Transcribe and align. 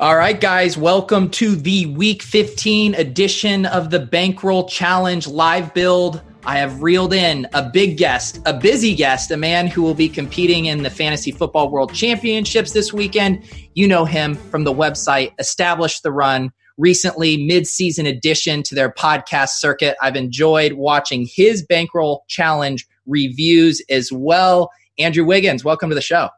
All 0.00 0.16
right, 0.16 0.40
guys, 0.40 0.76
welcome 0.76 1.30
to 1.30 1.54
the 1.54 1.86
week 1.86 2.20
15 2.20 2.96
edition 2.96 3.64
of 3.64 3.90
the 3.90 4.00
Bankroll 4.00 4.68
Challenge 4.68 5.28
live 5.28 5.72
build. 5.72 6.20
I 6.44 6.58
have 6.58 6.82
reeled 6.82 7.12
in 7.14 7.46
a 7.54 7.70
big 7.70 7.96
guest, 7.96 8.40
a 8.44 8.52
busy 8.52 8.96
guest, 8.96 9.30
a 9.30 9.36
man 9.36 9.68
who 9.68 9.82
will 9.82 9.94
be 9.94 10.08
competing 10.08 10.64
in 10.64 10.82
the 10.82 10.90
Fantasy 10.90 11.30
Football 11.30 11.70
World 11.70 11.94
Championships 11.94 12.72
this 12.72 12.92
weekend. 12.92 13.44
You 13.74 13.86
know 13.86 14.04
him 14.04 14.34
from 14.34 14.64
the 14.64 14.74
website 14.74 15.32
Establish 15.38 16.00
the 16.00 16.10
Run, 16.10 16.50
recently 16.76 17.46
mid-season 17.46 18.04
addition 18.04 18.64
to 18.64 18.74
their 18.74 18.90
podcast 18.90 19.50
circuit. 19.50 19.96
I've 20.02 20.16
enjoyed 20.16 20.72
watching 20.72 21.24
his 21.32 21.64
Bankroll 21.64 22.24
Challenge 22.26 22.84
reviews 23.06 23.80
as 23.88 24.10
well. 24.10 24.72
Andrew 24.98 25.24
Wiggins, 25.24 25.62
welcome 25.62 25.88
to 25.88 25.94
the 25.94 26.02
show. 26.02 26.30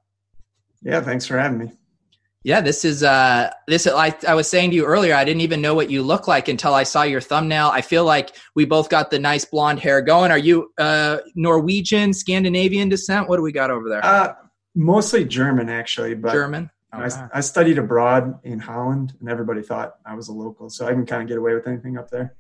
Yeah, 0.83 1.01
thanks 1.01 1.25
for 1.25 1.39
having 1.39 1.57
me. 1.57 1.73
Yeah, 2.47 2.61
this 2.61 2.85
is 2.85 3.03
uh 3.03 3.51
this 3.67 3.87
like 3.87 4.25
I 4.25 4.35
was 4.35 4.49
saying 4.49 4.71
to 4.71 4.77
you 4.77 4.85
earlier, 4.85 5.17
I 5.17 5.25
didn't 5.25 5.41
even 5.41 5.61
know 5.61 5.75
what 5.75 5.91
you 5.91 6.01
look 6.05 6.29
like 6.29 6.47
until 6.47 6.75
I 6.75 6.85
saw 6.85 7.03
your 7.03 7.21
thumbnail. 7.21 7.71
I 7.73 7.81
feel 7.81 8.05
like 8.05 8.37
we 8.55 8.65
both 8.65 8.89
got 8.89 9.11
the 9.11 9.19
nice 9.19 9.45
blonde 9.45 9.81
hair 9.81 10.01
going. 10.01 10.31
Are 10.31 10.39
you 10.39 10.73
uh 10.79 11.19
Norwegian, 11.35 12.13
Scandinavian 12.13 12.89
descent? 12.89 13.29
What 13.29 13.39
do 13.39 13.43
we 13.43 13.51
got 13.51 13.73
over 13.73 13.89
there? 13.89 14.05
Uh 14.05 14.35
mostly 14.77 15.25
German 15.25 15.69
actually, 15.69 16.15
but 16.15 16.31
German. 16.31 16.71
Oh, 16.93 16.99
I, 17.01 17.29
I 17.35 17.41
studied 17.41 17.79
abroad 17.79 18.39
in 18.45 18.61
Holland 18.61 19.15
and 19.19 19.29
everybody 19.29 19.61
thought 19.61 19.97
I 20.07 20.15
was 20.15 20.29
a 20.29 20.33
local, 20.33 20.71
so 20.71 20.87
I 20.87 20.93
can 20.93 21.05
kind 21.05 21.23
of 21.23 21.27
get 21.27 21.39
away 21.39 21.53
with 21.53 21.67
anything 21.67 21.99
up 21.99 22.13
there. 22.13 22.37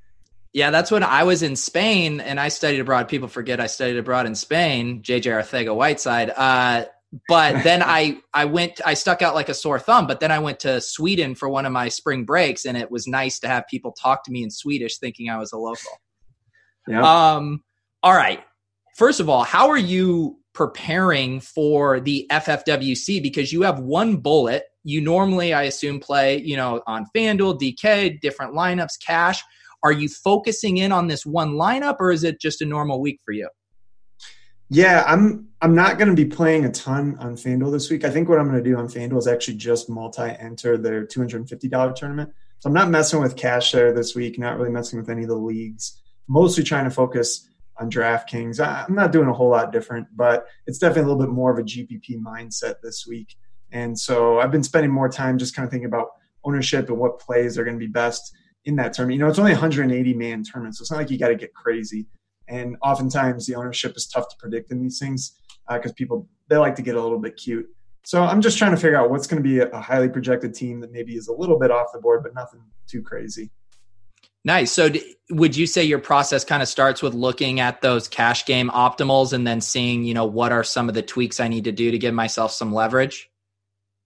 Yeah, 0.52 0.70
that's 0.70 0.92
when 0.92 1.02
I 1.02 1.24
was 1.24 1.42
in 1.42 1.56
Spain 1.56 2.20
and 2.20 2.38
I 2.38 2.46
studied 2.46 2.78
abroad. 2.78 3.08
People 3.08 3.26
forget 3.26 3.58
I 3.58 3.66
studied 3.66 3.96
abroad 3.96 4.26
in 4.26 4.36
Spain, 4.36 5.02
JJ 5.02 5.32
Arthega 5.32 5.74
Whiteside. 5.74 6.30
Uh 6.30 6.84
but 7.28 7.62
then 7.64 7.82
I 7.82 8.18
I 8.34 8.44
went 8.44 8.80
I 8.84 8.94
stuck 8.94 9.22
out 9.22 9.34
like 9.34 9.48
a 9.48 9.54
sore 9.54 9.78
thumb. 9.78 10.06
But 10.06 10.20
then 10.20 10.30
I 10.30 10.38
went 10.38 10.60
to 10.60 10.80
Sweden 10.80 11.34
for 11.34 11.48
one 11.48 11.66
of 11.66 11.72
my 11.72 11.88
spring 11.88 12.24
breaks, 12.24 12.64
and 12.64 12.76
it 12.76 12.90
was 12.90 13.06
nice 13.06 13.38
to 13.40 13.48
have 13.48 13.66
people 13.68 13.92
talk 13.92 14.24
to 14.24 14.32
me 14.32 14.42
in 14.42 14.50
Swedish, 14.50 14.98
thinking 14.98 15.28
I 15.30 15.38
was 15.38 15.52
a 15.52 15.58
local. 15.58 15.92
Yeah. 16.86 17.02
Um. 17.02 17.62
All 18.02 18.14
right. 18.14 18.42
First 18.96 19.20
of 19.20 19.28
all, 19.28 19.44
how 19.44 19.68
are 19.68 19.76
you 19.76 20.38
preparing 20.54 21.40
for 21.40 22.00
the 22.00 22.26
FFWC? 22.30 23.22
Because 23.22 23.52
you 23.52 23.62
have 23.62 23.80
one 23.80 24.16
bullet. 24.16 24.64
You 24.84 25.00
normally, 25.00 25.52
I 25.52 25.64
assume, 25.64 26.00
play 26.00 26.40
you 26.40 26.56
know 26.56 26.82
on 26.86 27.06
FanDuel, 27.14 27.60
DK, 27.60 28.20
different 28.20 28.54
lineups, 28.54 28.94
cash. 29.04 29.42
Are 29.82 29.92
you 29.92 30.08
focusing 30.08 30.78
in 30.78 30.90
on 30.90 31.06
this 31.06 31.24
one 31.24 31.52
lineup 31.52 31.96
or 32.00 32.10
is 32.10 32.24
it 32.24 32.40
just 32.40 32.62
a 32.62 32.66
normal 32.66 33.00
week 33.00 33.20
for 33.24 33.32
you? 33.32 33.48
Yeah, 34.68 35.04
I'm 35.06 35.48
I'm 35.66 35.74
not 35.74 35.98
going 35.98 36.06
to 36.06 36.14
be 36.14 36.24
playing 36.24 36.64
a 36.64 36.70
ton 36.70 37.16
on 37.18 37.34
FanDuel 37.34 37.72
this 37.72 37.90
week. 37.90 38.04
I 38.04 38.10
think 38.10 38.28
what 38.28 38.38
I'm 38.38 38.48
going 38.48 38.62
to 38.62 38.70
do 38.70 38.76
on 38.76 38.86
FanDuel 38.86 39.18
is 39.18 39.26
actually 39.26 39.56
just 39.56 39.90
multi-enter 39.90 40.78
their 40.78 41.04
$250 41.04 41.94
tournament. 41.96 42.32
So 42.60 42.68
I'm 42.68 42.72
not 42.72 42.88
messing 42.88 43.20
with 43.20 43.34
cash 43.34 43.72
there 43.72 43.92
this 43.92 44.14
week, 44.14 44.38
not 44.38 44.58
really 44.58 44.70
messing 44.70 44.96
with 44.96 45.10
any 45.10 45.22
of 45.22 45.28
the 45.28 45.34
leagues. 45.34 46.00
Mostly 46.28 46.62
trying 46.62 46.84
to 46.84 46.90
focus 46.92 47.48
on 47.80 47.90
DraftKings. 47.90 48.64
I'm 48.64 48.94
not 48.94 49.10
doing 49.10 49.26
a 49.26 49.32
whole 49.32 49.50
lot 49.50 49.72
different, 49.72 50.06
but 50.14 50.46
it's 50.68 50.78
definitely 50.78 51.10
a 51.10 51.14
little 51.14 51.26
bit 51.26 51.34
more 51.34 51.50
of 51.50 51.58
a 51.58 51.64
GPP 51.64 52.22
mindset 52.22 52.74
this 52.80 53.04
week. 53.04 53.34
And 53.72 53.98
so 53.98 54.38
I've 54.38 54.52
been 54.52 54.62
spending 54.62 54.92
more 54.92 55.08
time 55.08 55.36
just 55.36 55.56
kind 55.56 55.66
of 55.66 55.72
thinking 55.72 55.88
about 55.88 56.10
ownership 56.44 56.90
and 56.90 56.98
what 56.98 57.18
plays 57.18 57.58
are 57.58 57.64
going 57.64 57.76
to 57.76 57.84
be 57.84 57.90
best 57.90 58.32
in 58.66 58.76
that 58.76 58.92
tournament. 58.92 59.18
You 59.18 59.24
know, 59.24 59.28
it's 59.28 59.40
only 59.40 59.50
180 59.50 60.14
man 60.14 60.44
tournament, 60.44 60.76
so 60.76 60.82
it's 60.82 60.92
not 60.92 60.98
like 60.98 61.10
you 61.10 61.18
got 61.18 61.30
to 61.30 61.34
get 61.34 61.52
crazy. 61.54 62.06
And 62.46 62.76
oftentimes 62.84 63.46
the 63.46 63.56
ownership 63.56 63.96
is 63.96 64.06
tough 64.06 64.28
to 64.28 64.36
predict 64.38 64.70
in 64.70 64.80
these 64.80 65.00
things 65.00 65.32
because 65.68 65.92
uh, 65.92 65.94
people 65.94 66.28
they 66.48 66.56
like 66.56 66.76
to 66.76 66.82
get 66.82 66.96
a 66.96 67.02
little 67.02 67.18
bit 67.18 67.36
cute. 67.36 67.66
So 68.04 68.22
I'm 68.22 68.40
just 68.40 68.56
trying 68.56 68.70
to 68.70 68.76
figure 68.76 68.96
out 68.96 69.10
what's 69.10 69.26
going 69.26 69.42
to 69.42 69.48
be 69.48 69.58
a, 69.58 69.68
a 69.70 69.80
highly 69.80 70.08
projected 70.08 70.54
team 70.54 70.80
that 70.80 70.92
maybe 70.92 71.16
is 71.16 71.26
a 71.26 71.32
little 71.32 71.58
bit 71.58 71.72
off 71.72 71.88
the 71.92 71.98
board, 71.98 72.22
but 72.22 72.34
nothing 72.34 72.60
too 72.86 73.02
crazy. 73.02 73.50
Nice. 74.44 74.70
So, 74.70 74.88
d- 74.88 75.16
would 75.30 75.56
you 75.56 75.66
say 75.66 75.82
your 75.82 75.98
process 75.98 76.44
kind 76.44 76.62
of 76.62 76.68
starts 76.68 77.02
with 77.02 77.14
looking 77.14 77.58
at 77.58 77.80
those 77.80 78.06
cash 78.06 78.46
game 78.46 78.70
optimals 78.70 79.32
and 79.32 79.44
then 79.44 79.60
seeing, 79.60 80.04
you 80.04 80.14
know, 80.14 80.24
what 80.24 80.52
are 80.52 80.62
some 80.62 80.88
of 80.88 80.94
the 80.94 81.02
tweaks 81.02 81.40
I 81.40 81.48
need 81.48 81.64
to 81.64 81.72
do 81.72 81.90
to 81.90 81.98
give 81.98 82.14
myself 82.14 82.52
some 82.52 82.72
leverage? 82.72 83.28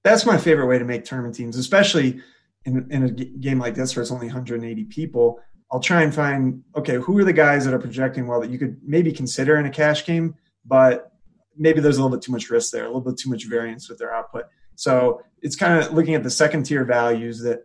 That's 0.03 0.25
my 0.25 0.39
favorite 0.39 0.67
way 0.67 0.79
to 0.79 0.85
make 0.87 1.05
tournament 1.05 1.35
teams, 1.35 1.59
especially 1.59 2.23
in, 2.65 2.91
in 2.91 3.03
a 3.03 3.11
g- 3.11 3.35
game 3.39 3.59
like 3.59 3.75
this 3.75 3.95
where 3.95 4.01
it's 4.01 4.11
only 4.11 4.29
180 4.29 4.85
people. 4.85 5.39
I'll 5.71 5.81
try 5.81 6.03
and 6.03 6.15
find 6.15 6.65
okay, 6.75 6.95
who 6.95 7.19
are 7.19 7.25
the 7.25 7.35
guys 7.35 7.67
that 7.67 7.75
are 7.75 7.79
projecting 7.79 8.27
well 8.27 8.41
that 8.41 8.49
you 8.49 8.59
could 8.59 8.79
maybe 8.83 9.13
consider 9.13 9.57
in 9.57 9.67
a 9.67 9.71
cash 9.71 10.07
game, 10.07 10.35
but 10.65 11.10
maybe 11.61 11.81
there's 11.81 11.99
a 11.99 12.03
little 12.03 12.17
bit 12.17 12.25
too 12.25 12.33
much 12.33 12.51
risk 12.51 12.73
there, 12.73 12.83
a 12.83 12.87
little 12.89 13.01
bit 13.01 13.17
too 13.17 13.31
much 13.31 13.47
variance 13.49 13.89
with 13.89 13.99
their 13.99 14.13
output. 14.13 14.47
So 14.75 15.23
it's 15.43 15.55
kind 15.55 15.79
of 15.79 15.93
looking 15.93 16.15
at 16.15 16.25
the 16.25 16.31
second 16.31 16.65
tier 16.65 16.85
values 16.85 17.41
that 17.43 17.61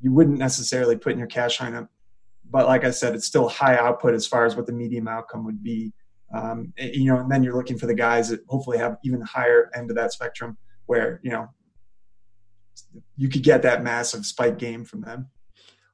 you 0.00 0.12
wouldn't 0.12 0.38
necessarily 0.38 0.96
put 0.96 1.12
in 1.12 1.18
your 1.18 1.28
cash 1.28 1.58
lineup 1.58 1.88
but 2.50 2.66
like 2.66 2.84
I 2.84 2.90
said, 2.90 3.14
it's 3.14 3.26
still 3.26 3.48
high 3.48 3.76
output 3.76 4.14
as 4.14 4.26
far 4.26 4.44
as 4.44 4.56
what 4.56 4.66
the 4.66 4.72
medium 4.72 5.06
outcome 5.08 5.44
would 5.44 5.62
be. 5.62 5.92
Um, 6.34 6.72
you 6.76 7.06
know, 7.06 7.18
and 7.18 7.30
then 7.30 7.42
you're 7.42 7.56
looking 7.56 7.78
for 7.78 7.86
the 7.86 7.94
guys 7.94 8.28
that 8.28 8.40
hopefully 8.48 8.78
have 8.78 8.98
even 9.04 9.20
higher 9.20 9.70
end 9.74 9.90
of 9.90 9.96
that 9.96 10.12
spectrum 10.12 10.56
where, 10.86 11.20
you 11.22 11.30
know, 11.30 11.48
you 13.16 13.28
could 13.28 13.42
get 13.42 13.62
that 13.62 13.82
massive 13.82 14.26
spike 14.26 14.58
game 14.58 14.84
from 14.84 15.02
them. 15.02 15.28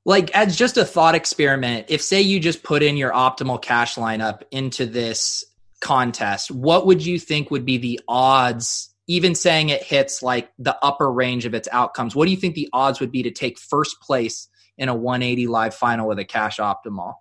Like 0.05 0.31
as 0.37 0.57
just 0.57 0.77
a 0.77 0.85
thought 0.85 1.15
experiment, 1.15 1.87
if 1.89 2.01
say 2.01 2.21
you 2.21 2.39
just 2.39 2.63
put 2.63 2.83
in 2.83 2.97
your 2.97 3.13
optimal 3.13 3.61
cash 3.61 3.97
lineup 3.97 4.43
into 4.51 4.87
this 4.87 5.45
contest, 5.81 6.51
what 6.51 6.87
would 6.87 7.05
you 7.05 7.19
think 7.19 7.51
would 7.51 7.65
be 7.65 7.79
the 7.79 8.01
odds 8.09 8.95
even 9.09 9.35
saying 9.35 9.69
it 9.69 9.83
hits 9.83 10.23
like 10.23 10.51
the 10.59 10.77
upper 10.83 11.11
range 11.11 11.45
of 11.45 11.55
its 11.55 11.69
outcomes, 11.71 12.17
what 12.17 12.25
do 12.27 12.33
you 12.33 12.37
think 12.37 12.55
the 12.55 12.69
odds 12.73 13.01
would 13.01 13.13
be 13.13 13.23
to 13.23 13.31
take 13.31 13.59
first 13.59 14.01
place 14.01 14.49
in 14.79 14.89
a 14.89 14.95
180 14.95 15.47
live 15.47 15.75
final 15.75 16.09
with 16.09 16.19
a 16.19 16.25
cash 16.25 16.59
optimal? 16.59 17.15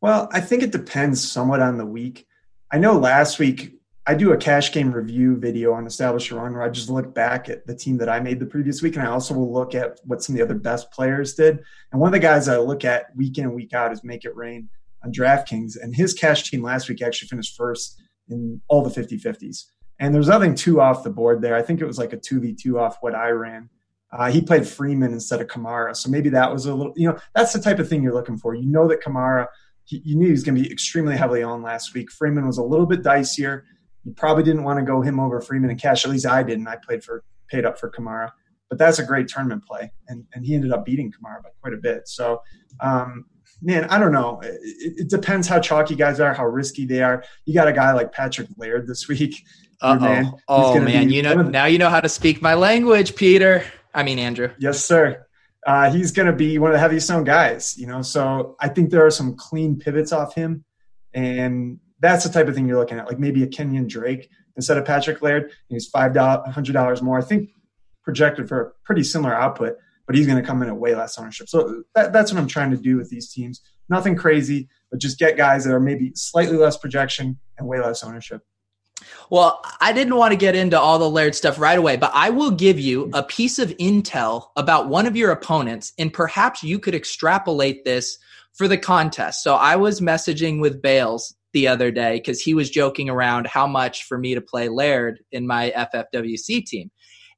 Well, 0.00 0.28
I 0.32 0.40
think 0.40 0.62
it 0.62 0.72
depends 0.72 1.30
somewhat 1.30 1.60
on 1.60 1.78
the 1.78 1.86
week. 1.86 2.26
I 2.72 2.78
know 2.78 2.98
last 2.98 3.38
week 3.38 3.74
I 4.06 4.14
do 4.14 4.32
a 4.32 4.36
cash 4.36 4.72
game 4.72 4.92
review 4.92 5.36
video 5.36 5.72
on 5.72 5.86
Establish 5.86 6.30
Your 6.30 6.40
Run 6.40 6.54
where 6.54 6.62
I 6.62 6.68
just 6.68 6.88
look 6.88 7.12
back 7.12 7.48
at 7.48 7.66
the 7.66 7.74
team 7.74 7.98
that 7.98 8.08
I 8.08 8.20
made 8.20 8.40
the 8.40 8.46
previous 8.46 8.80
week, 8.80 8.96
and 8.96 9.06
I 9.06 9.10
also 9.10 9.34
will 9.34 9.52
look 9.52 9.74
at 9.74 10.00
what 10.04 10.22
some 10.22 10.34
of 10.34 10.38
the 10.38 10.44
other 10.44 10.54
best 10.54 10.90
players 10.92 11.34
did. 11.34 11.62
And 11.92 12.00
one 12.00 12.08
of 12.08 12.12
the 12.12 12.20
guys 12.20 12.48
I 12.48 12.58
look 12.58 12.84
at 12.84 13.14
week 13.16 13.36
in 13.38 13.44
and 13.44 13.54
week 13.54 13.72
out 13.74 13.92
is 13.92 14.04
Make 14.04 14.24
It 14.24 14.36
Rain 14.36 14.68
on 15.06 15.12
DraftKings, 15.12 15.76
and 15.80 15.94
his 15.94 16.12
cash 16.12 16.50
team 16.50 16.62
last 16.62 16.88
week 16.88 17.02
actually 17.02 17.28
finished 17.28 17.56
first 17.56 18.00
in 18.28 18.60
all 18.68 18.82
the 18.82 18.90
50 18.90 19.18
50s. 19.18 19.64
And 19.98 20.12
there 20.12 20.20
was 20.20 20.28
nothing 20.28 20.54
too 20.54 20.80
off 20.80 21.04
the 21.04 21.10
board 21.10 21.40
there. 21.40 21.54
I 21.54 21.62
think 21.62 21.80
it 21.80 21.86
was 21.86 21.98
like 21.98 22.12
a 22.12 22.18
2v2 22.18 22.78
off 22.78 22.98
what 23.00 23.14
I 23.14 23.30
ran. 23.30 23.70
Uh, 24.12 24.30
he 24.30 24.40
played 24.40 24.66
Freeman 24.66 25.12
instead 25.12 25.40
of 25.40 25.48
Kamara, 25.48 25.96
so 25.96 26.08
maybe 26.08 26.28
that 26.30 26.52
was 26.52 26.66
a 26.66 26.74
little. 26.74 26.92
You 26.96 27.08
know, 27.08 27.18
that's 27.34 27.52
the 27.52 27.58
type 27.58 27.78
of 27.78 27.88
thing 27.88 28.02
you're 28.02 28.14
looking 28.14 28.38
for. 28.38 28.54
You 28.54 28.66
know 28.66 28.86
that 28.88 29.02
Kamara, 29.02 29.46
he, 29.84 30.00
you 30.04 30.16
knew 30.16 30.26
he 30.26 30.32
was 30.32 30.44
going 30.44 30.54
to 30.54 30.62
be 30.62 30.70
extremely 30.70 31.16
heavily 31.16 31.42
on 31.42 31.62
last 31.62 31.92
week. 31.92 32.10
Freeman 32.12 32.46
was 32.46 32.58
a 32.58 32.62
little 32.62 32.86
bit 32.86 33.02
dicier. 33.02 33.62
You 34.04 34.12
probably 34.12 34.44
didn't 34.44 34.62
want 34.62 34.78
to 34.78 34.84
go 34.84 35.00
him 35.02 35.18
over 35.18 35.40
Freeman 35.40 35.70
and 35.70 35.80
cash. 35.80 36.04
At 36.04 36.12
least 36.12 36.26
I 36.26 36.44
didn't. 36.44 36.68
I 36.68 36.76
played 36.76 37.02
for 37.02 37.24
paid 37.48 37.64
up 37.64 37.78
for 37.78 37.90
Kamara, 37.90 38.30
but 38.68 38.78
that's 38.78 39.00
a 39.00 39.04
great 39.04 39.26
tournament 39.26 39.64
play, 39.64 39.90
and 40.08 40.24
and 40.34 40.46
he 40.46 40.54
ended 40.54 40.72
up 40.72 40.84
beating 40.84 41.10
Kamara 41.10 41.42
by 41.42 41.50
quite 41.60 41.74
a 41.74 41.78
bit. 41.78 42.06
So, 42.06 42.42
um, 42.80 43.24
man, 43.62 43.84
I 43.84 43.98
don't 43.98 44.12
know. 44.12 44.40
It, 44.42 45.00
it, 45.00 45.08
depends 45.08 45.48
how 45.48 45.60
chalky 45.60 45.94
guys 45.94 46.20
are, 46.20 46.34
how 46.34 46.46
risky 46.46 46.86
they 46.86 47.02
are. 47.02 47.24
You 47.44 47.54
got 47.54 47.68
a 47.68 47.72
guy 47.72 47.92
like 47.92 48.12
Patrick 48.12 48.48
Laird 48.56 48.86
this 48.86 49.08
week. 49.08 49.44
Oh, 49.82 49.98
man, 49.98 50.32
oh 50.48 50.80
man, 50.80 51.10
you 51.10 51.22
know 51.22 51.42
now 51.42 51.66
you 51.66 51.76
know 51.76 51.90
how 51.90 52.00
to 52.00 52.08
speak 52.08 52.40
my 52.40 52.54
language, 52.54 53.14
Peter. 53.14 53.62
I 53.92 54.02
mean, 54.04 54.18
Andrew. 54.18 54.50
Yes, 54.58 54.84
sir. 54.84 55.26
Uh, 55.66 55.90
he's 55.90 56.12
going 56.12 56.26
to 56.26 56.32
be 56.32 56.58
one 56.58 56.70
of 56.70 56.74
the 56.74 56.78
heaviest 56.78 57.10
owned 57.10 57.26
guys, 57.26 57.76
you 57.76 57.86
know. 57.86 58.00
So 58.00 58.56
I 58.60 58.68
think 58.68 58.90
there 58.90 59.04
are 59.04 59.10
some 59.10 59.36
clean 59.36 59.78
pivots 59.78 60.12
off 60.12 60.34
him, 60.34 60.64
and 61.12 61.78
that's 62.00 62.24
the 62.24 62.30
type 62.30 62.48
of 62.48 62.54
thing 62.54 62.68
you're 62.68 62.78
looking 62.78 62.98
at. 62.98 63.06
Like 63.06 63.18
maybe 63.18 63.42
a 63.42 63.46
Kenyan 63.46 63.88
Drake 63.88 64.30
instead 64.56 64.78
of 64.78 64.84
Patrick 64.84 65.20
Laird. 65.20 65.52
He's 65.68 65.88
five 65.88 66.16
hundred 66.16 66.72
dollars 66.72 67.02
more. 67.02 67.18
I 67.18 67.22
think 67.22 67.50
projected 68.02 68.48
for 68.48 68.60
a 68.60 68.70
pretty 68.84 69.02
similar 69.02 69.34
output, 69.34 69.76
but 70.06 70.14
he's 70.14 70.26
going 70.26 70.40
to 70.40 70.46
come 70.46 70.62
in 70.62 70.68
at 70.68 70.76
way 70.76 70.94
less 70.94 71.18
ownership. 71.18 71.48
So 71.48 71.82
that, 71.94 72.12
that's 72.12 72.32
what 72.32 72.40
I'm 72.40 72.46
trying 72.46 72.70
to 72.70 72.76
do 72.76 72.96
with 72.96 73.10
these 73.10 73.32
teams. 73.32 73.60
Nothing 73.88 74.16
crazy, 74.16 74.68
but 74.90 75.00
just 75.00 75.18
get 75.18 75.36
guys 75.36 75.64
that 75.64 75.72
are 75.72 75.80
maybe 75.80 76.12
slightly 76.14 76.56
less 76.56 76.76
projection 76.76 77.38
and 77.58 77.66
way 77.66 77.80
less 77.80 78.02
ownership. 78.02 78.42
Well, 79.30 79.62
I 79.80 79.92
didn't 79.92 80.16
want 80.16 80.32
to 80.32 80.36
get 80.36 80.56
into 80.56 80.78
all 80.78 80.98
the 80.98 81.10
Laird 81.10 81.34
stuff 81.34 81.58
right 81.58 81.78
away, 81.78 81.96
but 81.96 82.12
I 82.14 82.30
will 82.30 82.50
give 82.50 82.80
you 82.80 83.10
a 83.12 83.22
piece 83.22 83.58
of 83.58 83.70
intel 83.76 84.48
about 84.56 84.88
one 84.88 85.06
of 85.06 85.16
your 85.16 85.32
opponents, 85.32 85.92
and 85.98 86.12
perhaps 86.12 86.62
you 86.62 86.78
could 86.78 86.94
extrapolate 86.94 87.84
this 87.84 88.18
for 88.54 88.68
the 88.68 88.78
contest. 88.78 89.42
So 89.42 89.54
I 89.54 89.76
was 89.76 90.00
messaging 90.00 90.60
with 90.60 90.80
Bales 90.80 91.34
the 91.52 91.68
other 91.68 91.90
day 91.90 92.16
because 92.16 92.40
he 92.40 92.54
was 92.54 92.70
joking 92.70 93.10
around 93.10 93.46
how 93.46 93.66
much 93.66 94.04
for 94.04 94.18
me 94.18 94.34
to 94.34 94.40
play 94.40 94.68
Laird 94.68 95.20
in 95.32 95.46
my 95.46 95.72
FFWC 95.76 96.64
team. 96.64 96.90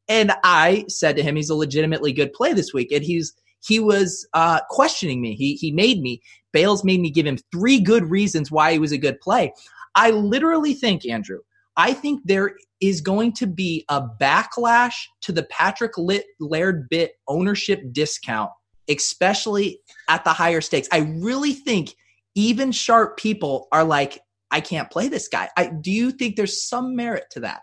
And 0.08 0.32
I 0.42 0.84
said 0.88 1.16
to 1.16 1.22
him, 1.22 1.36
he's 1.36 1.50
a 1.50 1.54
legitimately 1.54 2.12
good 2.12 2.32
play 2.32 2.52
this 2.52 2.72
week. 2.72 2.92
And 2.92 3.04
he's 3.04 3.34
he 3.60 3.80
was 3.80 4.26
uh, 4.34 4.60
questioning 4.70 5.20
me. 5.20 5.34
He 5.34 5.54
he 5.54 5.72
made 5.72 6.00
me 6.00 6.22
Bales 6.52 6.84
made 6.84 7.00
me 7.00 7.10
give 7.10 7.26
him 7.26 7.38
three 7.52 7.80
good 7.80 8.04
reasons 8.04 8.50
why 8.50 8.72
he 8.72 8.78
was 8.78 8.92
a 8.92 8.98
good 8.98 9.20
play. 9.20 9.52
I 9.94 10.10
literally 10.10 10.74
think, 10.74 11.06
Andrew, 11.06 11.40
I 11.76 11.92
think 11.92 12.22
there 12.24 12.54
is 12.80 13.00
going 13.00 13.32
to 13.34 13.46
be 13.46 13.84
a 13.88 14.02
backlash 14.20 14.94
to 15.22 15.32
the 15.32 15.42
Patrick 15.44 15.98
Lit 15.98 16.26
Laird 16.40 16.88
bit 16.88 17.12
ownership 17.26 17.82
discount, 17.92 18.50
especially 18.88 19.80
at 20.08 20.24
the 20.24 20.32
higher 20.32 20.60
stakes. 20.60 20.88
I 20.92 20.98
really 20.98 21.52
think 21.52 21.94
even 22.34 22.72
sharp 22.72 23.16
people 23.16 23.68
are 23.72 23.84
like, 23.84 24.20
I 24.50 24.60
can't 24.60 24.90
play 24.90 25.08
this 25.08 25.28
guy. 25.28 25.50
I, 25.56 25.66
do 25.66 25.90
you 25.90 26.10
think 26.10 26.36
there's 26.36 26.64
some 26.64 26.96
merit 26.96 27.24
to 27.32 27.40
that? 27.40 27.60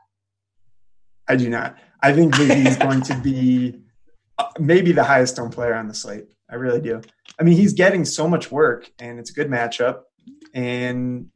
I 1.28 1.36
do 1.36 1.50
not. 1.50 1.78
I 2.06 2.14
think 2.14 2.36
he's 2.36 2.78
going 2.78 3.02
to 3.02 3.16
be 3.16 3.80
uh, 4.38 4.46
maybe 4.60 4.92
the 4.92 5.04
highest 5.04 5.40
owned 5.40 5.54
player 5.54 5.74
on 5.74 5.88
the 5.88 5.96
slate. 5.96 6.26
I 6.48 6.54
really 6.54 6.80
do. 6.80 7.02
I 7.40 7.44
mean, 7.44 7.58
he's 7.58 7.74
getting 7.74 8.06
so 8.06 8.28
much 8.28 8.52
work, 8.52 8.92
and 9.00 9.18
it's 9.18 9.32
a 9.32 9.34
good 9.34 9.50
matchup. 9.50 10.02
And 10.54 11.30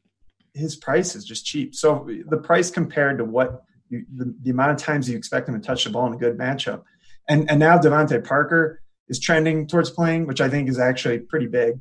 his 0.53 0.75
price 0.75 1.15
is 1.15 1.25
just 1.25 1.43
cheap. 1.43 1.73
So 1.73 2.07
the 2.27 2.37
price 2.37 2.69
compared 2.69 3.17
to 3.17 3.25
what 3.25 3.63
you, 3.89 4.05
the, 4.15 4.35
the, 4.43 4.51
amount 4.51 4.69
of 4.69 4.77
times 4.77 5.09
you 5.09 5.17
expect 5.17 5.49
him 5.49 5.59
to 5.59 5.67
touch 5.67 5.85
the 5.85 5.89
ball 5.89 6.05
in 6.05 6.13
a 6.13 6.17
good 6.17 6.37
matchup, 6.37 6.83
and 7.27 7.49
and 7.49 7.59
now 7.59 7.79
DeVante 7.79 8.23
Parker 8.23 8.79
is 9.07 9.19
trending 9.19 9.65
towards 9.65 9.89
playing, 9.89 10.27
which 10.27 10.39
I 10.39 10.49
think 10.49 10.69
is 10.69 10.77
actually 10.77 11.17
pretty 11.17 11.47
big. 11.47 11.79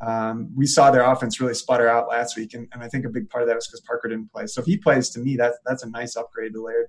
Um, 0.00 0.50
we 0.56 0.64
saw 0.64 0.90
their 0.90 1.04
offense 1.04 1.38
really 1.38 1.52
sputter 1.52 1.86
out 1.86 2.08
last 2.08 2.34
week, 2.38 2.54
and, 2.54 2.66
and 2.72 2.82
I 2.82 2.88
think 2.88 3.04
a 3.04 3.10
big 3.10 3.28
part 3.28 3.42
of 3.42 3.48
that 3.48 3.56
was 3.56 3.66
because 3.66 3.82
Parker 3.82 4.08
didn't 4.08 4.32
play. 4.32 4.46
So 4.46 4.62
if 4.62 4.66
he 4.66 4.78
plays, 4.78 5.10
to 5.10 5.20
me, 5.20 5.36
that's 5.36 5.58
that's 5.66 5.82
a 5.82 5.90
nice 5.90 6.16
upgrade 6.16 6.54
to 6.54 6.62
Laird 6.62 6.86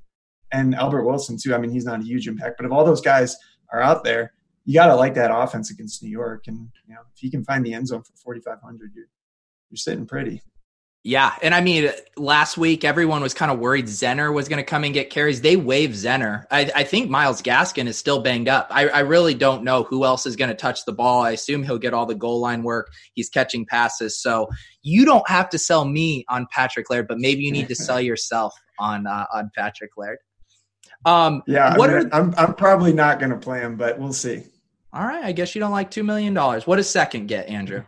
and 0.54 0.76
Albert 0.76 1.04
Wilson 1.04 1.38
too. 1.42 1.54
I 1.54 1.58
mean, 1.58 1.72
he's 1.72 1.86
not 1.86 2.00
a 2.00 2.04
huge 2.04 2.28
impact, 2.28 2.56
but 2.58 2.66
if 2.66 2.72
all 2.72 2.86
those 2.86 3.02
guys 3.02 3.36
are 3.74 3.82
out 3.82 4.04
there, 4.04 4.32
you 4.66 4.76
got 4.76 4.88
to 4.88 4.96
like 4.96 5.16
that 5.16 5.36
offense 5.36 5.72
against 5.72 6.02
New 6.02 6.10
York, 6.10 6.46
and 6.48 6.70
you 6.88 6.94
know 6.94 7.02
if 7.14 7.20
he 7.20 7.30
can 7.30 7.44
find 7.44 7.66
the 7.66 7.74
end 7.74 7.88
zone 7.88 8.04
for 8.04 8.14
4,500, 8.24 8.92
you're 8.96 9.06
you're 9.70 9.78
sitting 9.78 10.06
pretty. 10.06 10.42
Yeah, 11.06 11.36
and 11.42 11.54
I 11.54 11.60
mean, 11.60 11.92
last 12.16 12.58
week 12.58 12.86
everyone 12.86 13.22
was 13.22 13.34
kind 13.34 13.52
of 13.52 13.60
worried 13.60 13.88
Zenner 13.88 14.34
was 14.34 14.48
going 14.48 14.64
to 14.64 14.64
come 14.64 14.86
and 14.86 14.94
get 14.94 15.10
carries. 15.10 15.42
They 15.42 15.58
waived 15.58 15.96
Zenner. 15.96 16.46
I, 16.50 16.72
I 16.74 16.84
think 16.86 17.10
Myles 17.10 17.42
Gaskin 17.42 17.88
is 17.88 17.98
still 17.98 18.22
banged 18.22 18.48
up. 18.48 18.68
I, 18.72 18.88
I 18.88 19.00
really 19.02 19.34
don't 19.34 19.66
know 19.66 19.84
who 19.84 20.06
else 20.06 20.26
is 20.26 20.38
going 20.38 20.48
to 20.48 20.56
touch 20.56 20.86
the 20.86 20.94
ball. 20.94 21.22
I 21.22 21.32
assume 21.32 21.62
he'll 21.62 21.78
get 21.78 21.94
all 21.94 22.06
the 22.06 22.16
goal 22.16 22.40
line 22.40 22.64
work. 22.64 22.90
He's 23.16 23.28
catching 23.28 23.66
passes, 23.66 24.22
so 24.22 24.48
you 24.82 25.04
don't 25.04 25.28
have 25.28 25.50
to 25.50 25.58
sell 25.58 25.84
me 25.84 26.24
on 26.30 26.48
Patrick 26.52 26.90
Laird, 26.90 27.10
but 27.10 27.20
maybe 27.20 27.44
you 27.44 27.52
need 27.52 27.68
to 27.68 27.76
sell 27.76 28.00
yourself 28.02 28.54
on 28.80 29.06
uh, 29.06 29.26
on 29.34 29.52
Patrick 29.58 29.92
Laird. 29.98 30.20
Um, 31.06 31.44
yeah, 31.48 31.78
what 31.78 31.90
I 31.90 32.00
mean, 32.00 32.10
are, 32.12 32.16
I'm 32.16 32.34
I'm 32.38 32.54
probably 32.56 32.94
not 32.94 33.20
going 33.20 33.32
to 33.32 33.38
play 33.38 33.60
him, 33.60 33.76
but 33.76 34.00
we'll 34.00 34.14
see. 34.14 34.44
All 34.94 35.06
right, 35.06 35.24
I 35.24 35.32
guess 35.32 35.56
you 35.56 35.60
don't 35.60 35.72
like 35.72 35.92
two 35.92 36.04
million 36.04 36.34
dollars. 36.34 36.68
What 36.68 36.78
does 36.78 36.90
second 36.90 37.28
get, 37.28 37.48
Andrew? 37.48 37.84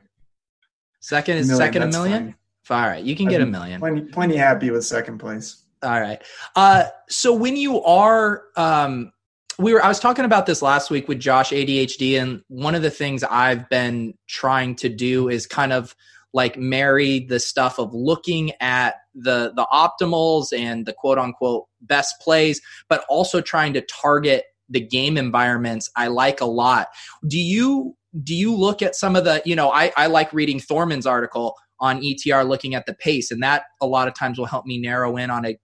Second 1.00 1.38
is 1.38 1.56
second 1.56 1.84
a 1.84 1.88
million. 1.88 2.36
Fine. 2.64 2.84
All 2.84 2.90
right, 2.90 3.04
you 3.04 3.16
can 3.16 3.28
I'd 3.28 3.32
get 3.32 3.42
a 3.42 3.46
million. 3.46 3.80
Plenty, 3.80 4.02
plenty 4.02 4.36
happy 4.36 4.72
with 4.72 4.84
second 4.84 5.20
place. 5.20 5.64
All 5.84 6.02
right. 6.02 6.22
Uh, 6.56 6.86
so 7.10 7.32
when 7.32 7.56
you 7.56 7.84
are, 7.84 8.46
um, 8.58 9.12
we 9.60 9.72
were, 9.72 9.84
I 9.84 9.88
was 9.88 10.00
talking 10.00 10.26
about 10.26 10.48
this 10.48 10.64
last 10.64 10.90
week 10.90 11.08
with 11.08 11.20
Josh 11.20 11.52
ADHD, 11.52 12.20
and 12.20 12.42
one 12.48 12.74
of 12.74 12.82
the 12.82 12.90
things 12.90 13.24
I've 13.24 13.70
been 13.70 14.16
trying 14.28 14.76
to 14.78 14.90
do 14.90 15.30
is 15.30 15.46
kind 15.46 15.72
of 15.72 15.96
like 16.36 16.58
marry 16.58 17.22
the 17.22 17.40
stuff 17.40 17.80
of 17.80 17.94
looking 17.94 18.52
at 18.60 18.96
the 19.16 19.54
the 19.56 19.66
optimals 19.72 20.52
and 20.56 20.86
the 20.86 20.92
quote 20.92 21.18
unquote 21.18 21.66
best 21.82 22.14
plays, 22.22 22.62
but 22.90 23.06
also 23.10 23.40
trying 23.42 23.74
to 23.74 23.82
target 23.82 24.44
the 24.70 24.82
game 24.82 25.18
environments 25.18 25.90
I 25.96 26.08
like 26.08 26.42
a 26.42 26.46
lot. 26.46 26.90
Do 27.26 27.40
you 27.40 27.96
do 28.24 28.36
you 28.36 28.54
look 28.54 28.82
at 28.82 28.96
some 28.96 29.16
of 29.16 29.24
the, 29.24 29.42
you 29.46 29.56
know, 29.56 29.72
I, 29.72 29.92
I 29.98 30.08
like 30.08 30.32
reading 30.32 30.60
Thorman's 30.60 31.06
article 31.06 31.56
on 31.80 32.02
ETR 32.02 32.48
looking 32.48 32.76
at 32.76 32.86
the 32.86 32.94
pace, 32.94 33.32
and 33.32 33.42
that 33.44 33.64
a 33.82 33.88
lot 33.88 34.08
of 34.08 34.14
times 34.14 34.38
will 34.38 34.46
help 34.46 34.66
me 34.66 34.78
narrow 34.78 35.18
in 35.18 35.30
on 35.30 35.46
a 35.46 35.58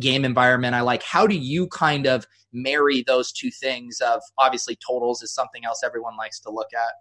game 0.00 0.24
environment 0.24 0.74
I 0.74 0.80
like. 0.80 1.02
How 1.02 1.26
do 1.26 1.36
you 1.36 1.68
kind 1.68 2.06
of 2.06 2.26
marry 2.52 3.02
those 3.06 3.32
two 3.32 3.50
things 3.50 4.00
of 4.00 4.22
obviously 4.38 4.78
totals 4.86 5.22
is 5.22 5.32
something 5.32 5.64
else 5.64 5.82
everyone 5.84 6.16
likes 6.16 6.40
to 6.40 6.50
look 6.50 6.68
at? 6.74 6.94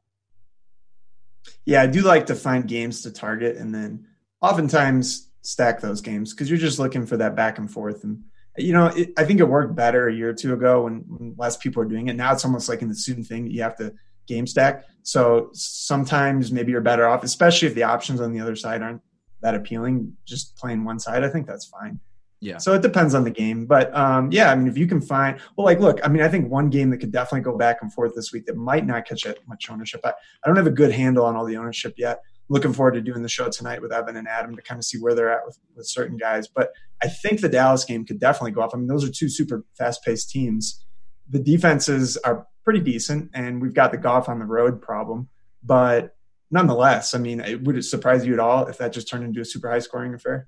Yeah, 1.66 1.82
I 1.82 1.88
do 1.88 2.02
like 2.02 2.26
to 2.28 2.36
find 2.36 2.68
games 2.68 3.02
to 3.02 3.12
target 3.12 3.58
and 3.58 3.74
then 3.74 4.08
oftentimes 4.42 5.30
stack 5.42 5.80
those 5.82 6.02
games 6.02 6.34
because 6.34 6.50
you're 6.50 6.60
just 6.60 6.80
looking 6.80 7.06
for 7.06 7.18
that 7.18 7.36
back 7.36 7.58
and 7.58 7.72
forth. 7.72 8.04
And, 8.04 8.24
you 8.58 8.74
know, 8.74 8.88
it, 8.88 9.14
I 9.18 9.24
think 9.26 9.40
it 9.40 9.46
worked 9.46 9.76
better 9.76 10.08
a 10.08 10.14
year 10.14 10.30
or 10.30 10.34
two 10.34 10.54
ago 10.54 10.84
when, 10.84 11.04
when 11.08 11.36
less 11.38 11.58
people 11.58 11.82
are 11.82 11.88
doing 11.88 12.08
it. 12.08 12.16
Now 12.16 12.34
it's 12.34 12.46
almost 12.46 12.70
like 12.70 12.82
in 12.82 12.90
the 12.90 12.96
student 12.96 13.28
thing 13.28 13.46
that 13.46 13.52
you 13.52 13.62
have 13.62 13.76
to 13.78 13.94
game 14.28 14.48
stack. 14.48 14.86
So 15.04 15.50
sometimes 15.54 16.52
maybe 16.52 16.72
you're 16.72 16.82
better 16.82 17.08
off, 17.08 17.24
especially 17.24 17.68
if 17.68 17.76
the 17.76 17.84
options 17.84 18.22
on 18.22 18.34
the 18.34 18.40
other 18.40 18.56
side 18.56 18.82
aren't 18.82 19.02
that 19.42 19.56
appealing, 19.56 20.14
just 20.26 20.58
playing 20.58 20.84
one 20.84 21.00
side. 21.00 21.24
I 21.24 21.30
think 21.30 21.46
that's 21.46 21.66
fine. 21.66 22.00
Yeah. 22.46 22.58
So 22.58 22.74
it 22.74 22.84
depends 22.84 23.16
on 23.16 23.24
the 23.24 23.32
game, 23.32 23.66
but 23.66 23.94
um, 23.96 24.32
yeah, 24.32 24.52
I 24.52 24.56
mean, 24.56 24.68
if 24.68 24.78
you 24.78 24.86
can 24.86 25.02
find, 25.02 25.40
well, 25.56 25.66
like, 25.66 25.80
look, 25.80 26.00
I 26.04 26.10
mean, 26.10 26.22
I 26.22 26.28
think 26.28 26.52
one 26.52 26.70
game 26.70 26.92
that 26.92 26.98
could 26.98 27.12
definitely 27.12 27.42
go 27.42 27.58
back 27.58 27.78
and 27.82 27.92
forth 27.92 28.14
this 28.14 28.32
week 28.32 28.46
that 28.46 28.56
might 28.56 28.86
not 28.86 29.08
catch 29.08 29.26
it 29.26 29.40
much 29.48 29.70
ownership. 29.72 30.02
I, 30.04 30.10
I 30.10 30.48
don't 30.48 30.56
have 30.56 30.68
a 30.68 30.72
good 30.72 30.92
handle 30.92 31.26
on 31.26 31.36
all 31.36 31.46
the 31.46 31.58
ownership 31.58 31.96
yet. 31.98 32.20
Looking 32.48 32.72
forward 32.72 32.94
to 32.94 33.02
doing 33.02 33.24
the 33.24 33.30
show 33.30 33.50
tonight 33.50 33.82
with 33.82 33.92
Evan 33.92 34.16
and 34.16 34.28
Adam 34.28 34.56
to 34.56 34.62
kind 34.62 34.78
of 34.78 34.86
see 34.86 35.00
where 35.00 35.16
they're 35.16 35.32
at 35.32 35.44
with, 35.44 35.58
with 35.76 35.88
certain 35.88 36.18
guys. 36.18 36.48
But 36.48 36.70
I 37.02 37.08
think 37.08 37.42
the 37.42 37.50
Dallas 37.50 37.84
game 37.84 38.06
could 38.06 38.20
definitely 38.20 38.52
go 38.52 38.62
off. 38.62 38.76
I 38.76 38.78
mean, 38.78 38.88
those 38.88 39.04
are 39.04 39.12
two 39.12 39.28
super 39.28 39.66
fast 39.76 40.04
paced 40.04 40.30
teams. 40.30 40.86
The 41.28 41.40
defenses 41.40 42.18
are 42.18 42.46
pretty 42.64 42.82
decent, 42.82 43.32
and 43.34 43.60
we've 43.60 43.74
got 43.74 43.92
the 43.92 43.98
Goff 43.98 44.30
on 44.30 44.38
the 44.38 44.46
road 44.46 44.80
problem. 44.80 45.30
But 45.64 46.16
nonetheless, 46.52 47.16
I 47.16 47.18
mean, 47.18 47.40
it, 47.40 47.64
would 47.64 47.78
it 47.78 47.84
surprise 47.84 48.24
you 48.24 48.34
at 48.34 48.40
all 48.40 48.68
if 48.68 48.78
that 48.78 48.94
just 48.94 49.10
turned 49.10 49.24
into 49.24 49.42
a 49.42 49.46
super 49.46 49.72
high 49.72 49.80
scoring 49.80 50.14
affair? 50.14 50.48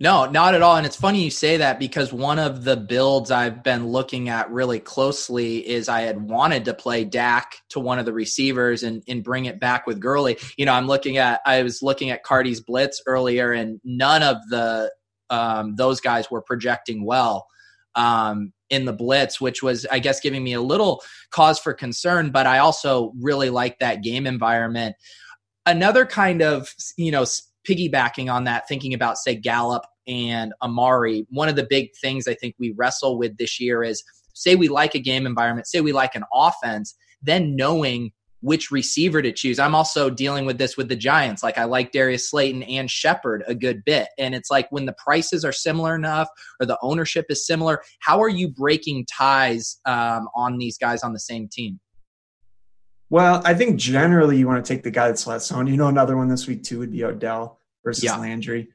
No, 0.00 0.26
not 0.26 0.54
at 0.54 0.62
all. 0.62 0.76
And 0.76 0.84
it's 0.84 0.96
funny 0.96 1.22
you 1.22 1.30
say 1.30 1.58
that 1.58 1.78
because 1.78 2.12
one 2.12 2.40
of 2.40 2.64
the 2.64 2.76
builds 2.76 3.30
I've 3.30 3.62
been 3.62 3.86
looking 3.86 4.28
at 4.28 4.50
really 4.50 4.80
closely 4.80 5.58
is 5.66 5.88
I 5.88 6.00
had 6.02 6.20
wanted 6.20 6.64
to 6.64 6.74
play 6.74 7.04
Dak 7.04 7.58
to 7.70 7.80
one 7.80 8.00
of 8.00 8.04
the 8.04 8.12
receivers 8.12 8.82
and, 8.82 9.04
and 9.06 9.22
bring 9.22 9.44
it 9.44 9.60
back 9.60 9.86
with 9.86 10.00
Gurley. 10.00 10.36
You 10.56 10.66
know, 10.66 10.72
I'm 10.72 10.88
looking 10.88 11.16
at 11.18 11.40
I 11.46 11.62
was 11.62 11.80
looking 11.80 12.10
at 12.10 12.24
Cardi's 12.24 12.60
blitz 12.60 13.00
earlier 13.06 13.52
and 13.52 13.80
none 13.84 14.24
of 14.24 14.38
the 14.50 14.92
um, 15.30 15.76
those 15.76 16.00
guys 16.00 16.28
were 16.30 16.42
projecting 16.42 17.04
well 17.04 17.46
um, 17.94 18.52
in 18.70 18.84
the 18.84 18.92
blitz, 18.92 19.40
which 19.40 19.62
was, 19.62 19.86
I 19.86 20.00
guess, 20.00 20.20
giving 20.20 20.42
me 20.42 20.54
a 20.54 20.60
little 20.60 21.02
cause 21.30 21.58
for 21.58 21.72
concern. 21.72 22.30
But 22.30 22.46
I 22.46 22.58
also 22.58 23.12
really 23.20 23.50
like 23.50 23.78
that 23.78 24.02
game 24.02 24.26
environment. 24.26 24.96
Another 25.66 26.04
kind 26.04 26.42
of, 26.42 26.74
you 26.96 27.10
know, 27.10 27.24
piggybacking 27.68 28.32
on 28.32 28.44
that, 28.44 28.68
thinking 28.68 28.94
about, 28.94 29.18
say, 29.18 29.34
Gallup 29.34 29.84
and 30.06 30.52
Amari, 30.62 31.26
one 31.30 31.48
of 31.48 31.56
the 31.56 31.66
big 31.68 31.90
things 32.00 32.28
I 32.28 32.34
think 32.34 32.54
we 32.58 32.74
wrestle 32.76 33.18
with 33.18 33.36
this 33.38 33.60
year 33.60 33.82
is 33.82 34.02
say 34.34 34.54
we 34.54 34.68
like 34.68 34.94
a 34.94 35.00
game 35.00 35.26
environment, 35.26 35.66
say 35.66 35.80
we 35.80 35.92
like 35.92 36.14
an 36.14 36.24
offense, 36.32 36.94
then 37.22 37.56
knowing 37.56 38.12
which 38.40 38.70
receiver 38.70 39.22
to 39.22 39.32
choose. 39.32 39.58
I'm 39.58 39.74
also 39.74 40.10
dealing 40.10 40.44
with 40.44 40.58
this 40.58 40.76
with 40.76 40.90
the 40.90 40.96
Giants. 40.96 41.42
Like 41.42 41.56
I 41.56 41.64
like 41.64 41.92
Darius 41.92 42.28
Slayton 42.28 42.62
and 42.64 42.90
Shepard 42.90 43.42
a 43.46 43.54
good 43.54 43.82
bit. 43.86 44.08
And 44.18 44.34
it's 44.34 44.50
like 44.50 44.70
when 44.70 44.84
the 44.84 44.94
prices 45.02 45.46
are 45.46 45.52
similar 45.52 45.94
enough 45.94 46.28
or 46.60 46.66
the 46.66 46.78
ownership 46.82 47.24
is 47.30 47.46
similar, 47.46 47.82
how 48.00 48.20
are 48.20 48.28
you 48.28 48.48
breaking 48.48 49.06
ties 49.06 49.78
um, 49.86 50.28
on 50.36 50.58
these 50.58 50.76
guys 50.76 51.02
on 51.02 51.14
the 51.14 51.20
same 51.20 51.48
team? 51.48 51.80
Well, 53.14 53.42
I 53.44 53.54
think 53.54 53.76
generally 53.76 54.36
you 54.36 54.48
want 54.48 54.64
to 54.64 54.74
take 54.74 54.82
the 54.82 54.90
guy 54.90 55.06
that's 55.06 55.24
less 55.24 55.52
owned. 55.52 55.68
You 55.68 55.76
know, 55.76 55.86
another 55.86 56.16
one 56.16 56.26
this 56.26 56.48
week 56.48 56.64
too 56.64 56.80
would 56.80 56.90
be 56.90 57.04
Odell 57.04 57.60
versus 57.84 58.02
yeah. 58.02 58.16
Landry. 58.16 58.70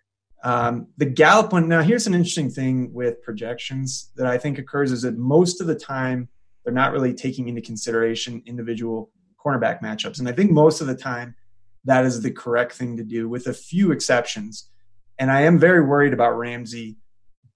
Um, 0.45 0.87
the 0.95 1.07
Gallup 1.07 1.51
one. 1.51 1.67
Now, 1.67 1.81
here's 1.81 2.07
an 2.07 2.13
interesting 2.13 2.49
thing 2.49 2.93
with 2.93 3.21
projections 3.21 4.11
that 4.15 4.25
I 4.25 4.37
think 4.37 4.57
occurs 4.57 4.93
is 4.93 5.01
that 5.01 5.17
most 5.17 5.59
of 5.59 5.67
the 5.67 5.75
time 5.75 6.29
they're 6.63 6.73
not 6.73 6.93
really 6.93 7.13
taking 7.13 7.49
into 7.49 7.59
consideration 7.59 8.41
individual 8.45 9.11
cornerback 9.45 9.81
matchups, 9.81 10.19
and 10.19 10.29
I 10.29 10.31
think 10.31 10.51
most 10.51 10.79
of 10.79 10.87
the 10.87 10.95
time 10.95 11.35
that 11.83 12.05
is 12.05 12.21
the 12.21 12.31
correct 12.31 12.71
thing 12.71 12.95
to 12.95 13.03
do, 13.03 13.27
with 13.27 13.45
a 13.47 13.53
few 13.53 13.91
exceptions. 13.91 14.69
And 15.17 15.29
I 15.29 15.41
am 15.41 15.59
very 15.59 15.81
worried 15.81 16.13
about 16.13 16.37
Ramsey 16.37 16.95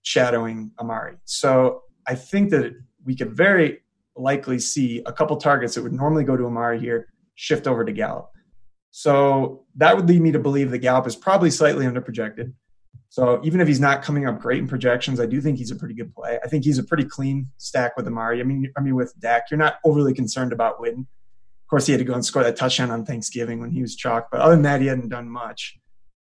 shadowing 0.01 0.71
Amari. 0.77 1.15
So 1.23 1.83
I 2.05 2.15
think 2.15 2.49
that 2.49 2.73
we 3.05 3.15
could 3.15 3.31
very 3.31 3.82
likely 4.15 4.59
see 4.59 5.01
a 5.05 5.13
couple 5.13 5.37
targets 5.37 5.75
that 5.75 5.83
would 5.83 5.93
normally 5.93 6.23
go 6.23 6.37
to 6.37 6.45
Amari 6.45 6.79
here 6.79 7.07
shift 7.35 7.67
over 7.67 7.83
to 7.83 7.91
Gallup. 7.91 8.29
So 8.91 9.65
that 9.77 9.95
would 9.95 10.07
lead 10.07 10.21
me 10.21 10.31
to 10.31 10.39
believe 10.39 10.69
that 10.71 10.79
Gallup 10.79 11.07
is 11.07 11.15
probably 11.15 11.49
slightly 11.49 11.85
underprojected. 11.85 12.53
So 13.09 13.39
even 13.43 13.61
if 13.61 13.67
he's 13.67 13.79
not 13.79 14.01
coming 14.01 14.27
up 14.27 14.39
great 14.39 14.59
in 14.59 14.67
projections, 14.67 15.19
I 15.19 15.25
do 15.25 15.39
think 15.39 15.57
he's 15.57 15.71
a 15.71 15.75
pretty 15.75 15.93
good 15.93 16.13
play. 16.15 16.39
I 16.43 16.47
think 16.47 16.63
he's 16.63 16.79
a 16.79 16.83
pretty 16.83 17.05
clean 17.05 17.47
stack 17.57 17.95
with 17.95 18.07
Amari. 18.07 18.39
I 18.39 18.43
mean, 18.43 18.71
I 18.77 18.81
mean 18.81 18.95
with 18.95 19.13
Dak, 19.19 19.51
you're 19.51 19.57
not 19.57 19.75
overly 19.83 20.13
concerned 20.13 20.51
about 20.51 20.79
Witten. 20.79 21.01
Of 21.01 21.67
course, 21.69 21.85
he 21.85 21.93
had 21.93 21.99
to 21.99 22.05
go 22.05 22.13
and 22.13 22.25
score 22.25 22.43
that 22.43 22.55
touchdown 22.55 22.91
on 22.91 23.05
Thanksgiving 23.05 23.59
when 23.59 23.71
he 23.71 23.81
was 23.81 23.95
chalk, 23.95 24.29
but 24.31 24.41
other 24.41 24.55
than 24.55 24.63
that, 24.63 24.81
he 24.81 24.87
hadn't 24.87 25.09
done 25.09 25.29
much. 25.29 25.77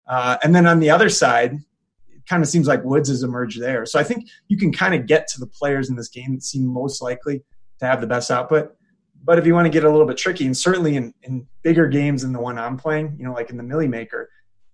Uh, 0.07 0.37
and 0.43 0.55
then 0.55 0.65
on 0.65 0.79
the 0.79 0.89
other 0.89 1.09
side, 1.09 1.53
it 1.53 2.25
kind 2.27 2.41
of 2.41 2.49
seems 2.49 2.67
like 2.67 2.83
Woods 2.83 3.09
has 3.09 3.23
emerged 3.23 3.61
there. 3.61 3.85
So 3.85 3.99
I 3.99 4.03
think 4.03 4.27
you 4.47 4.57
can 4.57 4.71
kind 4.71 4.93
of 4.93 5.07
get 5.07 5.27
to 5.29 5.39
the 5.39 5.47
players 5.47 5.89
in 5.89 5.95
this 5.95 6.09
game 6.09 6.35
that 6.35 6.43
seem 6.43 6.65
most 6.65 7.01
likely 7.01 7.43
to 7.79 7.85
have 7.85 8.01
the 8.01 8.07
best 8.07 8.31
output. 8.31 8.75
But 9.23 9.39
if 9.39 9.45
you 9.45 9.53
want 9.53 9.65
to 9.65 9.69
get 9.69 9.83
a 9.83 9.89
little 9.89 10.05
bit 10.05 10.17
tricky, 10.17 10.45
and 10.45 10.55
certainly 10.55 10.95
in, 10.95 11.13
in 11.23 11.47
bigger 11.61 11.87
games 11.87 12.21
than 12.21 12.31
the 12.31 12.39
one 12.39 12.57
I'm 12.57 12.77
playing, 12.77 13.15
you 13.17 13.25
know, 13.25 13.33
like 13.33 13.49
in 13.49 13.57
the 13.57 13.63
Millie 13.63 13.87
Maker, 13.87 14.29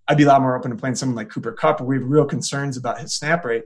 I'd 0.08 0.18
be 0.18 0.24
a 0.24 0.28
lot 0.28 0.42
more 0.42 0.56
open 0.56 0.72
to 0.72 0.78
playing 0.78 0.96
someone 0.96 1.16
like 1.16 1.30
Cooper 1.30 1.54
Kupp, 1.54 1.80
where 1.80 1.88
we 1.88 1.98
have 1.98 2.08
real 2.08 2.26
concerns 2.26 2.78
about 2.78 3.00
his 3.00 3.16
snap 3.16 3.46
rate. 3.46 3.64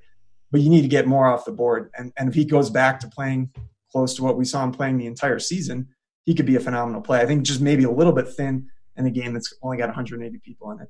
But 0.51 0.61
you 0.61 0.69
need 0.69 0.83
to 0.83 0.87
get 0.87 1.07
more 1.07 1.27
off 1.27 1.45
the 1.45 1.51
board. 1.51 1.89
And, 1.97 2.13
and 2.17 2.29
if 2.29 2.35
he 2.35 2.45
goes 2.45 2.69
back 2.69 2.99
to 3.01 3.07
playing 3.09 3.51
close 3.91 4.13
to 4.15 4.23
what 4.23 4.37
we 4.37 4.45
saw 4.45 4.63
him 4.63 4.71
playing 4.71 4.97
the 4.97 5.07
entire 5.07 5.39
season, 5.39 5.89
he 6.25 6.33
could 6.33 6.45
be 6.45 6.55
a 6.55 6.59
phenomenal 6.59 7.01
play. 7.01 7.19
I 7.19 7.25
think 7.25 7.43
just 7.43 7.59
maybe 7.59 7.83
a 7.83 7.91
little 7.91 8.13
bit 8.13 8.29
thin 8.29 8.69
in 8.95 9.05
a 9.05 9.11
game 9.11 9.33
that's 9.33 9.53
only 9.61 9.77
got 9.77 9.87
180 9.87 10.37
people 10.39 10.71
in 10.71 10.79
it. 10.79 10.89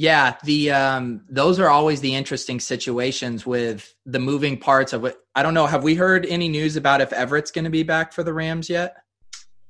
Yeah, 0.00 0.36
the 0.44 0.70
um, 0.70 1.26
those 1.28 1.60
are 1.60 1.68
always 1.68 2.00
the 2.00 2.14
interesting 2.14 2.58
situations 2.58 3.44
with 3.44 3.94
the 4.06 4.18
moving 4.18 4.56
parts 4.56 4.94
of 4.94 5.04
it. 5.04 5.14
I 5.34 5.42
don't 5.42 5.52
know. 5.52 5.66
Have 5.66 5.84
we 5.84 5.94
heard 5.94 6.24
any 6.24 6.48
news 6.48 6.76
about 6.76 7.02
if 7.02 7.12
Everett's 7.12 7.50
going 7.50 7.66
to 7.66 7.70
be 7.70 7.82
back 7.82 8.14
for 8.14 8.22
the 8.22 8.32
Rams 8.32 8.70
yet? 8.70 8.96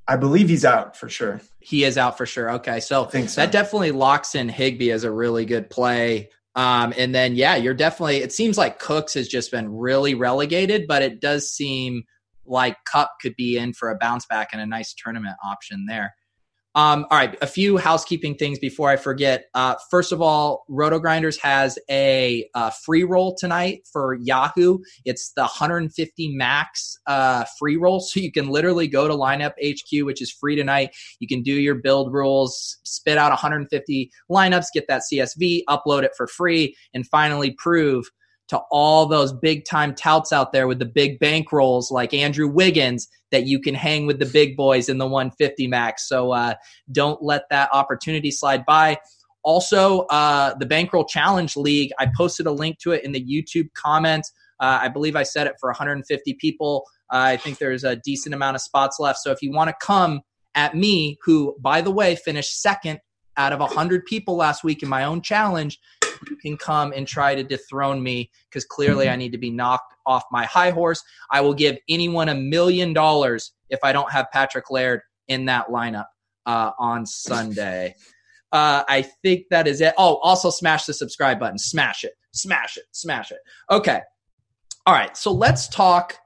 I 0.07 0.15
believe 0.15 0.49
he's 0.49 0.65
out 0.65 0.97
for 0.97 1.09
sure. 1.09 1.41
He 1.59 1.83
is 1.83 1.99
out 1.99 2.17
for 2.17 2.27
sure. 2.27 2.49
Okay, 2.53 2.79
so, 2.79 3.09
so. 3.09 3.23
that 3.41 3.51
definitely 3.51 3.91
locks 3.91 4.37
in 4.37 4.49
Higbee 4.49 4.93
as 4.93 5.03
a 5.03 5.11
really 5.11 5.47
good 5.47 5.69
play. 5.69 6.31
Um, 6.55 6.95
and 6.97 7.13
then 7.13 7.35
yeah, 7.35 7.57
you're 7.57 7.75
definitely. 7.75 8.19
It 8.19 8.33
seems 8.33 8.57
like 8.57 8.79
Cooks 8.79 9.15
has 9.15 9.27
just 9.27 9.51
been 9.51 9.69
really 9.69 10.15
relegated, 10.15 10.87
but 10.87 11.03
it 11.03 11.21
does 11.21 11.51
seem 11.51 12.05
like 12.47 12.77
Kupp 12.85 13.11
could 13.21 13.35
be 13.35 13.59
in 13.59 13.73
for 13.73 13.91
a 13.91 13.99
bounce 13.99 14.27
back 14.27 14.51
and 14.53 14.63
a 14.63 14.67
nice 14.67 14.95
tournament 14.95 15.35
option 15.45 15.87
there. 15.89 16.15
Um, 16.77 17.05
all 17.11 17.19
right, 17.19 17.37
a 17.43 17.49
few 17.49 17.79
housekeeping 17.79 18.37
things 18.37 18.61
before 18.61 18.91
I 18.91 18.97
forget. 18.97 19.47
Uh, 19.55 19.75
first 19.91 20.12
of 20.12 20.23
all, 20.23 20.65
RotoGrinders 20.71 21.37
has 21.41 21.81
a 21.91 22.49
uh, 22.55 22.71
free 22.71 23.03
roll 23.03 23.35
tonight 23.35 23.89
for 23.93 24.15
Yahoo. 24.15 24.79
It's 25.05 25.33
the 25.33 25.43
150 25.43 26.37
max 26.37 26.97
uh, 27.09 27.45
free 27.59 27.77
roll, 27.77 27.99
so 28.00 28.21
you 28.21 28.31
can 28.31 28.49
literally 28.49 28.87
go 28.87 29.09
to 29.09 29.15
Lineup 29.15 29.55
HQ, 29.61 30.07
which 30.07 30.23
is 30.23 30.31
free 30.31 30.55
tonight. 30.55 30.95
You 31.19 31.27
can 31.27 31.43
do 31.43 31.55
your 31.55 31.75
build 31.75 32.12
rules, 32.12 32.79
spit 32.85 33.19
out 33.19 33.31
150 33.31 34.12
lineups, 34.31 34.67
get 34.73 34.87
that 34.87 35.03
CSV, 35.12 35.62
upload 35.69 36.05
it 36.05 36.12
for 36.17 36.29
free, 36.29 36.77
and 36.95 37.05
finally 37.05 37.50
prove 37.50 38.09
to 38.50 38.59
all 38.73 39.07
those 39.07 39.33
big 39.33 39.64
time 39.64 39.95
touts 39.95 40.33
out 40.33 40.52
there 40.52 40.66
with 40.66 40.80
the 40.80 40.85
big 40.85 41.21
bankrolls 41.21 41.92
like 41.92 42.12
Andrew 42.12 42.49
Wiggins 42.49 43.09
that 43.30 43.47
you 43.47 43.61
can 43.61 43.76
hang 43.76 44.07
with 44.07 44.19
the 44.19 44.26
big 44.26 44.57
boys 44.57 44.88
in 44.88 44.99
the 44.99 45.07
150 45.07 45.69
max. 45.69 46.09
So 46.09 46.33
uh, 46.33 46.54
don't 46.90 47.23
let 47.23 47.45
that 47.50 47.71
opportunity 47.73 48.33
slide 48.33 48.66
by. 48.66 48.99
Also, 49.45 50.00
uh, 50.11 50.54
the 50.59 50.66
Bankroll 50.66 51.04
Challenge 51.04 51.57
League, 51.57 51.92
I 52.00 52.09
posted 52.16 52.47
a 52.47 52.50
link 52.50 52.78
to 52.80 52.90
it 52.90 53.04
in 53.04 53.12
the 53.12 53.25
YouTube 53.25 53.73
comments. 53.75 54.33
Uh, 54.59 54.80
I 54.83 54.88
believe 54.88 55.14
I 55.14 55.23
said 55.23 55.47
it 55.47 55.54
for 55.61 55.71
150 55.71 56.35
people. 56.35 56.85
I 57.09 57.37
think 57.37 57.59
there's 57.59 57.85
a 57.85 57.97
decent 57.97 58.35
amount 58.35 58.57
of 58.57 58.62
spots 58.62 58.99
left. 58.99 59.21
So 59.21 59.30
if 59.30 59.42
you 59.42 59.52
want 59.52 59.69
to 59.69 59.76
come 59.80 60.23
at 60.57 60.75
me, 60.75 61.19
who, 61.25 61.57
by 61.61 61.83
the 61.83 61.92
way, 61.92 62.16
finished 62.16 62.61
second 62.61 62.99
out 63.37 63.52
of 63.52 63.61
100 63.61 64.04
people 64.07 64.35
last 64.35 64.64
week 64.64 64.83
in 64.83 64.88
my 64.88 65.04
own 65.04 65.23
challenge, 65.23 65.78
can 66.43 66.57
come 66.57 66.93
and 66.95 67.07
try 67.07 67.35
to 67.35 67.43
dethrone 67.43 68.03
me 68.03 68.31
because 68.49 68.65
clearly 68.65 69.09
I 69.09 69.17
need 69.17 69.33
to 69.33 69.39
be 69.39 69.50
knocked 69.50 69.95
off 70.07 70.25
my 70.31 70.45
high 70.45 70.71
horse. 70.71 71.03
I 71.31 71.41
will 71.41 71.55
give 71.55 71.79
anyone 71.89 72.29
a 72.29 72.35
million 72.35 72.93
dollars 72.93 73.53
if 73.69 73.81
I 73.83 73.93
don't 73.93 74.11
have 74.11 74.27
Patrick 74.33 74.71
Laird 74.71 75.00
in 75.29 75.47
that 75.47 75.69
lineup 75.69 76.07
uh, 76.47 76.73
on 76.79 77.07
Sunday. 77.07 77.95
Uh, 78.53 78.83
I 78.89 79.03
think 79.23 79.45
that 79.50 79.69
is 79.69 79.81
it. 79.81 79.95
Oh, 79.97 80.17
also 80.17 80.50
smash 80.50 80.85
the 80.85 80.93
subscribe 80.93 81.39
button. 81.39 81.57
Smash 81.57 82.03
it. 82.03 82.15
Smash 82.33 82.77
it. 82.77 82.83
Smash 82.91 83.31
it. 83.31 83.39
Okay. 83.71 84.00
All 84.87 84.93
right. 84.93 85.17
So 85.17 85.31
let's 85.31 85.69
talk 85.69 86.17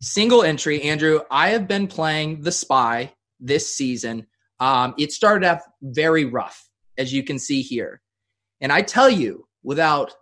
single 0.00 0.42
entry. 0.42 0.82
Andrew, 0.82 1.20
I 1.30 1.50
have 1.50 1.68
been 1.68 1.86
playing 1.86 2.42
The 2.42 2.50
Spy 2.50 3.12
this 3.38 3.76
season. 3.76 4.26
Um, 4.60 4.94
it 4.98 5.12
started 5.12 5.46
off 5.46 5.62
very 5.80 6.24
rough, 6.24 6.68
as 6.96 7.12
you 7.12 7.22
can 7.22 7.38
see 7.38 7.62
here. 7.62 8.00
And 8.60 8.72
I 8.72 8.82
tell 8.82 9.08
you, 9.08 9.46
without 9.62 10.12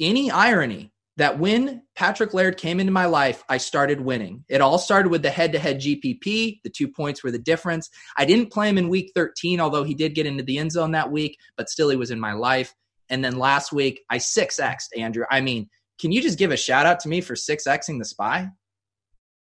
any 0.00 0.30
irony, 0.30 0.92
that 1.16 1.38
when 1.38 1.82
Patrick 1.94 2.34
Laird 2.34 2.58
came 2.58 2.78
into 2.78 2.92
my 2.92 3.06
life, 3.06 3.42
I 3.48 3.56
started 3.56 4.00
winning. 4.00 4.44
It 4.48 4.60
all 4.60 4.78
started 4.78 5.08
with 5.08 5.22
the 5.22 5.30
head 5.30 5.52
to 5.52 5.58
head 5.58 5.80
GPP. 5.80 6.60
The 6.62 6.70
two 6.70 6.88
points 6.88 7.24
were 7.24 7.30
the 7.30 7.38
difference. 7.38 7.88
I 8.18 8.26
didn't 8.26 8.52
play 8.52 8.68
him 8.68 8.76
in 8.76 8.90
week 8.90 9.12
13, 9.14 9.60
although 9.60 9.82
he 9.82 9.94
did 9.94 10.14
get 10.14 10.26
into 10.26 10.44
the 10.44 10.58
end 10.58 10.72
zone 10.72 10.92
that 10.92 11.10
week, 11.10 11.38
but 11.56 11.70
still 11.70 11.88
he 11.88 11.96
was 11.96 12.10
in 12.10 12.20
my 12.20 12.34
life. 12.34 12.74
And 13.08 13.24
then 13.24 13.38
last 13.38 13.72
week, 13.72 14.02
I 14.10 14.18
6X'd 14.18 14.94
Andrew. 14.96 15.24
I 15.30 15.40
mean, 15.40 15.70
can 15.98 16.12
you 16.12 16.20
just 16.20 16.38
give 16.38 16.50
a 16.50 16.56
shout 16.56 16.84
out 16.84 17.00
to 17.00 17.08
me 17.08 17.22
for 17.22 17.34
6Xing 17.34 17.98
the 17.98 18.04
spy? 18.04 18.48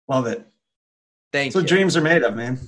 Love 0.08 0.27
it. 0.27 0.46
Thank 1.32 1.53
That's 1.53 1.55
you. 1.55 1.62
what 1.62 1.67
dreams 1.67 1.98
are 1.98 2.01
made 2.01 2.22
of, 2.22 2.36
man. 2.36 2.60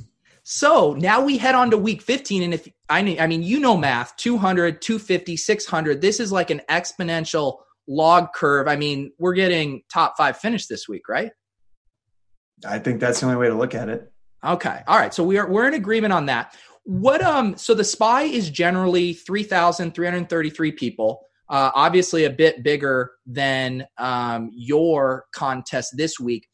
So 0.50 0.94
now 0.94 1.20
we 1.20 1.38
head 1.38 1.56
on 1.56 1.72
to 1.72 1.77
week 1.77 2.01
15. 2.01 2.42
And 2.42 2.54
if 2.54 2.70
I 2.88 3.04
mean, 3.04 3.20
I 3.20 3.27
mean, 3.27 3.44
you 3.44 3.60
know 3.60 3.75
math 3.75 4.16
200, 4.16 4.82
250, 4.82 5.36
600. 5.36 6.00
This 6.00 6.22
is 6.22 6.32
like 6.32 6.51
an 6.51 6.62
exponential 6.70 7.58
log 7.86 8.32
curve. 8.32 8.66
I 8.66 8.77
mean, 8.77 9.12
we're 9.18 9.34
getting 9.34 9.82
top 9.92 10.16
five 10.16 10.38
finish 10.38 10.68
this 10.68 10.88
week, 10.88 11.10
right? 11.10 11.34
I 12.66 12.80
think 12.80 13.01
that's 13.01 13.20
the 13.20 13.25
only 13.25 13.38
way 13.38 13.50
to 13.50 13.56
look 13.56 13.75
at 13.75 13.89
it. 13.89 14.10
Okay. 14.42 14.84
All 14.88 14.98
right. 14.98 15.13
So 15.13 15.22
we 15.22 15.38
are 15.38 15.50
we're 15.50 15.68
in 15.68 15.74
agreement 15.74 16.13
on 16.13 16.27
that. 16.27 16.56
What 16.84 17.22
um 17.22 17.58
so 17.58 17.74
the 17.74 17.84
spy 17.84 18.22
is 18.22 18.50
generally 18.50 19.12
3,333 19.12 20.72
people. 20.72 21.27
Uh, 21.50 21.72
obviously 21.75 22.24
a 22.24 22.30
bit 22.30 22.63
bigger 22.63 23.12
than 23.25 23.86
um, 23.98 24.50
your 24.54 25.25
contest 25.34 25.98
this 25.98 26.22
week. 26.22 26.48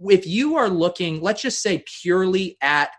If 0.00 0.24
you 0.24 0.54
are 0.54 0.68
looking, 0.68 1.20
let's 1.20 1.42
just 1.42 1.60
say 1.60 1.82
purely 2.00 2.56
at 2.60 2.90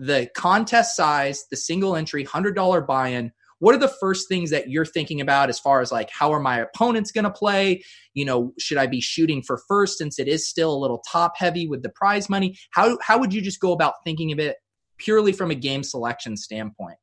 the 0.00 0.28
contest 0.34 0.96
size, 0.96 1.44
the 1.50 1.56
single 1.56 1.94
entry 1.94 2.24
$100 2.24 2.86
buy-in, 2.86 3.32
what 3.58 3.74
are 3.74 3.78
the 3.78 3.88
first 4.00 4.26
things 4.26 4.48
that 4.50 4.70
you're 4.70 4.86
thinking 4.86 5.20
about 5.20 5.50
as 5.50 5.60
far 5.60 5.82
as 5.82 5.92
like 5.92 6.08
how 6.10 6.32
are 6.32 6.40
my 6.40 6.60
opponents 6.60 7.12
going 7.12 7.24
to 7.24 7.30
play 7.30 7.84
you 8.14 8.24
know 8.24 8.54
should 8.58 8.78
i 8.78 8.86
be 8.86 9.02
shooting 9.02 9.42
for 9.42 9.60
first 9.68 9.98
since 9.98 10.18
it 10.18 10.26
is 10.26 10.48
still 10.48 10.74
a 10.74 10.80
little 10.80 11.02
top 11.06 11.34
heavy 11.36 11.68
with 11.68 11.82
the 11.82 11.90
prize 11.90 12.30
money 12.30 12.56
how 12.70 12.98
how 13.02 13.18
would 13.18 13.34
you 13.34 13.42
just 13.42 13.60
go 13.60 13.72
about 13.72 13.94
thinking 14.02 14.32
of 14.32 14.38
it 14.38 14.56
purely 14.96 15.30
from 15.30 15.50
a 15.50 15.54
game 15.54 15.82
selection 15.82 16.38
standpoint 16.38 16.96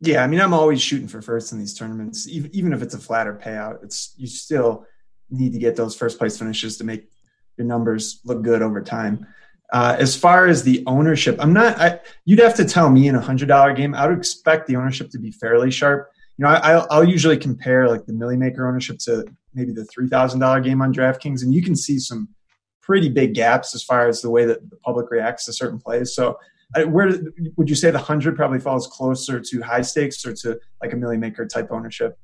Yeah, 0.00 0.24
I 0.24 0.26
mean, 0.26 0.40
I'm 0.40 0.54
always 0.54 0.80
shooting 0.80 1.08
for 1.08 1.20
first 1.20 1.52
in 1.52 1.58
these 1.58 1.74
tournaments, 1.74 2.26
even, 2.26 2.50
even 2.54 2.72
if 2.72 2.80
it's 2.80 2.94
a 2.94 2.98
flatter 2.98 3.34
payout. 3.34 3.84
It's 3.84 4.14
you 4.16 4.26
still 4.26 4.86
need 5.28 5.52
to 5.52 5.58
get 5.58 5.76
those 5.76 5.94
first 5.94 6.18
place 6.18 6.38
finishes 6.38 6.78
to 6.78 6.84
make 6.84 7.10
your 7.58 7.66
numbers 7.66 8.20
look 8.24 8.42
good 8.42 8.62
over 8.62 8.80
time. 8.80 9.26
Uh, 9.72 9.96
as 9.98 10.16
far 10.16 10.46
as 10.46 10.64
the 10.64 10.82
ownership, 10.86 11.36
I'm 11.38 11.52
not. 11.52 11.78
I, 11.80 12.00
you'd 12.24 12.40
have 12.40 12.54
to 12.56 12.64
tell 12.64 12.90
me 12.90 13.06
in 13.06 13.14
a 13.14 13.20
hundred 13.20 13.48
dollar 13.48 13.72
game. 13.72 13.94
I 13.94 14.08
would 14.08 14.18
expect 14.18 14.66
the 14.66 14.76
ownership 14.76 15.10
to 15.10 15.18
be 15.18 15.30
fairly 15.30 15.70
sharp. 15.70 16.10
You 16.38 16.44
know, 16.44 16.50
I, 16.50 16.84
I'll 16.90 17.04
usually 17.04 17.36
compare 17.36 17.88
like 17.88 18.06
the 18.06 18.12
Millie 18.12 18.36
Maker 18.36 18.66
ownership 18.66 18.98
to 19.00 19.24
maybe 19.54 19.72
the 19.72 19.84
three 19.84 20.08
thousand 20.08 20.40
dollar 20.40 20.60
game 20.60 20.82
on 20.82 20.92
DraftKings, 20.92 21.42
and 21.42 21.54
you 21.54 21.62
can 21.62 21.76
see 21.76 21.98
some 21.98 22.28
pretty 22.82 23.08
big 23.08 23.34
gaps 23.34 23.74
as 23.74 23.84
far 23.84 24.08
as 24.08 24.20
the 24.20 24.30
way 24.30 24.44
that 24.44 24.68
the 24.70 24.76
public 24.76 25.10
reacts 25.10 25.44
to 25.44 25.52
certain 25.52 25.78
plays. 25.78 26.14
So, 26.14 26.36
uh, 26.74 26.82
where 26.82 27.12
would 27.56 27.68
you 27.68 27.76
say 27.76 27.92
the 27.92 27.98
hundred 27.98 28.34
probably 28.34 28.58
falls 28.58 28.88
closer 28.88 29.38
to 29.38 29.60
high 29.60 29.82
stakes 29.82 30.26
or 30.26 30.32
to 30.34 30.58
like 30.82 30.92
a 30.92 30.96
Millie 30.96 31.16
Maker 31.16 31.46
type 31.46 31.68
ownership? 31.70 32.18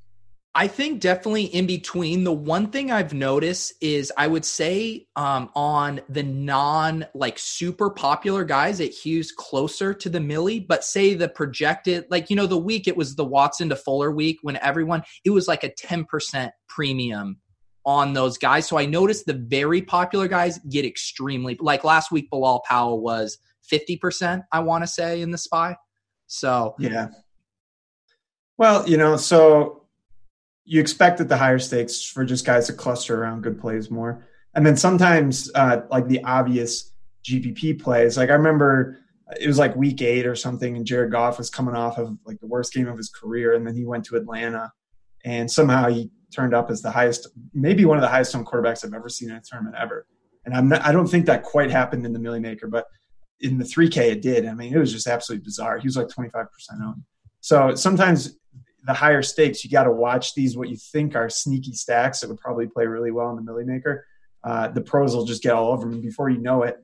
I 0.59 0.69
think 0.69 1.01
definitely 1.01 1.45
in 1.45 1.66
between. 1.66 2.25
The 2.25 2.33
one 2.33 2.69
thing 2.69 2.90
I've 2.90 3.12
noticed 3.12 3.75
is 3.83 4.11
I 4.16 4.27
would 4.27 4.47
say 4.47 5.07
um, 5.14 5.51
on 5.55 6.01
the 6.09 6.23
non 6.23 7.05
like 7.14 7.38
super 7.38 7.90
popular 7.90 8.42
guys, 8.42 8.81
it 8.81 8.95
hews 8.95 9.33
closer 9.33 9.92
to 9.92 10.09
the 10.09 10.19
millie, 10.19 10.61
but 10.61 10.83
say 10.83 11.12
the 11.12 11.29
projected, 11.29 12.07
like, 12.09 12.31
you 12.31 12.37
know, 12.37 12.47
the 12.47 12.57
week 12.57 12.88
it 12.88 12.97
was 12.97 13.14
the 13.14 13.25
Watson 13.25 13.69
to 13.69 13.77
Fuller 13.77 14.11
week 14.11 14.38
when 14.40 14.57
everyone, 14.57 15.03
it 15.27 15.31
was 15.31 15.47
like 15.47 15.62
a 15.62 15.69
10% 15.69 16.51
premium 16.71 17.37
on 17.85 18.14
those 18.14 18.38
guys. 18.38 18.66
So 18.66 18.79
I 18.79 18.87
noticed 18.87 19.27
the 19.27 19.35
very 19.35 19.83
popular 19.83 20.27
guys 20.27 20.59
get 20.71 20.87
extremely, 20.87 21.59
like 21.61 21.85
last 21.85 22.11
week, 22.11 22.31
Bilal 22.31 22.62
Powell 22.66 23.03
was 23.03 23.37
50%, 23.71 24.42
I 24.51 24.61
want 24.61 24.85
to 24.85 24.88
say, 24.88 25.21
in 25.21 25.33
the 25.33 25.38
spy. 25.38 25.77
So, 26.29 26.75
Yeah. 26.79 27.09
Well, 28.57 28.88
you 28.88 28.97
know, 28.97 29.19
so 29.19 29.86
you 30.66 30.81
expect 30.81 31.20
at 31.20 31.29
the 31.29 31.37
higher 31.37 31.59
stakes 31.59 32.02
for 32.02 32.24
just 32.24 32.44
guys 32.44 32.66
to 32.66 32.72
cluster 32.72 33.22
around 33.22 33.42
good 33.42 33.59
plays 33.59 33.90
more. 33.90 34.26
And 34.55 34.66
then 34.66 34.76
sometimes, 34.76 35.50
uh, 35.55 35.83
like 35.90 36.09
the 36.09 36.22
obvious 36.24 36.92
GPP 37.24 37.81
plays, 37.81 38.16
like 38.16 38.31
I 38.31 38.35
remember 38.35 38.98
it 39.40 39.46
was 39.46 39.59
like 39.59 39.74
week 39.76 40.02
eight 40.02 40.26
or 40.26 40.35
something, 40.35 40.76
and 40.76 40.87
Jared 40.87 41.12
Goff 41.12 41.38
was 41.38 41.50
coming 41.50 41.74
off 41.74 41.98
of 41.98 42.16
like 42.24 42.40
the 42.40 42.46
worst 42.46 42.72
game 42.72 42.88
of 42.88 42.96
his 42.96 43.09
career. 43.09 43.55
And 43.55 43.66
then 43.66 43.74
he 43.74 43.85
went 43.85 44.05
to 44.07 44.16
Atlanta, 44.16 44.72
and 45.24 45.50
somehow 45.50 45.88
he 45.88 46.11
turned 46.35 46.55
up 46.55 46.70
as 46.70 46.83
the 46.83 46.90
highest, 46.90 47.29
maybe 47.55 47.85
one 47.85 47.96
of 47.96 48.02
the 48.02 48.09
highest 48.09 48.35
owned 48.35 48.46
quarterbacks 48.46 48.85
I've 48.85 48.94
ever 48.94 49.09
seen 49.09 49.31
in 49.31 49.37
a 49.37 49.40
tournament 49.40 49.76
ever. 49.79 50.07
And 50.44 50.55
I'm 50.55 50.68
not, 50.68 50.83
I 50.83 50.92
don't 50.92 51.07
think 51.07 51.26
that 51.26 51.42
quite 51.42 51.70
happened 51.70 52.05
in 52.05 52.12
the 52.12 52.18
Millie 52.18 52.40
Maker, 52.40 52.66
but 52.66 52.87
in 53.40 53.59
the 53.59 53.64
3K 53.64 54.12
it 54.12 54.22
did. 54.22 54.46
I 54.46 54.55
mean, 54.55 54.72
it 54.72 54.79
was 54.79 54.92
just 54.92 55.07
absolutely 55.07 55.44
bizarre. 55.44 55.79
He 55.79 55.87
was 55.87 55.96
like 55.96 56.09
25% 56.09 56.46
owned. 56.85 57.02
So 57.40 57.74
sometimes 57.74 58.37
the 58.87 58.94
higher 58.94 59.22
stakes, 59.22 59.64
you 59.64 59.70
got 59.70 59.85
to 59.85 59.92
watch 59.92 60.35
these 60.35 60.57
what 60.57 60.68
you 60.68 60.77
think 60.77 61.16
are 61.16 61.29
sneaky 61.29 61.72
stacks 61.72 62.20
that 62.20 62.29
would 62.29 62.38
probably 62.38 62.68
play 62.68 62.87
really 62.87 63.11
well 63.11 63.31
in 63.31 63.37
the 63.37 63.42
Millie 63.42 63.64
Maker. 63.64 64.07
Uh, 64.44 64.68
the 64.68 64.81
pros 64.81 65.14
will 65.14 65.25
just 65.25 65.42
get 65.42 65.55
all 65.55 65.72
over 65.72 65.83
them. 65.83 65.94
And 65.94 66.03
before 66.03 66.31
you 66.31 66.38
know 66.38 66.62
it, 66.62 66.77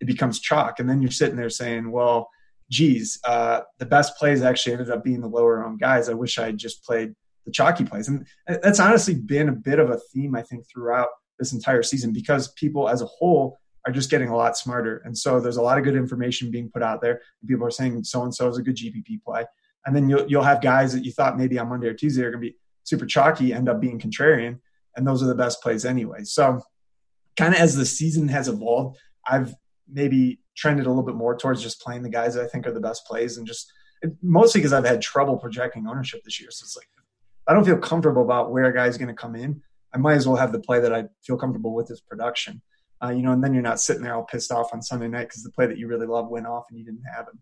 it 0.00 0.06
becomes 0.06 0.40
chalk. 0.40 0.80
And 0.80 0.88
then 0.88 1.02
you're 1.02 1.10
sitting 1.10 1.36
there 1.36 1.50
saying, 1.50 1.90
well, 1.90 2.30
geez, 2.70 3.20
uh, 3.24 3.60
the 3.78 3.84
best 3.84 4.16
plays 4.16 4.42
actually 4.42 4.72
ended 4.72 4.90
up 4.90 5.04
being 5.04 5.20
the 5.20 5.28
lower 5.28 5.62
owned 5.62 5.80
guys. 5.80 6.08
I 6.08 6.14
wish 6.14 6.38
I 6.38 6.46
had 6.46 6.56
just 6.56 6.82
played 6.82 7.14
the 7.44 7.52
chalky 7.52 7.84
plays. 7.84 8.08
And 8.08 8.26
that's 8.46 8.80
honestly 8.80 9.14
been 9.14 9.50
a 9.50 9.52
bit 9.52 9.78
of 9.78 9.90
a 9.90 9.98
theme, 10.14 10.34
I 10.34 10.42
think, 10.42 10.64
throughout 10.66 11.08
this 11.38 11.52
entire 11.52 11.82
season 11.82 12.12
because 12.12 12.52
people 12.52 12.88
as 12.88 13.02
a 13.02 13.06
whole 13.06 13.58
are 13.86 13.92
just 13.92 14.10
getting 14.10 14.28
a 14.28 14.36
lot 14.36 14.56
smarter. 14.56 15.02
And 15.04 15.16
so 15.16 15.40
there's 15.40 15.56
a 15.56 15.62
lot 15.62 15.76
of 15.76 15.84
good 15.84 15.96
information 15.96 16.50
being 16.50 16.70
put 16.70 16.82
out 16.82 17.02
there. 17.02 17.20
People 17.46 17.66
are 17.66 17.70
saying 17.70 18.02
so 18.04 18.22
and 18.22 18.34
so 18.34 18.48
is 18.48 18.58
a 18.58 18.62
good 18.62 18.76
GPP 18.76 19.22
play. 19.26 19.44
And 19.86 19.96
then 19.96 20.08
you'll, 20.08 20.26
you'll 20.26 20.42
have 20.42 20.60
guys 20.60 20.92
that 20.92 21.04
you 21.04 21.12
thought 21.12 21.38
maybe 21.38 21.58
on 21.58 21.68
Monday 21.68 21.88
or 21.88 21.94
Tuesday 21.94 22.22
are 22.22 22.30
going 22.30 22.42
to 22.42 22.50
be 22.50 22.56
super 22.84 23.06
chalky 23.06 23.52
end 23.52 23.68
up 23.68 23.80
being 23.80 23.98
contrarian. 23.98 24.58
And 24.96 25.06
those 25.06 25.22
are 25.22 25.26
the 25.26 25.34
best 25.34 25.62
plays 25.62 25.84
anyway. 25.84 26.24
So, 26.24 26.60
kind 27.36 27.54
of 27.54 27.60
as 27.60 27.76
the 27.76 27.86
season 27.86 28.28
has 28.28 28.48
evolved, 28.48 28.98
I've 29.26 29.54
maybe 29.90 30.40
trended 30.56 30.86
a 30.86 30.88
little 30.88 31.04
bit 31.04 31.14
more 31.14 31.36
towards 31.36 31.62
just 31.62 31.80
playing 31.80 32.02
the 32.02 32.10
guys 32.10 32.34
that 32.34 32.44
I 32.44 32.48
think 32.48 32.66
are 32.66 32.72
the 32.72 32.80
best 32.80 33.06
plays 33.06 33.38
and 33.38 33.46
just 33.46 33.72
mostly 34.22 34.60
because 34.60 34.72
I've 34.72 34.84
had 34.84 35.00
trouble 35.00 35.36
projecting 35.36 35.86
ownership 35.86 36.22
this 36.24 36.40
year. 36.40 36.50
So 36.50 36.64
it's 36.64 36.76
like, 36.76 36.88
I 37.46 37.54
don't 37.54 37.64
feel 37.64 37.78
comfortable 37.78 38.22
about 38.22 38.52
where 38.52 38.64
a 38.64 38.74
guy's 38.74 38.98
going 38.98 39.08
to 39.08 39.14
come 39.14 39.34
in. 39.34 39.62
I 39.94 39.98
might 39.98 40.14
as 40.14 40.26
well 40.26 40.36
have 40.36 40.52
the 40.52 40.60
play 40.60 40.80
that 40.80 40.92
I 40.92 41.04
feel 41.24 41.36
comfortable 41.36 41.74
with 41.74 41.88
his 41.88 42.00
production. 42.00 42.62
Uh, 43.02 43.10
you 43.10 43.22
know, 43.22 43.32
and 43.32 43.42
then 43.42 43.54
you're 43.54 43.62
not 43.62 43.80
sitting 43.80 44.02
there 44.02 44.14
all 44.14 44.24
pissed 44.24 44.52
off 44.52 44.72
on 44.72 44.82
Sunday 44.82 45.08
night 45.08 45.28
because 45.28 45.42
the 45.42 45.50
play 45.50 45.66
that 45.66 45.78
you 45.78 45.88
really 45.88 46.06
love 46.06 46.28
went 46.28 46.46
off 46.46 46.66
and 46.70 46.78
you 46.78 46.84
didn't 46.84 47.04
have 47.14 47.26
him. 47.26 47.40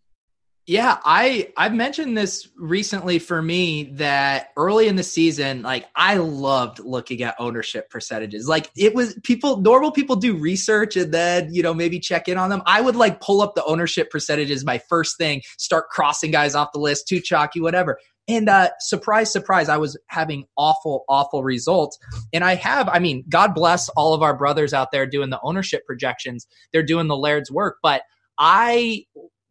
Yeah, 0.68 0.98
I 1.02 1.50
I've 1.56 1.72
mentioned 1.72 2.14
this 2.14 2.46
recently 2.54 3.18
for 3.18 3.40
me 3.40 3.84
that 3.94 4.48
early 4.54 4.86
in 4.86 4.96
the 4.96 5.02
season, 5.02 5.62
like 5.62 5.86
I 5.96 6.18
loved 6.18 6.78
looking 6.80 7.22
at 7.22 7.36
ownership 7.38 7.88
percentages. 7.88 8.46
Like 8.48 8.70
it 8.76 8.94
was 8.94 9.18
people 9.24 9.62
normal 9.62 9.90
people 9.92 10.14
do 10.16 10.36
research 10.36 10.94
and 10.94 11.10
then, 11.10 11.54
you 11.54 11.62
know, 11.62 11.72
maybe 11.72 11.98
check 11.98 12.28
in 12.28 12.36
on 12.36 12.50
them. 12.50 12.60
I 12.66 12.82
would 12.82 12.96
like 12.96 13.22
pull 13.22 13.40
up 13.40 13.54
the 13.54 13.64
ownership 13.64 14.10
percentages 14.10 14.62
my 14.62 14.76
first 14.76 15.16
thing, 15.16 15.40
start 15.56 15.88
crossing 15.88 16.32
guys 16.32 16.54
off 16.54 16.72
the 16.74 16.80
list, 16.80 17.08
too 17.08 17.22
chalky, 17.22 17.62
whatever. 17.62 17.98
And 18.28 18.50
uh 18.50 18.68
surprise, 18.78 19.32
surprise, 19.32 19.70
I 19.70 19.78
was 19.78 19.96
having 20.08 20.44
awful, 20.58 21.06
awful 21.08 21.42
results. 21.42 21.98
And 22.34 22.44
I 22.44 22.56
have, 22.56 22.90
I 22.90 22.98
mean, 22.98 23.24
God 23.30 23.54
bless 23.54 23.88
all 23.96 24.12
of 24.12 24.20
our 24.20 24.36
brothers 24.36 24.74
out 24.74 24.92
there 24.92 25.06
doing 25.06 25.30
the 25.30 25.40
ownership 25.42 25.86
projections. 25.86 26.46
They're 26.74 26.82
doing 26.82 27.06
the 27.06 27.16
Laird's 27.16 27.50
work, 27.50 27.78
but 27.82 28.02
I 28.36 29.06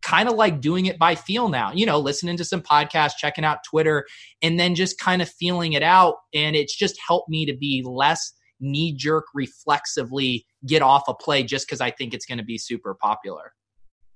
kind 0.08 0.30
of 0.30 0.36
like 0.36 0.62
doing 0.62 0.86
it 0.86 0.98
by 0.98 1.15
feel 1.15 1.50
now, 1.50 1.70
you 1.74 1.86
know, 1.86 2.00
listening 2.00 2.38
to 2.38 2.46
some 2.46 2.62
podcasts, 2.62 3.17
checking 3.17 3.43
out 3.43 3.58
Twitter, 3.70 4.06
and 4.41 4.58
then 4.58 4.74
just 4.74 4.98
kind 4.98 5.22
of 5.22 5.30
feeling 5.30 5.74
it 5.74 5.84
out. 5.84 6.15
And 6.34 6.56
it's 6.56 6.76
just 6.76 6.98
helped 7.06 7.28
me 7.30 7.46
to 7.46 7.56
be 7.56 7.84
less 7.86 8.32
knee 8.62 8.96
jerk 8.96 9.26
reflexively 9.36 10.46
get 10.65 10.82
off 10.82 11.04
a 11.10 11.13
play 11.13 11.43
just 11.43 11.67
because 11.67 11.82
I 11.82 11.91
think 11.91 12.13
it's 12.13 12.26
going 12.26 12.38
to 12.38 12.43
be 12.43 12.58
super 12.58 12.96
popular. 13.02 13.52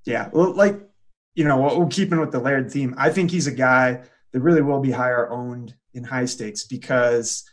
Yeah. 0.06 0.30
Well, 0.32 0.56
like, 0.56 0.80
you 1.36 1.44
know, 1.44 1.78
we're 1.78 1.88
keeping 1.88 2.22
with 2.22 2.32
the 2.32 2.40
Laird 2.40 2.72
theme. 2.72 2.96
I 2.98 3.10
think 3.10 3.30
he's 3.30 3.48
a 3.48 3.52
guy 3.52 4.02
that 4.32 4.40
really 4.40 4.62
will 4.62 4.80
be 4.80 4.92
higher 4.92 5.30
owned 5.30 5.76
in 5.94 6.06
high 6.06 6.26
stakes 6.26 6.64
because 6.64 7.44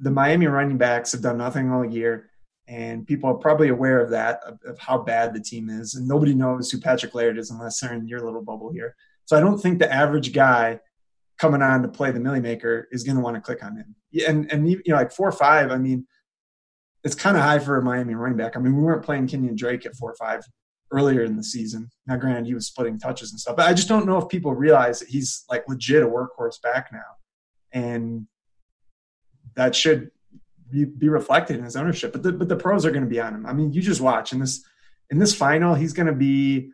the 0.00 0.10
Miami 0.10 0.46
running 0.46 0.78
backs 0.78 1.12
have 1.12 1.20
done 1.20 1.36
nothing 1.36 1.70
all 1.70 1.84
year. 1.84 2.30
And 2.72 3.06
people 3.06 3.28
are 3.28 3.34
probably 3.34 3.68
aware 3.68 4.00
of 4.00 4.08
that, 4.10 4.40
of, 4.46 4.58
of 4.64 4.78
how 4.78 4.96
bad 4.96 5.34
the 5.34 5.40
team 5.40 5.68
is. 5.68 5.94
And 5.94 6.08
nobody 6.08 6.32
knows 6.32 6.70
who 6.70 6.80
Patrick 6.80 7.14
Laird 7.14 7.36
is 7.36 7.50
unless 7.50 7.80
they're 7.80 7.92
in 7.92 8.08
your 8.08 8.20
little 8.20 8.42
bubble 8.42 8.72
here. 8.72 8.96
So 9.26 9.36
I 9.36 9.40
don't 9.40 9.58
think 9.58 9.78
the 9.78 9.92
average 9.92 10.32
guy 10.32 10.80
coming 11.38 11.60
on 11.60 11.82
to 11.82 11.88
play 11.88 12.12
the 12.12 12.20
Millie 12.20 12.40
Maker 12.40 12.88
is 12.90 13.04
going 13.04 13.16
to 13.16 13.22
want 13.22 13.36
to 13.36 13.42
click 13.42 13.62
on 13.62 13.76
him. 13.76 13.94
And 14.26 14.50
and 14.50 14.70
you 14.70 14.80
know 14.86 14.96
like 14.96 15.12
four 15.12 15.28
or 15.28 15.32
five. 15.32 15.70
I 15.70 15.76
mean, 15.76 16.06
it's 17.04 17.14
kind 17.14 17.36
of 17.36 17.42
high 17.42 17.58
for 17.58 17.76
a 17.76 17.82
Miami 17.82 18.14
running 18.14 18.38
back. 18.38 18.56
I 18.56 18.60
mean, 18.60 18.74
we 18.74 18.82
weren't 18.82 19.04
playing 19.04 19.26
Kenyan 19.26 19.56
Drake 19.56 19.84
at 19.84 19.94
four 19.96 20.10
or 20.10 20.16
five 20.16 20.42
earlier 20.90 21.24
in 21.24 21.36
the 21.36 21.44
season. 21.44 21.90
Now, 22.06 22.16
granted, 22.16 22.46
he 22.46 22.54
was 22.54 22.68
splitting 22.68 22.98
touches 22.98 23.32
and 23.32 23.40
stuff, 23.40 23.56
but 23.56 23.68
I 23.68 23.74
just 23.74 23.88
don't 23.88 24.06
know 24.06 24.18
if 24.18 24.28
people 24.28 24.54
realize 24.54 25.00
that 25.00 25.08
he's 25.08 25.44
like 25.50 25.68
legit 25.68 26.02
a 26.02 26.06
workhorse 26.06 26.60
back 26.62 26.90
now, 26.90 27.00
and 27.72 28.26
that 29.56 29.74
should 29.74 30.10
be, 30.72 30.84
be 30.84 31.08
reflected 31.08 31.58
in 31.58 31.64
his 31.64 31.76
ownership. 31.76 32.12
But 32.12 32.22
the 32.22 32.32
but 32.32 32.48
the 32.48 32.56
pros 32.56 32.84
are 32.84 32.90
going 32.90 33.04
to 33.04 33.10
be 33.10 33.20
on 33.20 33.34
him. 33.34 33.46
I 33.46 33.52
mean, 33.52 33.72
you 33.72 33.82
just 33.82 34.00
watch 34.00 34.32
in 34.32 34.40
this 34.40 34.64
in 35.10 35.18
this 35.18 35.34
final, 35.34 35.74
he's 35.74 35.92
going 35.92 36.06
to 36.06 36.12
be. 36.12 36.70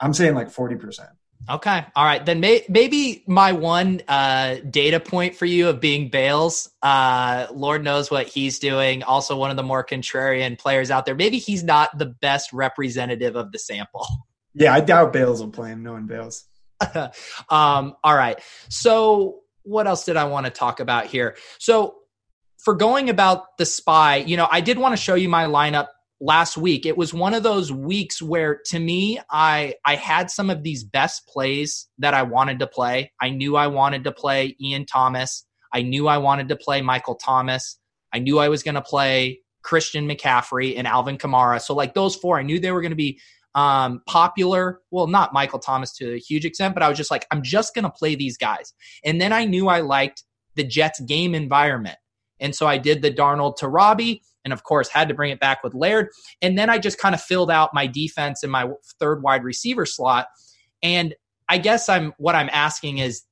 I'm 0.00 0.14
saying 0.14 0.34
like 0.34 0.50
forty 0.50 0.76
percent. 0.76 1.10
Okay. 1.48 1.84
All 1.96 2.04
right. 2.04 2.24
Then 2.24 2.40
may- 2.40 2.64
maybe 2.68 3.24
my 3.26 3.52
one 3.52 4.02
uh, 4.06 4.56
data 4.68 5.00
point 5.00 5.36
for 5.36 5.46
you 5.46 5.68
of 5.68 5.80
being 5.80 6.10
Bales, 6.10 6.68
uh, 6.82 7.46
Lord 7.52 7.82
knows 7.82 8.10
what 8.10 8.26
he's 8.26 8.58
doing. 8.58 9.02
Also, 9.02 9.36
one 9.36 9.50
of 9.50 9.56
the 9.56 9.62
more 9.62 9.84
contrarian 9.84 10.58
players 10.58 10.90
out 10.90 11.06
there. 11.06 11.14
Maybe 11.14 11.38
he's 11.38 11.64
not 11.64 11.96
the 11.98 12.06
best 12.06 12.52
representative 12.52 13.36
of 13.36 13.52
the 13.52 13.58
sample. 13.58 14.06
Yeah, 14.52 14.74
I 14.74 14.80
doubt 14.80 15.12
Bales 15.12 15.40
will 15.40 15.50
play 15.50 15.70
him, 15.70 15.82
knowing 15.82 16.06
Bales. 16.06 16.44
um, 16.94 17.94
all 18.04 18.16
right. 18.16 18.38
So, 18.68 19.40
what 19.62 19.86
else 19.86 20.04
did 20.04 20.16
I 20.16 20.24
want 20.24 20.46
to 20.46 20.50
talk 20.50 20.80
about 20.80 21.06
here? 21.06 21.36
So, 21.58 21.99
for 22.64 22.74
going 22.74 23.08
about 23.10 23.56
the 23.58 23.66
spy, 23.66 24.16
you 24.16 24.36
know, 24.36 24.48
I 24.50 24.60
did 24.60 24.78
want 24.78 24.92
to 24.92 25.02
show 25.02 25.14
you 25.14 25.28
my 25.28 25.46
lineup 25.46 25.88
last 26.20 26.56
week. 26.56 26.84
It 26.84 26.96
was 26.96 27.14
one 27.14 27.32
of 27.32 27.42
those 27.42 27.72
weeks 27.72 28.20
where 28.20 28.60
to 28.66 28.78
me 28.78 29.18
I 29.30 29.74
I 29.84 29.96
had 29.96 30.30
some 30.30 30.50
of 30.50 30.62
these 30.62 30.84
best 30.84 31.26
plays 31.26 31.88
that 31.98 32.14
I 32.14 32.22
wanted 32.22 32.58
to 32.58 32.66
play. 32.66 33.12
I 33.20 33.30
knew 33.30 33.56
I 33.56 33.68
wanted 33.68 34.04
to 34.04 34.12
play 34.12 34.56
Ian 34.60 34.84
Thomas. 34.84 35.46
I 35.72 35.82
knew 35.82 36.08
I 36.08 36.18
wanted 36.18 36.48
to 36.48 36.56
play 36.56 36.82
Michael 36.82 37.14
Thomas. 37.14 37.78
I 38.12 38.18
knew 38.18 38.38
I 38.38 38.48
was 38.48 38.62
going 38.62 38.74
to 38.74 38.82
play 38.82 39.40
Christian 39.62 40.08
McCaffrey 40.08 40.76
and 40.76 40.86
Alvin 40.86 41.16
Kamara. 41.16 41.60
So 41.60 41.74
like 41.74 41.94
those 41.94 42.16
four, 42.16 42.38
I 42.38 42.42
knew 42.42 42.58
they 42.58 42.72
were 42.72 42.80
going 42.80 42.90
to 42.90 42.96
be 42.96 43.20
um, 43.54 44.02
popular. 44.06 44.80
Well, 44.90 45.06
not 45.06 45.32
Michael 45.32 45.58
Thomas 45.58 45.92
to 45.98 46.14
a 46.14 46.18
huge 46.18 46.44
extent, 46.44 46.74
but 46.74 46.82
I 46.82 46.88
was 46.88 46.98
just 46.98 47.10
like, 47.10 47.26
I'm 47.30 47.42
just 47.42 47.74
going 47.74 47.84
to 47.84 47.90
play 47.90 48.14
these 48.14 48.36
guys. 48.36 48.72
And 49.04 49.20
then 49.20 49.32
I 49.32 49.44
knew 49.44 49.68
I 49.68 49.80
liked 49.80 50.24
the 50.56 50.64
Jets 50.64 51.00
game 51.00 51.34
environment. 51.34 51.96
And 52.40 52.54
so 52.54 52.66
I 52.66 52.78
did 52.78 53.02
the 53.02 53.10
Darnold 53.10 53.56
to 53.58 53.68
Robbie 53.68 54.22
and 54.44 54.52
of 54.52 54.62
course 54.62 54.88
had 54.88 55.08
to 55.08 55.14
bring 55.14 55.30
it 55.30 55.40
back 55.40 55.62
with 55.62 55.74
Laird. 55.74 56.08
And 56.42 56.58
then 56.58 56.70
I 56.70 56.78
just 56.78 56.98
kind 56.98 57.14
of 57.14 57.20
filled 57.20 57.50
out 57.50 57.74
my 57.74 57.86
defense 57.86 58.42
in 58.42 58.50
my 58.50 58.68
third 58.98 59.22
wide 59.22 59.44
receiver 59.44 59.86
slot. 59.86 60.26
And 60.82 61.14
I 61.48 61.58
guess 61.58 61.88
I'm 61.88 62.14
what 62.18 62.34
I'm 62.34 62.48
asking 62.52 62.98
is 62.98 63.22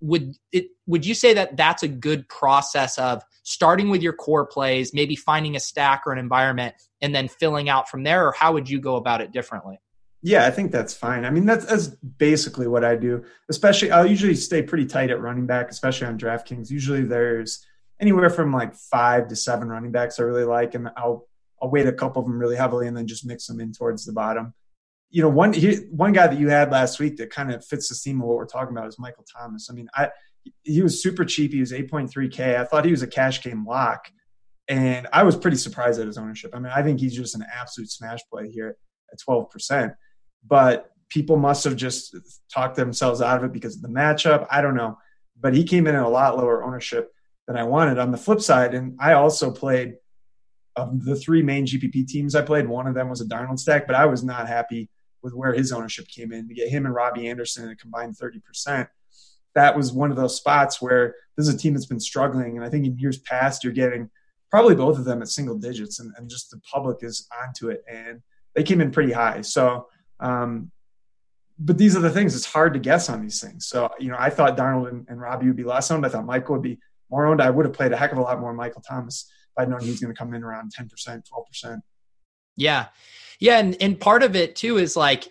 would 0.00 0.34
it 0.52 0.66
would 0.86 1.06
you 1.06 1.14
say 1.14 1.34
that 1.34 1.56
that's 1.56 1.82
a 1.82 1.88
good 1.88 2.28
process 2.28 2.98
of 2.98 3.22
starting 3.42 3.88
with 3.88 4.02
your 4.02 4.12
core 4.12 4.46
plays, 4.46 4.92
maybe 4.92 5.16
finding 5.16 5.56
a 5.56 5.60
stack 5.60 6.02
or 6.06 6.12
an 6.12 6.18
environment 6.18 6.74
and 7.00 7.14
then 7.14 7.28
filling 7.28 7.68
out 7.68 7.88
from 7.88 8.02
there 8.02 8.26
or 8.26 8.32
how 8.32 8.52
would 8.52 8.68
you 8.68 8.80
go 8.80 8.96
about 8.96 9.20
it 9.20 9.32
differently? 9.32 9.78
Yeah, 10.22 10.46
I 10.46 10.50
think 10.50 10.72
that's 10.72 10.92
fine. 10.92 11.24
I 11.24 11.30
mean, 11.30 11.46
that's, 11.46 11.66
that's 11.66 11.86
basically 11.86 12.66
what 12.66 12.84
I 12.84 12.96
do. 12.96 13.24
Especially, 13.48 13.92
I'll 13.92 14.06
usually 14.06 14.34
stay 14.34 14.60
pretty 14.60 14.86
tight 14.86 15.10
at 15.10 15.20
running 15.20 15.46
back, 15.46 15.70
especially 15.70 16.08
on 16.08 16.18
DraftKings. 16.18 16.68
Usually, 16.68 17.04
there's 17.04 17.64
anywhere 18.00 18.30
from 18.30 18.52
like 18.52 18.74
five 18.74 19.28
to 19.28 19.36
seven 19.36 19.68
running 19.68 19.92
backs 19.92 20.18
I 20.18 20.24
really 20.24 20.44
like, 20.44 20.74
and 20.74 20.90
I'll 20.96 21.26
I'll 21.62 21.70
weight 21.70 21.86
a 21.86 21.92
couple 21.92 22.20
of 22.20 22.28
them 22.28 22.38
really 22.38 22.56
heavily 22.56 22.86
and 22.86 22.96
then 22.96 23.06
just 23.06 23.26
mix 23.26 23.46
them 23.46 23.60
in 23.60 23.72
towards 23.72 24.04
the 24.04 24.12
bottom. 24.12 24.54
You 25.10 25.22
know, 25.22 25.28
one 25.28 25.52
he, 25.52 25.76
one 25.90 26.12
guy 26.12 26.26
that 26.26 26.38
you 26.38 26.48
had 26.48 26.70
last 26.70 26.98
week 26.98 27.16
that 27.16 27.30
kind 27.30 27.52
of 27.52 27.64
fits 27.64 27.88
the 27.88 27.94
theme 27.94 28.20
of 28.20 28.28
what 28.28 28.36
we're 28.36 28.46
talking 28.46 28.76
about 28.76 28.88
is 28.88 28.98
Michael 28.98 29.24
Thomas. 29.24 29.68
I 29.70 29.74
mean, 29.74 29.88
I 29.94 30.10
he 30.62 30.82
was 30.82 31.02
super 31.02 31.24
cheap. 31.24 31.52
He 31.52 31.60
was 31.60 31.72
8.3K. 31.72 32.56
I 32.56 32.64
thought 32.64 32.84
he 32.84 32.90
was 32.90 33.02
a 33.02 33.06
cash 33.06 33.42
game 33.42 33.64
lock, 33.66 34.10
and 34.68 35.06
I 35.12 35.22
was 35.22 35.36
pretty 35.36 35.56
surprised 35.56 36.00
at 36.00 36.06
his 36.06 36.18
ownership. 36.18 36.52
I 36.54 36.58
mean, 36.58 36.72
I 36.74 36.82
think 36.82 37.00
he's 37.00 37.14
just 37.14 37.34
an 37.34 37.44
absolute 37.52 37.90
smash 37.90 38.20
play 38.30 38.50
here 38.50 38.76
at 39.12 39.18
12%. 39.20 39.94
But 40.46 40.90
people 41.08 41.36
must 41.36 41.64
have 41.64 41.76
just 41.76 42.16
talked 42.52 42.76
themselves 42.76 43.20
out 43.20 43.38
of 43.38 43.44
it 43.44 43.52
because 43.52 43.76
of 43.76 43.82
the 43.82 43.88
matchup. 43.88 44.46
I 44.50 44.60
don't 44.60 44.74
know. 44.74 44.98
But 45.38 45.54
he 45.54 45.64
came 45.64 45.86
in 45.86 45.94
at 45.94 46.02
a 46.02 46.08
lot 46.08 46.36
lower 46.36 46.64
ownership 46.64 47.12
than 47.46 47.56
I 47.56 47.64
wanted. 47.64 47.98
On 47.98 48.10
the 48.10 48.18
flip 48.18 48.40
side, 48.40 48.74
and 48.74 48.96
I 49.00 49.14
also 49.14 49.50
played 49.50 49.96
of 50.76 51.04
the 51.04 51.16
three 51.16 51.42
main 51.42 51.66
GPP 51.66 52.06
teams 52.06 52.34
I 52.34 52.42
played, 52.42 52.68
one 52.68 52.86
of 52.86 52.94
them 52.94 53.08
was 53.08 53.20
a 53.20 53.24
Darnold 53.24 53.58
stack, 53.58 53.86
but 53.86 53.96
I 53.96 54.06
was 54.06 54.22
not 54.22 54.46
happy 54.46 54.90
with 55.22 55.34
where 55.34 55.54
his 55.54 55.72
ownership 55.72 56.06
came 56.08 56.32
in 56.32 56.46
to 56.48 56.54
get 56.54 56.68
him 56.68 56.86
and 56.86 56.94
Robbie 56.94 57.28
Anderson 57.28 57.68
a 57.68 57.76
combined 57.76 58.16
30%. 58.16 58.86
That 59.54 59.76
was 59.76 59.92
one 59.92 60.10
of 60.10 60.16
those 60.16 60.36
spots 60.36 60.82
where 60.82 61.14
this 61.36 61.48
is 61.48 61.54
a 61.54 61.58
team 61.58 61.72
that's 61.72 61.86
been 61.86 61.98
struggling. 61.98 62.56
And 62.56 62.64
I 62.64 62.68
think 62.68 62.84
in 62.84 62.98
years 62.98 63.18
past, 63.18 63.64
you're 63.64 63.72
getting 63.72 64.10
probably 64.50 64.74
both 64.74 64.98
of 64.98 65.04
them 65.04 65.22
at 65.22 65.28
single 65.28 65.56
digits, 65.56 65.98
and, 65.98 66.12
and 66.16 66.28
just 66.28 66.50
the 66.50 66.60
public 66.70 66.98
is 67.02 67.26
onto 67.42 67.70
it. 67.70 67.82
And 67.90 68.22
they 68.54 68.62
came 68.62 68.80
in 68.80 68.90
pretty 68.90 69.12
high. 69.12 69.40
So, 69.40 69.88
um, 70.20 70.70
but 71.58 71.78
these 71.78 71.96
are 71.96 72.00
the 72.00 72.10
things. 72.10 72.36
It's 72.36 72.44
hard 72.44 72.74
to 72.74 72.78
guess 72.78 73.08
on 73.08 73.22
these 73.22 73.40
things. 73.40 73.66
So, 73.66 73.90
you 73.98 74.10
know, 74.10 74.16
I 74.18 74.28
thought 74.28 74.58
Darnold 74.58 74.90
and, 74.90 75.06
and 75.08 75.20
Robbie 75.20 75.46
would 75.46 75.56
be 75.56 75.64
less 75.64 75.90
owned. 75.90 76.04
I 76.04 76.10
thought 76.10 76.26
Michael 76.26 76.54
would 76.56 76.62
be 76.62 76.78
more 77.10 77.26
owned, 77.26 77.40
I 77.40 77.50
would 77.50 77.66
have 77.66 77.74
played 77.74 77.92
a 77.92 77.96
heck 77.96 78.12
of 78.12 78.18
a 78.18 78.22
lot 78.22 78.40
more 78.40 78.52
Michael 78.52 78.82
Thomas 78.82 79.30
if 79.56 79.62
I'd 79.62 79.68
known 79.68 79.80
he 79.80 79.90
was 79.90 80.00
going 80.00 80.14
to 80.14 80.18
come 80.18 80.34
in 80.34 80.42
around 80.42 80.72
10%, 80.78 80.90
12%. 81.64 81.80
Yeah. 82.56 82.86
Yeah. 83.38 83.58
And, 83.58 83.76
and 83.80 84.00
part 84.00 84.22
of 84.22 84.34
it 84.34 84.56
too 84.56 84.78
is 84.78 84.96
like, 84.96 85.28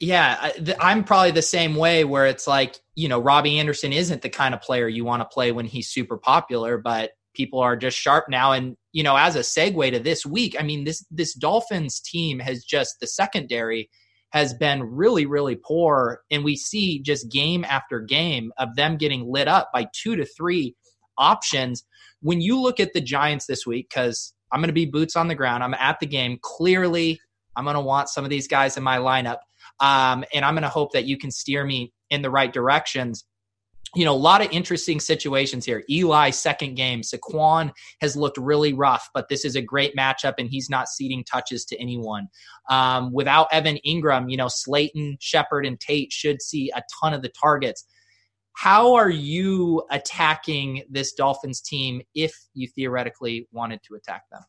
yeah, 0.00 0.52
I'm 0.80 1.02
probably 1.02 1.30
the 1.30 1.42
same 1.42 1.76
way 1.76 2.04
where 2.04 2.26
it's 2.26 2.46
like, 2.46 2.78
you 2.94 3.08
know, 3.08 3.18
Robbie 3.18 3.58
Anderson 3.58 3.92
isn't 3.92 4.20
the 4.20 4.28
kind 4.28 4.54
of 4.54 4.60
player 4.60 4.86
you 4.86 5.04
want 5.04 5.22
to 5.22 5.34
play 5.34 5.50
when 5.50 5.64
he's 5.64 5.88
super 5.88 6.18
popular, 6.18 6.76
but 6.76 7.12
people 7.34 7.60
are 7.60 7.76
just 7.76 7.96
sharp 7.96 8.26
now. 8.28 8.52
And, 8.52 8.76
you 8.92 9.02
know, 9.02 9.16
as 9.16 9.34
a 9.34 9.40
segue 9.40 9.92
to 9.92 9.98
this 9.98 10.26
week, 10.26 10.56
I 10.58 10.62
mean, 10.62 10.84
this, 10.84 11.06
this 11.10 11.34
Dolphins 11.34 12.00
team 12.00 12.38
has 12.40 12.64
just 12.64 13.00
the 13.00 13.06
secondary 13.06 13.88
has 14.32 14.54
been 14.54 14.82
really, 14.82 15.26
really 15.26 15.56
poor. 15.56 16.20
And 16.30 16.44
we 16.44 16.56
see 16.56 17.00
just 17.00 17.30
game 17.30 17.64
after 17.64 18.00
game 18.00 18.52
of 18.58 18.76
them 18.76 18.96
getting 18.96 19.30
lit 19.30 19.48
up 19.48 19.70
by 19.72 19.86
two 19.92 20.16
to 20.16 20.24
three 20.24 20.74
options. 21.18 21.84
When 22.20 22.40
you 22.40 22.60
look 22.60 22.80
at 22.80 22.92
the 22.92 23.00
Giants 23.00 23.46
this 23.46 23.66
week, 23.66 23.88
because 23.90 24.32
I'm 24.52 24.60
going 24.60 24.68
to 24.68 24.74
be 24.74 24.86
boots 24.86 25.16
on 25.16 25.28
the 25.28 25.34
ground, 25.34 25.64
I'm 25.64 25.74
at 25.74 25.98
the 26.00 26.06
game. 26.06 26.38
Clearly, 26.42 27.20
I'm 27.56 27.64
going 27.64 27.74
to 27.74 27.80
want 27.80 28.08
some 28.08 28.24
of 28.24 28.30
these 28.30 28.48
guys 28.48 28.76
in 28.76 28.82
my 28.82 28.98
lineup. 28.98 29.38
Um, 29.80 30.24
and 30.32 30.44
I'm 30.44 30.54
going 30.54 30.62
to 30.62 30.68
hope 30.68 30.92
that 30.92 31.06
you 31.06 31.18
can 31.18 31.30
steer 31.30 31.64
me 31.64 31.92
in 32.10 32.22
the 32.22 32.30
right 32.30 32.52
directions 32.52 33.24
you 33.94 34.06
know, 34.06 34.14
a 34.14 34.16
lot 34.16 34.40
of 34.40 34.50
interesting 34.50 35.00
situations 35.00 35.66
here. 35.66 35.84
Eli, 35.90 36.30
second 36.30 36.76
game. 36.76 37.02
Saquon 37.02 37.72
has 38.00 38.16
looked 38.16 38.38
really 38.38 38.72
rough, 38.72 39.10
but 39.12 39.28
this 39.28 39.44
is 39.44 39.54
a 39.54 39.60
great 39.60 39.94
matchup, 39.94 40.34
and 40.38 40.48
he's 40.48 40.70
not 40.70 40.88
ceding 40.88 41.24
touches 41.24 41.64
to 41.66 41.78
anyone. 41.78 42.28
Um, 42.70 43.12
without 43.12 43.48
Evan 43.52 43.78
Engram, 43.86 44.30
you 44.30 44.38
know, 44.38 44.48
Slayton, 44.48 45.18
Shepard, 45.20 45.66
and 45.66 45.78
Tate 45.78 46.10
should 46.10 46.40
see 46.40 46.70
a 46.74 46.82
ton 47.00 47.12
of 47.12 47.20
the 47.20 47.28
targets. 47.28 47.84
How 48.54 48.94
are 48.94 49.10
you 49.10 49.82
attacking 49.90 50.84
this 50.90 51.12
Dolphins 51.12 51.60
team 51.60 52.02
if 52.14 52.34
you 52.54 52.68
theoretically 52.68 53.48
wanted 53.52 53.80
to 53.84 53.94
attack 53.94 54.24
them? 54.30 54.42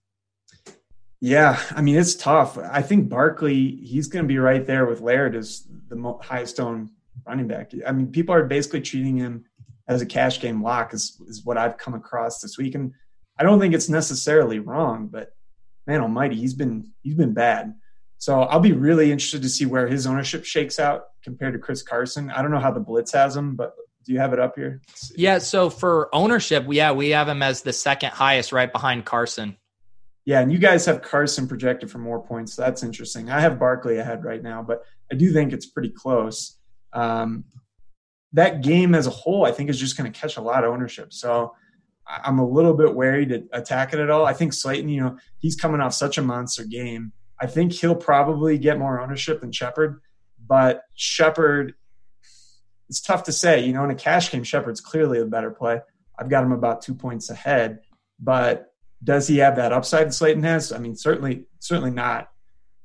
Yeah, 1.22 1.58
I 1.72 1.82
mean 1.82 1.96
it's 1.96 2.16
tough. 2.16 2.58
I 2.58 2.82
think 2.82 3.08
Barkley, 3.08 3.78
he's 3.78 4.08
going 4.08 4.26
to 4.26 4.28
be 4.28 4.40
right 4.40 4.68
there 4.68 4.86
with 4.86 5.00
Laird 5.00 5.36
as 5.36 5.66
the 5.88 6.18
highest 6.22 6.60
owned 6.60 6.90
running 7.26 7.48
back. 7.48 7.72
I 7.88 7.94
mean, 7.94 8.08
people 8.08 8.36
are 8.36 8.44
basically 8.44 8.82
treating 8.82 9.16
him 9.16 9.46
as 9.88 10.02
a 10.02 10.06
cash 10.06 10.42
game 10.42 10.62
lock 10.62 10.94
is 10.94 11.22
is 11.28 11.46
what 11.46 11.58
I've 11.58 11.78
come 11.78 11.94
across 11.94 12.42
this 12.42 12.58
week, 12.58 12.76
and 12.76 12.94
I 13.40 13.44
don't 13.44 13.60
think 13.60 13.74
it's 13.74 13.90
necessarily 13.90 14.60
wrong, 14.60 15.08
but 15.08 15.34
man 15.88 16.02
Almighty, 16.02 16.36
he's 16.36 16.54
been 16.54 16.92
he's 17.02 17.16
been 17.16 17.34
bad. 17.34 17.74
So 18.18 18.42
I'll 18.42 18.60
be 18.60 18.72
really 18.72 19.12
interested 19.12 19.42
to 19.42 19.50
see 19.50 19.66
where 19.66 19.88
his 19.88 20.08
ownership 20.08 20.46
shakes 20.46 20.80
out 20.80 21.06
compared 21.24 21.54
to 21.54 21.60
Chris 21.60 21.82
Carson. 21.82 22.32
I 22.32 22.42
don't 22.42 22.52
know 22.52 22.60
how 22.60 22.72
the 22.72 22.80
blitz 22.80 23.12
has 23.12 23.36
him, 23.36 23.56
but 23.56 23.76
do 24.06 24.14
you 24.14 24.20
have 24.20 24.34
it 24.34 24.40
up 24.40 24.56
here? 24.56 24.82
Yeah. 25.16 25.38
So 25.38 25.70
for 25.70 26.14
ownership, 26.14 26.66
yeah, 26.70 26.92
we 26.92 27.10
have 27.10 27.28
him 27.28 27.42
as 27.42 27.62
the 27.62 27.74
second 27.74 28.12
highest, 28.12 28.52
right 28.52 28.72
behind 28.72 29.06
Carson. 29.06 29.58
Yeah, 30.26 30.40
and 30.40 30.52
you 30.52 30.58
guys 30.58 30.86
have 30.86 31.02
Carson 31.02 31.48
projected 31.48 31.92
for 31.92 31.98
more 31.98 32.22
points. 32.22 32.54
So 32.54 32.62
that's 32.62 32.82
interesting. 32.84 33.30
I 33.30 33.42
have 33.42 33.60
Barkley 33.60 33.98
ahead 33.98 34.24
right 34.24 34.42
now, 34.42 34.64
but 34.64 34.84
I 35.12 35.16
do 35.16 35.34
think 35.34 35.52
it's 35.52 35.66
pretty 35.66 35.90
close. 35.90 36.58
Um, 36.94 37.44
that 38.32 38.62
game 38.62 38.96
as 38.96 39.06
a 39.06 39.12
whole, 39.12 39.46
I 39.46 39.52
think, 39.52 39.70
is 39.70 39.80
just 39.80 39.98
going 39.98 40.12
to 40.12 40.18
catch 40.18 40.38
a 40.38 40.42
lot 40.42 40.64
of 40.64 40.72
ownership. 40.72 41.12
So 41.12 41.54
I'm 42.08 42.40
a 42.40 42.48
little 42.48 42.74
bit 42.74 42.96
wary 42.96 43.26
to 43.28 43.44
attack 43.52 43.94
it 43.94 44.00
at 44.00 44.10
all. 44.10 44.26
I 44.26 44.34
think 44.34 44.54
Slayton, 44.54 44.90
you 44.90 45.02
know, 45.02 45.18
he's 45.40 45.56
coming 45.56 45.82
off 45.82 45.94
such 45.94 46.18
a 46.18 46.22
monster 46.22 46.64
game. 46.64 47.12
I 47.40 47.48
think 47.48 47.74
he'll 47.74 47.96
probably 47.96 48.58
get 48.58 48.80
more 48.80 49.02
ownership 49.02 49.42
than 49.42 49.52
Shepard, 49.52 50.02
but 50.48 50.84
Shepard 50.96 51.74
it's 52.94 53.02
tough 53.02 53.24
to 53.24 53.32
say. 53.32 53.66
You 53.66 53.74
know, 53.74 53.84
in 53.84 53.90
a 53.90 53.96
cash 53.96 54.32
game, 54.32 54.44
Shepard's 54.44 54.80
clearly 54.80 55.20
a 55.20 55.26
better 55.26 55.50
play. 55.50 55.82
I've 56.20 56.30
got 56.30 56.44
him 56.44 56.52
about 56.52 56.84
two 56.84 56.94
points 56.94 57.32
ahead, 57.32 57.80
but 58.20 58.72
does 59.04 59.28
he 59.28 59.38
have 59.38 59.56
that 59.56 59.74
upside 59.74 60.10
that 60.10 60.14
Slayton 60.14 60.44
has? 60.44 60.72
I 60.72 60.78
mean, 60.78 60.96
certainly, 60.96 61.46
certainly 61.58 61.90
not. 61.90 62.30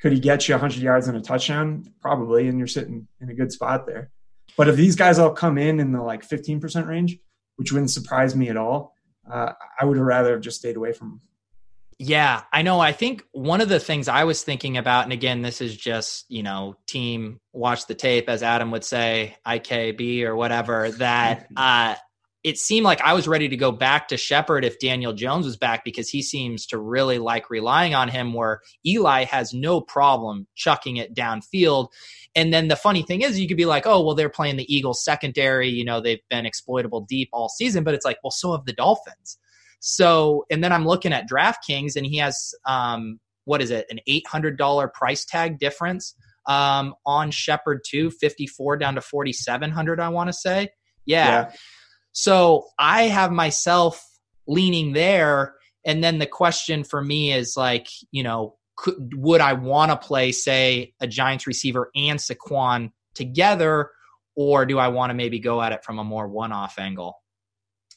Could 0.00 0.12
he 0.12 0.18
get 0.18 0.48
you 0.48 0.54
100 0.54 0.78
yards 0.80 1.08
and 1.08 1.16
a 1.18 1.20
touchdown? 1.20 1.92
Probably, 2.00 2.48
and 2.48 2.56
you're 2.56 2.66
sitting 2.66 3.06
in 3.20 3.28
a 3.28 3.34
good 3.34 3.52
spot 3.52 3.86
there. 3.86 4.10
But 4.56 4.68
if 4.68 4.76
these 4.76 4.96
guys 4.96 5.18
all 5.18 5.32
come 5.32 5.58
in 5.58 5.78
in 5.78 5.92
the 5.92 6.00
like 6.00 6.26
15% 6.26 6.86
range, 6.86 7.18
which 7.56 7.70
wouldn't 7.70 7.90
surprise 7.90 8.34
me 8.34 8.48
at 8.48 8.56
all, 8.56 8.94
uh, 9.30 9.52
I 9.78 9.84
would 9.84 9.98
have 9.98 10.06
rather 10.06 10.32
have 10.32 10.40
just 10.40 10.56
stayed 10.56 10.76
away 10.76 10.94
from 10.94 11.08
them. 11.10 11.20
Yeah, 12.00 12.42
I 12.52 12.62
know. 12.62 12.78
I 12.78 12.92
think 12.92 13.24
one 13.32 13.60
of 13.60 13.68
the 13.68 13.80
things 13.80 14.06
I 14.06 14.22
was 14.22 14.42
thinking 14.42 14.76
about, 14.76 15.02
and 15.02 15.12
again, 15.12 15.42
this 15.42 15.60
is 15.60 15.76
just, 15.76 16.26
you 16.28 16.44
know, 16.44 16.76
team 16.86 17.40
watch 17.52 17.88
the 17.88 17.94
tape, 17.94 18.28
as 18.28 18.44
Adam 18.44 18.70
would 18.70 18.84
say, 18.84 19.36
IKB 19.44 20.22
or 20.22 20.36
whatever, 20.36 20.92
that 20.92 21.48
uh, 21.56 21.96
it 22.44 22.56
seemed 22.56 22.84
like 22.84 23.00
I 23.00 23.14
was 23.14 23.26
ready 23.26 23.48
to 23.48 23.56
go 23.56 23.72
back 23.72 24.08
to 24.08 24.16
Shepard 24.16 24.64
if 24.64 24.78
Daniel 24.78 25.12
Jones 25.12 25.44
was 25.44 25.56
back 25.56 25.84
because 25.84 26.08
he 26.08 26.22
seems 26.22 26.66
to 26.66 26.78
really 26.78 27.18
like 27.18 27.50
relying 27.50 27.96
on 27.96 28.08
him, 28.08 28.32
where 28.32 28.60
Eli 28.86 29.24
has 29.24 29.52
no 29.52 29.80
problem 29.80 30.46
chucking 30.54 30.98
it 30.98 31.16
downfield. 31.16 31.88
And 32.36 32.54
then 32.54 32.68
the 32.68 32.76
funny 32.76 33.02
thing 33.02 33.22
is, 33.22 33.40
you 33.40 33.48
could 33.48 33.56
be 33.56 33.66
like, 33.66 33.88
oh, 33.88 34.04
well, 34.04 34.14
they're 34.14 34.28
playing 34.28 34.56
the 34.56 34.72
Eagles 34.72 35.02
secondary. 35.02 35.68
You 35.68 35.84
know, 35.84 36.00
they've 36.00 36.22
been 36.30 36.46
exploitable 36.46 37.00
deep 37.00 37.28
all 37.32 37.48
season, 37.48 37.82
but 37.82 37.94
it's 37.94 38.04
like, 38.04 38.18
well, 38.22 38.30
so 38.30 38.52
have 38.52 38.66
the 38.66 38.72
Dolphins. 38.72 39.36
So, 39.80 40.44
and 40.50 40.62
then 40.62 40.72
I'm 40.72 40.86
looking 40.86 41.12
at 41.12 41.28
DraftKings 41.28 41.96
and 41.96 42.04
he 42.04 42.16
has, 42.18 42.54
um, 42.66 43.20
what 43.44 43.62
is 43.62 43.70
it, 43.70 43.86
an 43.90 44.00
$800 44.08 44.92
price 44.92 45.24
tag 45.24 45.58
difference 45.58 46.14
um, 46.46 46.94
on 47.06 47.30
Shepard 47.30 47.82
too, 47.86 48.10
54 48.10 48.76
down 48.78 48.94
to 48.96 49.00
4,700, 49.00 50.00
I 50.00 50.08
want 50.08 50.28
to 50.28 50.32
say. 50.32 50.70
Yeah. 51.06 51.26
yeah. 51.26 51.52
So 52.12 52.66
I 52.78 53.04
have 53.04 53.30
myself 53.30 54.04
leaning 54.46 54.92
there. 54.92 55.54
And 55.84 56.02
then 56.02 56.18
the 56.18 56.26
question 56.26 56.84
for 56.84 57.02
me 57.02 57.32
is 57.32 57.56
like, 57.56 57.88
you 58.10 58.22
know, 58.22 58.56
could, 58.76 59.14
would 59.14 59.40
I 59.40 59.52
want 59.52 59.90
to 59.90 59.96
play, 59.96 60.32
say, 60.32 60.94
a 61.00 61.06
Giants 61.06 61.46
receiver 61.46 61.90
and 61.94 62.18
Saquon 62.18 62.90
together, 63.14 63.90
or 64.36 64.64
do 64.64 64.78
I 64.78 64.88
want 64.88 65.10
to 65.10 65.14
maybe 65.14 65.38
go 65.38 65.60
at 65.60 65.72
it 65.72 65.84
from 65.84 65.98
a 65.98 66.04
more 66.04 66.28
one 66.28 66.52
off 66.52 66.78
angle? 66.78 67.14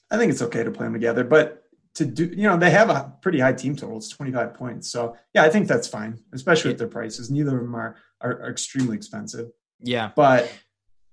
I 0.10 0.18
think 0.18 0.32
it's 0.32 0.42
okay 0.42 0.64
to 0.64 0.72
play 0.72 0.86
them 0.86 0.94
together, 0.94 1.24
but 1.24 1.64
to 1.96 2.06
do, 2.06 2.26
you 2.26 2.44
know, 2.44 2.58
they 2.58 2.72
have 2.72 2.90
a 2.90 3.14
pretty 3.22 3.40
high 3.40 3.54
team 3.54 3.76
total. 3.76 3.98
It's 3.98 4.10
25 4.10 4.54
points. 4.54 4.92
So 4.92 5.16
yeah, 5.34 5.44
I 5.44 5.50
think 5.50 5.68
that's 5.68 5.88
fine, 5.88 6.20
especially 6.34 6.72
with 6.72 6.78
their 6.78 6.88
prices. 6.88 7.30
Neither 7.30 7.58
of 7.58 7.64
them 7.64 7.76
are, 7.76 7.98
are, 8.22 8.44
are 8.44 8.50
extremely 8.50 8.96
expensive. 8.96 9.50
Yeah. 9.82 10.12
But 10.16 10.52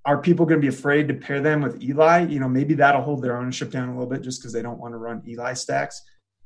are 0.05 0.21
people 0.21 0.47
going 0.47 0.61
to 0.61 0.63
be 0.65 0.75
afraid 0.75 1.09
to 1.09 1.15
pair 1.15 1.41
them 1.41 1.63
with 1.63 1.83
Eli? 1.83 2.27
You 2.27 2.39
know, 2.39 2.49
maybe 2.49 2.75
that'll 2.75 3.03
hold 3.03 3.23
their 3.23 3.37
ownership 3.37 3.71
down 3.71 3.89
a 3.89 3.93
little 3.93 4.09
bit 4.09 4.23
just 4.23 4.41
because 4.41 4.53
they 4.53 4.63
don't 4.63 4.79
want 4.79 4.93
to 4.95 4.99
run 4.99 5.23
Eli 5.27 5.55
stacks. 5.55 6.01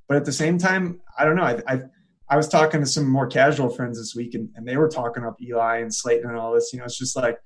But 0.08 0.16
at 0.16 0.24
the 0.24 0.32
same 0.32 0.58
time, 0.58 1.00
I 1.18 1.24
don't 1.24 1.36
know. 1.36 1.44
I, 1.44 1.62
I, 1.68 1.80
I 2.28 2.36
was 2.36 2.48
talking 2.48 2.80
to 2.80 2.86
some 2.86 3.08
more 3.08 3.26
casual 3.26 3.68
friends 3.68 3.98
this 3.98 4.14
week 4.14 4.34
and, 4.34 4.48
and 4.54 4.66
they 4.66 4.78
were 4.78 4.88
talking 4.88 5.24
up 5.24 5.36
Eli 5.42 5.78
and 5.78 5.94
Slayton 5.94 6.30
and 6.30 6.38
all 6.38 6.54
this. 6.54 6.70
You 6.72 6.78
know, 6.78 6.86
it's 6.86 6.98
just 6.98 7.16
like 7.16 7.38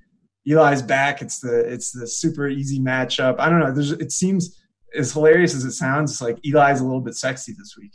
Eli's 0.48 0.82
back. 0.82 1.20
It's 1.20 1.40
the, 1.40 1.58
it's 1.60 1.90
the 1.90 2.06
super 2.06 2.48
easy 2.48 2.78
matchup. 2.78 3.36
I 3.40 3.50
don't 3.50 3.58
know. 3.58 3.72
There's, 3.72 3.90
it 3.90 4.12
seems, 4.12 4.56
as 4.94 5.12
hilarious 5.12 5.54
as 5.54 5.64
it 5.64 5.72
sounds, 5.72 6.12
it's 6.12 6.20
like 6.20 6.38
Eli's 6.44 6.80
a 6.80 6.84
little 6.84 7.00
bit 7.00 7.14
sexy 7.14 7.52
this 7.52 7.76
week. 7.78 7.92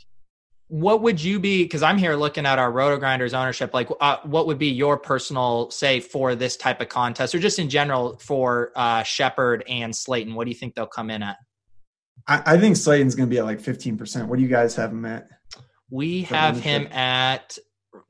What 0.68 1.02
would 1.02 1.22
you 1.22 1.38
be? 1.38 1.64
Because 1.64 1.82
I'm 1.82 1.98
here 1.98 2.16
looking 2.16 2.46
at 2.46 2.58
our 2.58 2.72
RotoGrinders 2.72 3.34
ownership. 3.34 3.74
Like, 3.74 3.88
uh, 4.00 4.18
what 4.24 4.46
would 4.46 4.58
be 4.58 4.68
your 4.68 4.96
personal 4.96 5.70
say 5.70 6.00
for 6.00 6.34
this 6.34 6.56
type 6.56 6.80
of 6.80 6.88
contest, 6.88 7.34
or 7.34 7.38
just 7.38 7.58
in 7.58 7.68
general 7.68 8.18
for 8.18 8.72
uh, 8.74 9.02
Shepard 9.02 9.64
and 9.68 9.94
Slayton? 9.94 10.34
What 10.34 10.44
do 10.44 10.50
you 10.50 10.56
think 10.56 10.74
they'll 10.74 10.86
come 10.86 11.10
in 11.10 11.22
at? 11.22 11.36
I, 12.26 12.54
I 12.54 12.58
think 12.58 12.76
Slayton's 12.76 13.14
going 13.14 13.28
to 13.28 13.30
be 13.30 13.38
at 13.38 13.44
like 13.44 13.60
15. 13.60 13.98
percent 13.98 14.28
What 14.28 14.36
do 14.36 14.42
you 14.42 14.48
guys 14.48 14.74
have 14.76 14.92
him 14.92 15.04
at? 15.04 15.28
We 15.90 16.22
have 16.22 16.58
him 16.58 16.86
at 16.86 17.58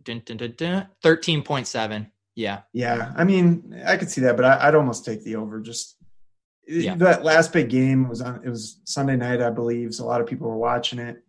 dun, 0.05 0.23
dun, 0.25 0.37
dun, 0.57 0.87
13.7. 1.05 2.11
Yeah. 2.35 2.61
Yeah. 2.73 3.12
I 3.16 3.25
mean, 3.25 3.83
I 3.85 3.97
could 3.97 4.11
see 4.11 4.21
that, 4.23 4.37
but 4.37 4.45
I, 4.45 4.66
would 4.66 4.77
almost 4.77 5.05
take 5.05 5.25
the 5.25 5.37
over 5.37 5.61
just 5.61 5.97
yeah. 6.66 6.94
that 6.94 7.25
last 7.25 7.53
big 7.53 7.68
game 7.68 8.09
was 8.09 8.20
on 8.20 8.40
it 8.44 8.48
was 8.48 8.81
sunday 8.85 9.16
night 9.16 9.42
i 9.42 9.51
believe 9.51 9.94
so 9.94 10.05
a 10.05 10.07
lot 10.07 10.20
of 10.20 10.27
people 10.27 10.48
were 10.48 10.57
watching 10.57 10.98
it. 10.98 11.22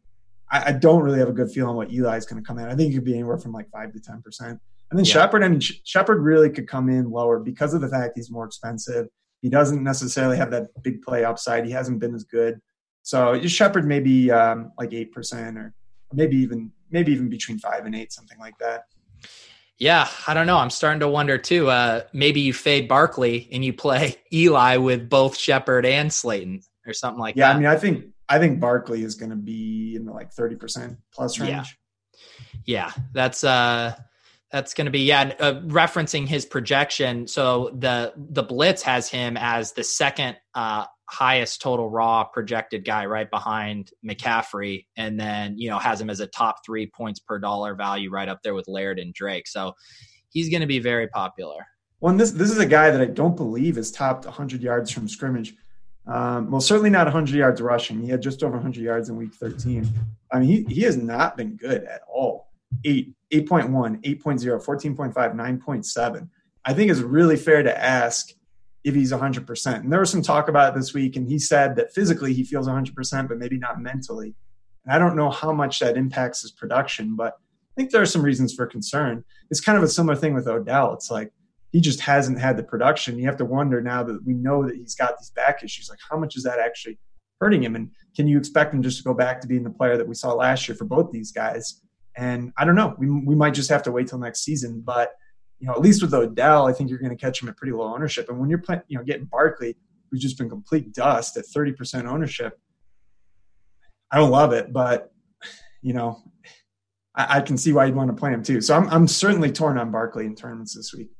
I, 0.51 0.69
I 0.69 0.71
don't 0.73 1.01
really 1.01 1.19
have 1.19 1.29
a 1.29 1.33
good 1.33 1.51
feeling 1.51 1.75
what 1.75 1.91
eli's 1.91 2.25
going 2.25 2.41
to 2.41 2.47
come 2.47 2.59
in. 2.59 2.67
I 2.67 2.75
think 2.75 2.91
it 2.91 2.95
could 2.95 3.05
be 3.05 3.13
anywhere 3.13 3.37
from 3.37 3.51
like 3.51 3.69
5 3.71 3.93
to 3.93 3.99
10 3.99 4.21
percent. 4.21 4.59
And 4.91 4.99
then 4.99 5.05
yeah. 5.05 5.13
shepard 5.13 5.43
i 5.43 5.47
mean 5.47 5.59
shepard 5.59 6.21
really 6.21 6.49
could 6.49 6.67
come 6.67 6.89
in 6.89 7.09
lower 7.09 7.39
because 7.39 7.73
of 7.73 7.81
the 7.81 7.89
fact 7.89 8.13
he's 8.15 8.29
more 8.29 8.45
expensive. 8.45 9.07
He 9.41 9.49
doesn't 9.49 9.83
necessarily 9.83 10.37
have 10.37 10.51
that 10.51 10.67
big 10.83 11.01
play 11.01 11.25
upside. 11.25 11.65
He 11.65 11.71
hasn't 11.71 11.99
been 11.99 12.15
as 12.15 12.23
good. 12.23 12.61
So 13.01 13.41
shepard 13.47 13.85
maybe 13.85 14.31
um, 14.31 14.71
like 14.77 14.91
8% 14.91 15.57
or 15.57 15.73
maybe 16.13 16.37
even 16.37 16.71
maybe 16.91 17.11
even 17.11 17.27
between 17.27 17.57
5 17.59 17.85
and 17.85 17.95
8 17.95 18.13
something 18.13 18.39
like 18.39 18.57
that 18.59 18.83
yeah, 19.77 20.07
I 20.27 20.33
don't 20.33 20.47
know. 20.47 20.57
I'm 20.57 20.69
starting 20.69 20.99
to 21.01 21.07
wonder 21.07 21.37
too. 21.37 21.69
Uh, 21.69 22.03
maybe 22.13 22.41
you 22.41 22.53
fade 22.53 22.87
Barkley 22.87 23.49
and 23.51 23.65
you 23.65 23.73
play 23.73 24.15
Eli 24.33 24.77
with 24.77 25.09
both 25.09 25.37
Shepard 25.37 25.85
and 25.85 26.11
Slayton 26.11 26.61
or 26.85 26.93
something 26.93 27.19
like 27.19 27.35
yeah, 27.35 27.53
that. 27.53 27.61
Yeah, 27.61 27.69
I 27.69 27.71
mean, 27.71 27.77
I 27.77 27.79
think 27.79 28.05
I 28.29 28.39
think 28.39 28.59
Barkley 28.59 29.03
is 29.03 29.15
going 29.15 29.31
to 29.31 29.35
be 29.35 29.95
in 29.95 30.05
the 30.05 30.11
like 30.11 30.31
30 30.31 30.55
percent 30.55 30.97
plus 31.13 31.39
range. 31.39 31.49
Yeah, 31.49 31.63
yeah, 32.65 32.91
that's 33.13 33.43
uh, 33.43 33.95
that's 34.51 34.73
going 34.73 34.85
to 34.85 34.91
be 34.91 35.01
yeah. 35.01 35.33
Uh, 35.39 35.61
referencing 35.61 36.27
his 36.27 36.45
projection, 36.45 37.27
so 37.27 37.71
the 37.77 38.13
the 38.15 38.43
blitz 38.43 38.83
has 38.83 39.09
him 39.09 39.37
as 39.37 39.73
the 39.73 39.83
second 39.83 40.37
uh, 40.53 40.85
highest 41.09 41.61
total 41.61 41.89
raw 41.89 42.23
projected 42.23 42.85
guy 42.85 43.05
right 43.05 43.29
behind 43.29 43.91
McCaffrey, 44.07 44.85
and 44.97 45.19
then 45.19 45.57
you 45.57 45.69
know 45.69 45.77
has 45.77 45.99
him 45.99 46.09
as 46.09 46.19
a 46.19 46.27
top 46.27 46.65
three 46.65 46.87
points 46.87 47.19
per 47.19 47.39
dollar 47.39 47.75
value 47.75 48.09
right 48.09 48.29
up 48.29 48.41
there 48.43 48.53
with 48.53 48.67
Laird 48.67 48.99
and 48.99 49.13
Drake. 49.13 49.47
So 49.47 49.73
he's 50.29 50.49
going 50.49 50.61
to 50.61 50.67
be 50.67 50.79
very 50.79 51.07
popular. 51.07 51.65
Well, 51.99 52.15
this 52.15 52.31
this 52.31 52.51
is 52.51 52.59
a 52.59 52.65
guy 52.65 52.89
that 52.91 53.01
I 53.01 53.05
don't 53.05 53.35
believe 53.35 53.77
is 53.77 53.91
topped 53.91 54.25
100 54.25 54.61
yards 54.61 54.91
from 54.91 55.07
scrimmage. 55.07 55.55
Um, 56.05 56.51
well, 56.51 56.59
certainly 56.59 56.89
not 56.89 57.05
100 57.05 57.33
yards 57.33 57.61
rushing. 57.61 58.01
He 58.01 58.09
had 58.09 58.21
just 58.21 58.43
over 58.43 58.55
100 58.55 58.83
yards 58.83 59.07
in 59.07 59.15
week 59.15 59.33
13. 59.33 59.87
I 60.33 60.39
mean, 60.39 60.49
he, 60.49 60.73
he 60.73 60.81
has 60.81 60.97
not 60.97 61.37
been 61.37 61.55
good 61.55 61.85
at 61.85 62.01
all. 62.13 62.49
8, 62.83 63.13
8.1, 63.31 64.03
8.0, 64.03 64.65
14.5, 64.65 65.13
9.7. 65.13 66.29
I 66.65 66.73
think 66.73 66.91
it's 66.91 66.99
really 66.99 67.37
fair 67.37 67.63
to 67.63 67.83
ask– 67.83 68.31
if 68.83 68.93
he's 68.95 69.11
100%. 69.11 69.75
And 69.75 69.91
there 69.91 69.99
was 69.99 70.09
some 70.09 70.21
talk 70.21 70.49
about 70.49 70.73
it 70.73 70.79
this 70.79 70.93
week, 70.93 71.15
and 71.15 71.27
he 71.27 71.39
said 71.39 71.75
that 71.77 71.93
physically 71.93 72.33
he 72.33 72.43
feels 72.43 72.67
100%, 72.67 73.27
but 73.27 73.37
maybe 73.37 73.57
not 73.57 73.81
mentally. 73.81 74.35
And 74.85 74.93
I 74.93 74.99
don't 74.99 75.15
know 75.15 75.29
how 75.29 75.53
much 75.53 75.79
that 75.79 75.97
impacts 75.97 76.41
his 76.41 76.51
production, 76.51 77.15
but 77.15 77.33
I 77.33 77.73
think 77.75 77.91
there 77.91 78.01
are 78.01 78.07
some 78.07 78.21
reasons 78.21 78.53
for 78.53 78.65
concern. 78.65 79.23
It's 79.49 79.61
kind 79.61 79.77
of 79.77 79.83
a 79.83 79.87
similar 79.87 80.15
thing 80.15 80.33
with 80.33 80.47
Odell. 80.47 80.93
It's 80.93 81.09
like 81.09 81.31
he 81.71 81.81
just 81.81 82.01
hasn't 82.01 82.39
had 82.39 82.57
the 82.57 82.63
production. 82.63 83.17
You 83.17 83.25
have 83.25 83.37
to 83.37 83.45
wonder 83.45 83.81
now 83.81 84.03
that 84.03 84.23
we 84.25 84.33
know 84.33 84.65
that 84.65 84.75
he's 84.75 84.95
got 84.95 85.17
these 85.17 85.31
back 85.31 85.63
issues, 85.63 85.89
like 85.89 85.99
how 86.07 86.17
much 86.17 86.35
is 86.35 86.43
that 86.43 86.59
actually 86.59 86.99
hurting 87.41 87.63
him? 87.63 87.75
And 87.75 87.89
can 88.15 88.27
you 88.27 88.37
expect 88.37 88.73
him 88.73 88.83
just 88.83 88.99
to 88.99 89.03
go 89.03 89.13
back 89.13 89.41
to 89.41 89.47
being 89.47 89.63
the 89.63 89.69
player 89.69 89.97
that 89.97 90.07
we 90.07 90.13
saw 90.13 90.33
last 90.33 90.67
year 90.67 90.75
for 90.75 90.85
both 90.85 91.11
these 91.11 91.31
guys? 91.31 91.81
And 92.15 92.53
I 92.57 92.65
don't 92.65 92.75
know. 92.75 92.95
We, 92.99 93.09
we 93.09 93.35
might 93.35 93.55
just 93.55 93.69
have 93.69 93.81
to 93.83 93.91
wait 93.91 94.07
till 94.07 94.19
next 94.19 94.43
season, 94.43 94.83
but 94.85 95.13
you 95.63 95.69
know, 95.69 95.75
at 95.75 95.79
least 95.79 96.01
with 96.01 96.13
Odell, 96.13 96.67
I 96.67 96.73
think 96.73 96.89
you're 96.89 96.99
going 96.99 97.15
to 97.15 97.15
catch 97.15 97.41
him 97.41 97.47
at 97.47 97.55
pretty 97.55 97.71
low 97.71 97.93
ownership. 97.93 98.27
And 98.27 98.37
when 98.37 98.49
you're 98.49 98.59
playing, 98.59 98.81
you 98.89 98.97
know, 98.97 99.03
getting 99.05 99.23
Barkley, 99.23 99.77
who's 100.11 100.19
just 100.19 100.37
been 100.37 100.49
complete 100.49 100.91
dust 100.91 101.37
at 101.37 101.45
30% 101.45 102.05
ownership, 102.05 102.59
I 104.11 104.17
don't 104.17 104.29
love 104.29 104.51
it, 104.51 104.73
but 104.73 105.13
you 105.81 105.93
know, 105.93 106.21
I, 107.15 107.37
I 107.37 107.41
can 107.41 107.57
see 107.57 107.71
why 107.71 107.85
you'd 107.85 107.95
want 107.95 108.09
to 108.09 108.13
play 108.13 108.33
him 108.33 108.43
too. 108.43 108.59
So 108.59 108.75
I'm, 108.75 108.89
I'm 108.89 109.07
certainly 109.07 109.53
torn 109.53 109.77
on 109.77 109.89
Barkley 109.89 110.25
in 110.25 110.35
tournaments 110.35 110.75
this 110.75 110.93
week. 110.93 111.11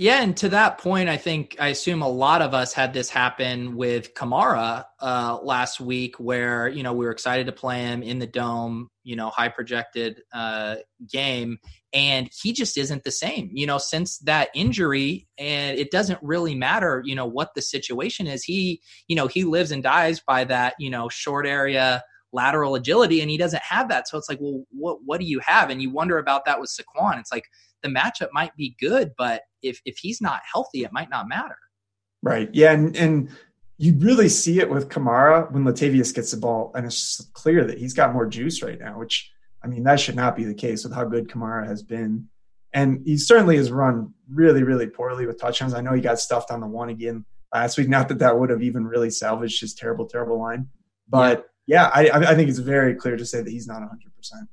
Yeah, 0.00 0.22
and 0.22 0.36
to 0.36 0.50
that 0.50 0.78
point, 0.78 1.08
I 1.08 1.16
think 1.16 1.56
I 1.58 1.68
assume 1.68 2.02
a 2.02 2.08
lot 2.08 2.40
of 2.40 2.54
us 2.54 2.72
had 2.72 2.92
this 2.94 3.10
happen 3.10 3.74
with 3.76 4.14
Kamara 4.14 4.84
uh, 5.00 5.40
last 5.42 5.80
week, 5.80 6.20
where 6.20 6.68
you 6.68 6.84
know 6.84 6.92
we 6.92 7.04
were 7.04 7.10
excited 7.10 7.46
to 7.46 7.52
play 7.52 7.80
him 7.80 8.04
in 8.04 8.20
the 8.20 8.26
dome, 8.28 8.90
you 9.02 9.16
know, 9.16 9.28
high 9.30 9.48
projected 9.48 10.22
uh, 10.32 10.76
game, 11.10 11.58
and 11.92 12.30
he 12.32 12.52
just 12.52 12.78
isn't 12.78 13.02
the 13.02 13.10
same. 13.10 13.50
You 13.52 13.66
know, 13.66 13.78
since 13.78 14.18
that 14.20 14.50
injury, 14.54 15.26
and 15.36 15.76
it 15.76 15.90
doesn't 15.90 16.20
really 16.22 16.54
matter, 16.54 17.02
you 17.04 17.16
know, 17.16 17.26
what 17.26 17.54
the 17.56 17.62
situation 17.62 18.28
is. 18.28 18.44
He, 18.44 18.80
you 19.08 19.16
know, 19.16 19.26
he 19.26 19.42
lives 19.42 19.72
and 19.72 19.82
dies 19.82 20.20
by 20.20 20.44
that, 20.44 20.74
you 20.78 20.90
know, 20.90 21.08
short 21.08 21.44
area 21.44 22.04
lateral 22.32 22.74
agility, 22.76 23.20
and 23.20 23.30
he 23.30 23.38
doesn't 23.38 23.62
have 23.62 23.88
that. 23.88 24.06
So 24.06 24.16
it's 24.16 24.28
like, 24.28 24.38
well, 24.40 24.62
what 24.70 24.98
what 25.04 25.18
do 25.18 25.26
you 25.26 25.40
have? 25.40 25.70
And 25.70 25.82
you 25.82 25.90
wonder 25.90 26.18
about 26.18 26.44
that 26.44 26.60
with 26.60 26.70
Saquon. 26.70 27.18
It's 27.18 27.32
like 27.32 27.46
the 27.82 27.88
matchup 27.88 28.28
might 28.32 28.54
be 28.56 28.76
good, 28.78 29.10
but 29.16 29.42
if 29.62 29.80
if 29.84 29.98
he's 29.98 30.20
not 30.20 30.40
healthy, 30.50 30.84
it 30.84 30.92
might 30.92 31.10
not 31.10 31.28
matter. 31.28 31.56
Right. 32.22 32.48
Yeah, 32.52 32.72
and 32.72 32.96
and 32.96 33.30
you 33.76 33.94
really 33.98 34.28
see 34.28 34.58
it 34.58 34.68
with 34.68 34.88
Kamara 34.88 35.50
when 35.52 35.64
Latavius 35.64 36.14
gets 36.14 36.32
the 36.32 36.36
ball, 36.36 36.72
and 36.74 36.84
it's 36.84 37.28
clear 37.32 37.64
that 37.64 37.78
he's 37.78 37.94
got 37.94 38.12
more 38.12 38.26
juice 38.26 38.62
right 38.62 38.78
now. 38.78 38.98
Which 38.98 39.30
I 39.62 39.68
mean, 39.68 39.84
that 39.84 40.00
should 40.00 40.16
not 40.16 40.36
be 40.36 40.44
the 40.44 40.54
case 40.54 40.84
with 40.84 40.92
how 40.92 41.04
good 41.04 41.28
Kamara 41.28 41.66
has 41.66 41.82
been, 41.82 42.28
and 42.72 43.02
he 43.04 43.16
certainly 43.16 43.56
has 43.56 43.70
run 43.70 44.14
really, 44.28 44.62
really 44.62 44.88
poorly 44.88 45.26
with 45.26 45.40
touchdowns. 45.40 45.74
I 45.74 45.80
know 45.80 45.92
he 45.92 46.00
got 46.00 46.18
stuffed 46.18 46.50
on 46.50 46.60
the 46.60 46.66
one 46.66 46.88
again 46.88 47.24
last 47.54 47.78
week. 47.78 47.88
Not 47.88 48.08
that 48.08 48.18
that 48.18 48.38
would 48.38 48.50
have 48.50 48.62
even 48.62 48.84
really 48.84 49.10
salvaged 49.10 49.60
his 49.60 49.74
terrible, 49.74 50.06
terrible 50.06 50.38
line, 50.40 50.68
but 51.08 51.46
yeah, 51.66 51.90
yeah 51.94 52.12
I, 52.14 52.32
I 52.32 52.34
think 52.34 52.48
it's 52.50 52.58
very 52.58 52.94
clear 52.94 53.16
to 53.16 53.24
say 53.24 53.42
that 53.42 53.50
he's 53.50 53.68
not 53.68 53.80
100. 53.80 54.14
percent 54.16 54.48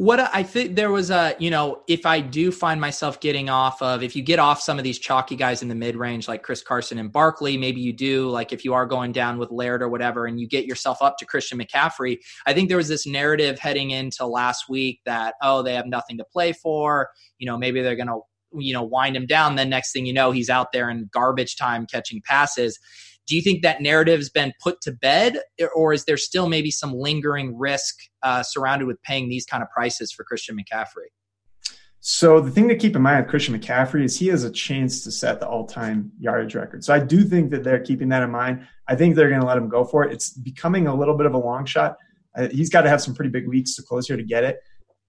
what 0.00 0.18
I 0.18 0.42
think 0.42 0.76
there 0.76 0.90
was 0.90 1.10
a, 1.10 1.36
you 1.38 1.50
know, 1.50 1.82
if 1.86 2.06
I 2.06 2.20
do 2.20 2.50
find 2.50 2.80
myself 2.80 3.20
getting 3.20 3.50
off 3.50 3.82
of, 3.82 4.02
if 4.02 4.16
you 4.16 4.22
get 4.22 4.38
off 4.38 4.62
some 4.62 4.78
of 4.78 4.82
these 4.82 4.98
chalky 4.98 5.36
guys 5.36 5.60
in 5.60 5.68
the 5.68 5.74
mid 5.74 5.94
range 5.94 6.26
like 6.26 6.42
Chris 6.42 6.62
Carson 6.62 6.96
and 6.96 7.12
Barkley, 7.12 7.58
maybe 7.58 7.82
you 7.82 7.92
do, 7.92 8.30
like 8.30 8.50
if 8.50 8.64
you 8.64 8.72
are 8.72 8.86
going 8.86 9.12
down 9.12 9.36
with 9.36 9.50
Laird 9.50 9.82
or 9.82 9.90
whatever, 9.90 10.24
and 10.24 10.40
you 10.40 10.48
get 10.48 10.64
yourself 10.64 11.02
up 11.02 11.18
to 11.18 11.26
Christian 11.26 11.58
McCaffrey. 11.58 12.16
I 12.46 12.54
think 12.54 12.70
there 12.70 12.78
was 12.78 12.88
this 12.88 13.06
narrative 13.06 13.58
heading 13.58 13.90
into 13.90 14.24
last 14.24 14.70
week 14.70 15.00
that, 15.04 15.34
oh, 15.42 15.62
they 15.62 15.74
have 15.74 15.84
nothing 15.84 16.16
to 16.16 16.24
play 16.24 16.54
for. 16.54 17.10
You 17.36 17.44
know, 17.44 17.58
maybe 17.58 17.82
they're 17.82 17.94
going 17.94 18.06
to, 18.06 18.20
you 18.54 18.72
know, 18.72 18.84
wind 18.84 19.14
him 19.14 19.26
down. 19.26 19.56
Then 19.56 19.68
next 19.68 19.92
thing 19.92 20.06
you 20.06 20.14
know, 20.14 20.30
he's 20.30 20.48
out 20.48 20.72
there 20.72 20.88
in 20.88 21.10
garbage 21.12 21.56
time 21.56 21.86
catching 21.86 22.22
passes. 22.24 22.78
Do 23.30 23.36
you 23.36 23.42
think 23.42 23.62
that 23.62 23.80
narrative's 23.80 24.28
been 24.28 24.52
put 24.60 24.80
to 24.80 24.90
bed, 24.90 25.38
or 25.76 25.92
is 25.92 26.04
there 26.04 26.16
still 26.16 26.48
maybe 26.48 26.72
some 26.72 26.92
lingering 26.92 27.56
risk 27.56 27.94
uh, 28.24 28.42
surrounded 28.42 28.88
with 28.88 29.00
paying 29.04 29.28
these 29.28 29.46
kind 29.46 29.62
of 29.62 29.70
prices 29.70 30.10
for 30.10 30.24
Christian 30.24 30.58
McCaffrey? 30.58 31.06
So 32.00 32.40
the 32.40 32.50
thing 32.50 32.66
to 32.66 32.74
keep 32.74 32.96
in 32.96 33.02
mind 33.02 33.20
with 33.20 33.30
Christian 33.30 33.56
McCaffrey 33.56 34.02
is 34.02 34.18
he 34.18 34.26
has 34.28 34.42
a 34.42 34.50
chance 34.50 35.04
to 35.04 35.12
set 35.12 35.38
the 35.38 35.46
all-time 35.46 36.10
yardage 36.18 36.56
record. 36.56 36.82
So 36.82 36.92
I 36.92 36.98
do 36.98 37.22
think 37.22 37.52
that 37.52 37.62
they're 37.62 37.78
keeping 37.78 38.08
that 38.08 38.24
in 38.24 38.32
mind. 38.32 38.66
I 38.88 38.96
think 38.96 39.14
they're 39.14 39.28
going 39.28 39.42
to 39.42 39.46
let 39.46 39.56
him 39.56 39.68
go 39.68 39.84
for 39.84 40.02
it. 40.02 40.12
It's 40.12 40.30
becoming 40.30 40.88
a 40.88 40.94
little 40.94 41.16
bit 41.16 41.26
of 41.26 41.34
a 41.34 41.38
long 41.38 41.66
shot. 41.66 41.98
Uh, 42.36 42.48
he's 42.48 42.68
got 42.68 42.82
to 42.82 42.88
have 42.88 43.00
some 43.00 43.14
pretty 43.14 43.30
big 43.30 43.46
weeks 43.46 43.76
to 43.76 43.82
close 43.84 44.08
here 44.08 44.16
to 44.16 44.24
get 44.24 44.42
it. 44.42 44.58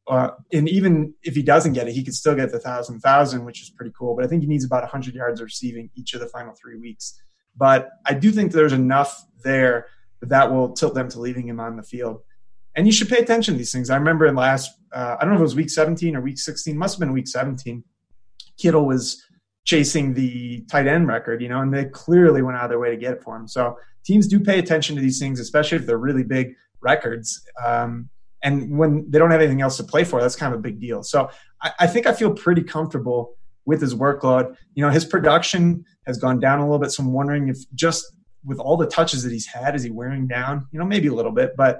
Uh, 0.07 0.29
and 0.53 0.69
even 0.69 1.15
if 1.23 1.33
he 1.33 1.41
doesn't 1.41 1.73
get 1.73 1.87
it, 1.87 1.93
he 1.93 2.03
could 2.03 2.13
still 2.13 2.35
get 2.35 2.51
the 2.51 2.59
thousand 2.59 2.99
thousand, 2.99 3.45
which 3.45 3.63
is 3.63 3.71
pretty 3.71 3.91
cool. 3.97 4.15
But 4.15 4.25
I 4.25 4.27
think 4.27 4.43
he 4.43 4.47
needs 4.47 4.65
about 4.65 4.83
100 4.83 5.15
yards 5.15 5.41
receiving 5.41 5.89
each 5.95 6.13
of 6.13 6.19
the 6.19 6.27
final 6.27 6.53
three 6.53 6.77
weeks. 6.77 7.19
But 7.55 7.89
I 8.05 8.13
do 8.13 8.31
think 8.31 8.51
there's 8.51 8.73
enough 8.73 9.25
there 9.43 9.87
that 10.19 10.29
that 10.29 10.51
will 10.51 10.73
tilt 10.73 10.93
them 10.93 11.09
to 11.09 11.19
leaving 11.19 11.47
him 11.47 11.59
on 11.59 11.75
the 11.75 11.83
field. 11.83 12.21
And 12.75 12.85
you 12.85 12.93
should 12.93 13.09
pay 13.09 13.17
attention 13.17 13.53
to 13.53 13.57
these 13.57 13.71
things. 13.71 13.89
I 13.89 13.97
remember 13.97 14.25
in 14.27 14.35
last, 14.35 14.71
uh, 14.93 15.17
I 15.19 15.25
don't 15.25 15.31
know 15.31 15.35
if 15.35 15.41
it 15.41 15.43
was 15.43 15.55
week 15.55 15.69
17 15.69 16.15
or 16.15 16.21
week 16.21 16.37
16, 16.37 16.77
must 16.77 16.95
have 16.95 16.99
been 16.99 17.11
week 17.11 17.27
17. 17.27 17.83
Kittle 18.57 18.85
was 18.85 19.21
chasing 19.65 20.13
the 20.13 20.61
tight 20.71 20.87
end 20.87 21.07
record, 21.07 21.41
you 21.41 21.49
know, 21.49 21.61
and 21.61 21.73
they 21.73 21.85
clearly 21.85 22.41
went 22.41 22.57
out 22.57 22.65
of 22.65 22.69
their 22.69 22.79
way 22.79 22.89
to 22.89 22.97
get 22.97 23.13
it 23.13 23.23
for 23.23 23.35
him. 23.35 23.47
So 23.47 23.77
teams 24.05 24.27
do 24.27 24.39
pay 24.39 24.59
attention 24.59 24.95
to 24.95 25.01
these 25.01 25.19
things, 25.19 25.39
especially 25.39 25.77
if 25.79 25.85
they're 25.85 25.97
really 25.97 26.23
big 26.23 26.55
records. 26.81 27.43
Um, 27.63 28.09
and 28.43 28.75
when 28.75 29.09
they 29.09 29.19
don't 29.19 29.31
have 29.31 29.41
anything 29.41 29.61
else 29.61 29.77
to 29.77 29.83
play 29.83 30.03
for, 30.03 30.21
that's 30.21 30.35
kind 30.35 30.53
of 30.53 30.59
a 30.59 30.63
big 30.63 30.79
deal. 30.79 31.03
So 31.03 31.29
I, 31.61 31.71
I 31.81 31.87
think 31.87 32.07
I 32.07 32.13
feel 32.13 32.33
pretty 32.33 32.63
comfortable 32.63 33.35
with 33.71 33.79
his 33.79 33.95
workload. 33.95 34.53
You 34.75 34.83
know, 34.83 34.91
his 34.91 35.05
production 35.05 35.85
has 36.05 36.17
gone 36.17 36.41
down 36.41 36.59
a 36.59 36.63
little 36.63 36.77
bit. 36.77 36.91
So 36.91 37.03
I'm 37.03 37.13
wondering 37.13 37.47
if 37.47 37.57
just 37.73 38.05
with 38.43 38.59
all 38.59 38.75
the 38.75 38.85
touches 38.85 39.23
that 39.23 39.31
he's 39.31 39.45
had, 39.45 39.75
is 39.75 39.83
he 39.83 39.89
wearing 39.89 40.27
down? 40.27 40.67
You 40.73 40.79
know, 40.79 40.85
maybe 40.85 41.07
a 41.07 41.13
little 41.13 41.31
bit, 41.31 41.55
but 41.55 41.79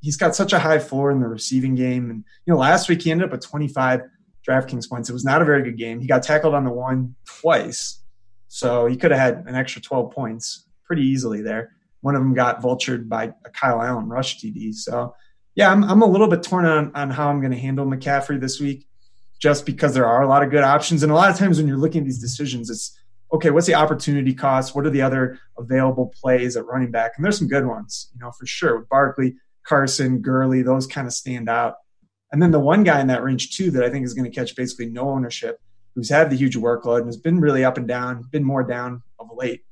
he's 0.00 0.16
got 0.16 0.36
such 0.36 0.52
a 0.52 0.60
high 0.60 0.78
floor 0.78 1.10
in 1.10 1.18
the 1.20 1.26
receiving 1.26 1.74
game. 1.74 2.08
And, 2.08 2.24
you 2.46 2.52
know, 2.52 2.60
last 2.60 2.88
week 2.88 3.02
he 3.02 3.10
ended 3.10 3.28
up 3.28 3.34
at 3.34 3.42
25 3.42 4.02
DraftKings 4.48 4.88
points. 4.88 5.10
It 5.10 5.12
was 5.12 5.24
not 5.24 5.42
a 5.42 5.44
very 5.44 5.64
good 5.64 5.76
game. 5.76 6.00
He 6.00 6.06
got 6.06 6.22
tackled 6.22 6.54
on 6.54 6.64
the 6.64 6.70
one 6.70 7.16
twice. 7.24 8.00
So 8.46 8.86
he 8.86 8.96
could 8.96 9.10
have 9.10 9.20
had 9.20 9.44
an 9.48 9.56
extra 9.56 9.82
12 9.82 10.12
points 10.12 10.68
pretty 10.84 11.02
easily 11.02 11.42
there. 11.42 11.72
One 12.02 12.14
of 12.14 12.22
them 12.22 12.32
got 12.32 12.62
vultured 12.62 13.08
by 13.08 13.32
a 13.44 13.50
Kyle 13.50 13.82
Allen 13.82 14.08
rush 14.08 14.38
TD. 14.38 14.72
So, 14.72 15.16
yeah, 15.56 15.72
I'm, 15.72 15.82
I'm 15.82 16.02
a 16.02 16.06
little 16.06 16.28
bit 16.28 16.44
torn 16.44 16.64
on, 16.64 16.94
on 16.94 17.10
how 17.10 17.28
I'm 17.28 17.40
going 17.40 17.50
to 17.50 17.58
handle 17.58 17.84
McCaffrey 17.84 18.40
this 18.40 18.60
week 18.60 18.87
just 19.38 19.66
because 19.66 19.94
there 19.94 20.06
are 20.06 20.22
a 20.22 20.28
lot 20.28 20.42
of 20.42 20.50
good 20.50 20.64
options. 20.64 21.02
And 21.02 21.12
a 21.12 21.14
lot 21.14 21.30
of 21.30 21.36
times 21.36 21.58
when 21.58 21.68
you're 21.68 21.76
looking 21.76 22.00
at 22.00 22.04
these 22.04 22.20
decisions, 22.20 22.70
it's 22.70 22.98
okay, 23.32 23.50
what's 23.50 23.66
the 23.66 23.74
opportunity 23.74 24.34
cost? 24.34 24.74
What 24.74 24.86
are 24.86 24.90
the 24.90 25.02
other 25.02 25.38
available 25.58 26.12
plays 26.20 26.56
at 26.56 26.66
running 26.66 26.90
back? 26.90 27.12
And 27.16 27.24
there's 27.24 27.38
some 27.38 27.48
good 27.48 27.66
ones, 27.66 28.10
you 28.14 28.20
know, 28.20 28.30
for 28.30 28.46
sure. 28.46 28.78
With 28.78 28.88
Barkley, 28.88 29.36
Carson, 29.66 30.20
Gurley, 30.20 30.62
those 30.62 30.86
kind 30.86 31.06
of 31.06 31.12
stand 31.12 31.48
out. 31.48 31.74
And 32.32 32.42
then 32.42 32.50
the 32.50 32.60
one 32.60 32.84
guy 32.84 33.00
in 33.00 33.06
that 33.08 33.22
range 33.22 33.56
too 33.56 33.70
that 33.72 33.84
I 33.84 33.90
think 33.90 34.04
is 34.04 34.14
going 34.14 34.30
to 34.30 34.34
catch 34.34 34.56
basically 34.56 34.86
no 34.86 35.10
ownership, 35.10 35.60
who's 35.94 36.08
had 36.08 36.30
the 36.30 36.36
huge 36.36 36.56
workload 36.56 36.98
and 36.98 37.06
has 37.06 37.16
been 37.16 37.40
really 37.40 37.64
up 37.64 37.76
and 37.76 37.86
down, 37.86 38.24
been 38.30 38.44
more 38.44 38.62
down 38.62 39.02
of 39.18 39.28
late, 39.34 39.62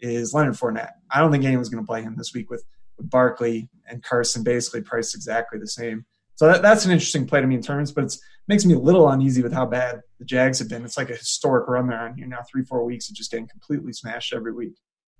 is 0.00 0.32
Leonard 0.32 0.54
Fournette. 0.54 0.92
I 1.10 1.20
don't 1.20 1.32
think 1.32 1.44
anyone's 1.44 1.68
going 1.68 1.82
to 1.82 1.86
play 1.86 2.02
him 2.02 2.16
this 2.16 2.32
week 2.32 2.50
with, 2.50 2.64
with 2.96 3.10
Barkley 3.10 3.68
and 3.88 4.02
Carson 4.02 4.44
basically 4.44 4.82
priced 4.82 5.14
exactly 5.14 5.58
the 5.58 5.66
same. 5.66 6.04
So 6.40 6.46
that, 6.46 6.62
that's 6.62 6.86
an 6.86 6.90
interesting 6.90 7.26
play 7.26 7.42
to 7.42 7.46
me 7.46 7.54
in 7.54 7.60
terms, 7.60 7.92
but 7.92 8.04
it 8.04 8.16
makes 8.48 8.64
me 8.64 8.72
a 8.72 8.78
little 8.78 9.10
uneasy 9.10 9.42
with 9.42 9.52
how 9.52 9.66
bad 9.66 10.00
the 10.18 10.24
Jags 10.24 10.58
have 10.58 10.70
been. 10.70 10.86
It's 10.86 10.96
like 10.96 11.10
a 11.10 11.14
historic 11.14 11.68
run 11.68 11.86
there 11.86 12.00
on 12.00 12.14
here 12.14 12.26
now, 12.26 12.38
three, 12.50 12.64
four 12.64 12.82
weeks 12.82 13.10
of 13.10 13.14
just 13.14 13.30
getting 13.30 13.46
completely 13.46 13.92
smashed 13.92 14.32
every 14.32 14.54
week. 14.54 14.72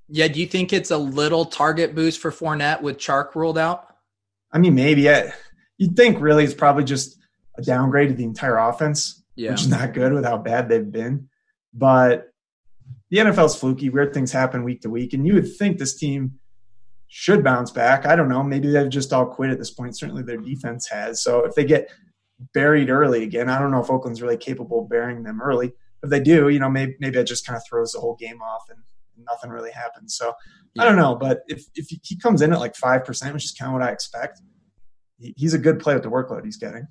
Yeah, 0.09 0.29
do 0.29 0.41
you 0.41 0.47
think 0.47 0.73
it's 0.73 0.91
a 0.91 0.97
little 0.97 1.45
target 1.45 1.95
boost 1.95 2.21
for 2.21 2.31
Fournette 2.31 2.81
with 2.81 2.97
Chark 2.97 3.35
ruled 3.35 3.59
out? 3.59 3.97
I 4.51 4.57
mean, 4.61 4.75
maybe. 4.75 5.11
I, 5.11 5.35
you'd 5.77 5.95
think 5.95 6.23
really 6.23 6.43
it's 6.43 6.55
probably 6.55 6.85
just 6.85 7.19
a 7.59 7.61
downgrade 7.61 8.09
to 8.09 8.15
the 8.15 8.25
entire 8.25 8.57
offense, 8.57 9.23
yeah. 9.37 9.51
which 9.51 9.61
is 9.61 9.69
not 9.69 9.93
good 9.93 10.15
with 10.15 10.25
how 10.25 10.39
bad 10.39 10.71
they've 10.71 10.91
been. 10.91 11.29
But 11.75 12.33
the 13.11 13.19
NFL's 13.19 13.57
fluky. 13.57 13.91
Weird 13.91 14.15
things 14.15 14.33
happen 14.33 14.65
week 14.65 14.81
to 14.81 14.89
week, 14.89 15.13
and 15.13 15.27
you 15.27 15.35
would 15.35 15.55
think 15.55 15.77
this 15.77 15.99
team 15.99 16.40
should 17.13 17.43
bounce 17.43 17.73
back. 17.73 18.07
I 18.07 18.15
don't 18.15 18.29
know. 18.29 18.43
Maybe 18.43 18.71
they've 18.71 18.89
just 18.89 19.13
all 19.13 19.27
quit 19.27 19.51
at 19.51 19.59
this 19.59 19.73
point. 19.73 19.99
Certainly 19.99 20.23
their 20.23 20.39
defense 20.39 20.89
has. 20.89 21.21
So 21.23 21.45
if 21.45 21.57
they 21.57 21.65
get 21.65 21.91
buried 22.55 22.89
early 22.89 23.25
again, 23.25 23.51
I 23.51 23.59
don't 23.59 23.73
know 23.73 23.83
if 23.83 23.91
Oakland's 23.91 24.23
really 24.23 24.37
capable 24.37 24.85
of 24.85 24.89
burying 24.89 25.25
them 25.25 25.43
early. 25.43 25.73
If 26.05 26.11
they 26.11 26.21
do, 26.21 26.49
you 26.49 26.61
know, 26.61 26.71
maybe 26.71 26.95
maybe 27.01 27.19
it 27.19 27.25
just 27.25 27.45
kind 27.45 27.57
of 27.57 27.65
throws 27.69 27.93
the 27.93 28.01
whole 28.01 28.15
game 28.15 28.41
off 28.41 28.63
and 28.71 28.79
nothing 29.29 29.51
really 29.51 29.73
happens. 29.73 30.15
So 30.17 30.33
yeah. 30.75 30.83
I 30.83 30.87
don't 30.87 30.97
know. 30.97 31.17
But 31.17 31.41
if 31.49 31.65
if 31.75 31.89
he 32.03 32.17
comes 32.17 32.43
in 32.43 32.53
at 32.53 32.61
like 32.61 32.77
five 32.77 33.05
percent, 33.05 33.35
which 33.35 33.45
is 33.45 33.53
kind 33.53 33.71
of 33.71 33.73
what 33.73 33.83
I 33.83 33.91
expect, 33.91 34.41
he's 35.19 35.53
a 35.53 35.59
good 35.59 35.81
play 35.81 35.95
with 35.95 36.05
the 36.05 36.11
workload 36.11 36.45
he's 36.45 36.57
getting. 36.59 36.87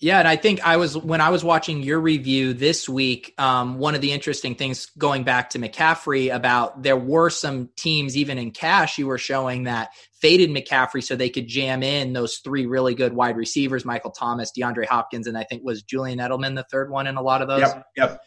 Yeah, 0.00 0.18
and 0.18 0.28
I 0.28 0.36
think 0.36 0.60
I 0.64 0.76
was 0.76 0.96
when 0.96 1.20
I 1.20 1.30
was 1.30 1.42
watching 1.44 1.82
your 1.82 2.00
review 2.00 2.52
this 2.52 2.88
week. 2.88 3.34
Um, 3.38 3.78
one 3.78 3.94
of 3.94 4.00
the 4.00 4.12
interesting 4.12 4.54
things 4.54 4.86
going 4.98 5.24
back 5.24 5.50
to 5.50 5.58
McCaffrey 5.58 6.34
about 6.34 6.82
there 6.82 6.96
were 6.96 7.30
some 7.30 7.70
teams 7.76 8.16
even 8.16 8.36
in 8.38 8.50
cash 8.50 8.98
you 8.98 9.06
were 9.06 9.18
showing 9.18 9.64
that 9.64 9.90
faded 10.20 10.50
McCaffrey 10.50 11.02
so 11.02 11.16
they 11.16 11.30
could 11.30 11.46
jam 11.46 11.82
in 11.82 12.12
those 12.12 12.38
three 12.38 12.66
really 12.66 12.94
good 12.94 13.12
wide 13.12 13.36
receivers: 13.36 13.84
Michael 13.84 14.10
Thomas, 14.10 14.50
DeAndre 14.56 14.86
Hopkins, 14.86 15.26
and 15.26 15.38
I 15.38 15.44
think 15.44 15.62
was 15.64 15.82
Julian 15.82 16.18
Edelman 16.18 16.54
the 16.54 16.66
third 16.70 16.90
one 16.90 17.06
in 17.06 17.16
a 17.16 17.22
lot 17.22 17.40
of 17.40 17.48
those. 17.48 17.60
Yep. 17.60 17.86
Yep. 17.96 18.20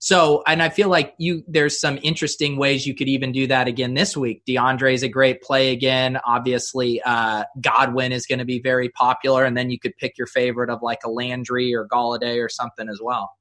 So, 0.00 0.44
and 0.46 0.62
I 0.62 0.68
feel 0.68 0.88
like 0.88 1.14
you 1.18 1.42
there's 1.48 1.80
some 1.80 1.98
interesting 2.02 2.56
ways 2.56 2.86
you 2.86 2.94
could 2.94 3.08
even 3.08 3.32
do 3.32 3.48
that 3.48 3.66
again 3.66 3.94
this 3.94 4.16
week. 4.16 4.42
DeAndre 4.46 4.94
is 4.94 5.02
a 5.02 5.08
great 5.08 5.42
play 5.42 5.72
again. 5.72 6.18
Obviously, 6.24 7.02
uh, 7.04 7.44
Godwin 7.60 8.12
is 8.12 8.24
going 8.24 8.38
to 8.38 8.44
be 8.44 8.60
very 8.60 8.90
popular, 8.90 9.44
and 9.44 9.56
then 9.56 9.70
you 9.70 9.78
could 9.78 9.96
pick 9.96 10.16
your 10.16 10.28
favorite 10.28 10.70
of 10.70 10.82
like 10.82 11.00
a 11.04 11.10
Landry 11.10 11.74
or 11.74 11.86
Golladay 11.88 12.42
or 12.42 12.48
something 12.48 12.88
as 12.88 13.00
well. 13.02 13.32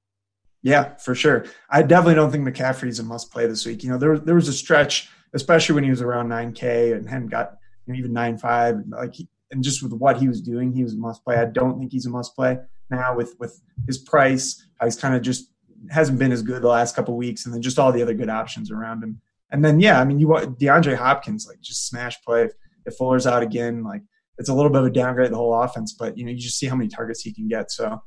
Yeah, 0.63 0.95
for 0.95 1.13
sure. 1.13 1.45
I 1.69 1.83
definitely 1.83 2.15
don't 2.15 2.31
think 2.31 2.47
McCaffrey's 2.47 2.99
a 2.99 3.03
must 3.03 3.31
play 3.31 3.45
this 3.45 3.65
week. 3.65 3.83
You 3.83 3.91
know, 3.91 3.97
there 3.99 4.17
there 4.17 4.35
was 4.35 4.47
a 4.47 4.53
stretch, 4.53 5.09
especially 5.33 5.75
when 5.75 5.83
he 5.83 5.91
was 5.91 6.01
around 6.01 6.29
9K 6.29 6.93
and 6.93 7.07
hadn't 7.07 7.29
got 7.29 7.57
you 7.85 7.93
know, 7.93 7.99
even 7.99 8.11
9.5, 8.11 8.83
like 8.89 9.13
and 9.51 9.63
just 9.63 9.81
with 9.83 9.93
what 9.93 10.17
he 10.17 10.27
was 10.27 10.41
doing, 10.41 10.73
he 10.73 10.83
was 10.83 10.93
a 10.93 10.97
must 10.97 11.23
play. 11.23 11.37
I 11.37 11.45
don't 11.45 11.79
think 11.79 11.91
he's 11.91 12.05
a 12.05 12.09
must 12.09 12.35
play 12.35 12.57
now 12.89 13.15
with 13.15 13.35
with 13.39 13.61
his 13.85 13.97
price. 13.97 14.65
How 14.79 14.87
he's 14.87 14.95
kind 14.95 15.15
of 15.15 15.21
just 15.21 15.51
hasn't 15.89 16.19
been 16.19 16.31
as 16.31 16.41
good 16.41 16.61
the 16.61 16.67
last 16.67 16.95
couple 16.95 17.15
weeks, 17.15 17.45
and 17.45 17.53
then 17.53 17.61
just 17.61 17.79
all 17.79 17.91
the 17.91 18.01
other 18.01 18.13
good 18.13 18.29
options 18.29 18.71
around 18.71 19.03
him. 19.03 19.21
And 19.51 19.63
then 19.63 19.79
yeah, 19.79 19.99
I 19.99 20.05
mean 20.05 20.19
you 20.19 20.27
want 20.27 20.59
DeAndre 20.59 20.95
Hopkins 20.95 21.47
like 21.47 21.61
just 21.61 21.87
smash 21.87 22.21
play. 22.23 22.49
If 22.85 22.95
Fuller's 22.95 23.27
out 23.27 23.43
again, 23.43 23.83
like 23.83 24.01
it's 24.37 24.49
a 24.49 24.53
little 24.53 24.71
bit 24.71 24.81
of 24.81 24.87
a 24.87 24.91
downgrade 24.91 25.31
the 25.31 25.37
whole 25.37 25.53
offense, 25.53 25.93
but 25.93 26.17
you 26.17 26.25
know 26.25 26.31
you 26.31 26.37
just 26.37 26.57
see 26.57 26.67
how 26.67 26.75
many 26.75 26.89
targets 26.89 27.21
he 27.21 27.33
can 27.33 27.47
get. 27.47 27.71
So 27.71 28.01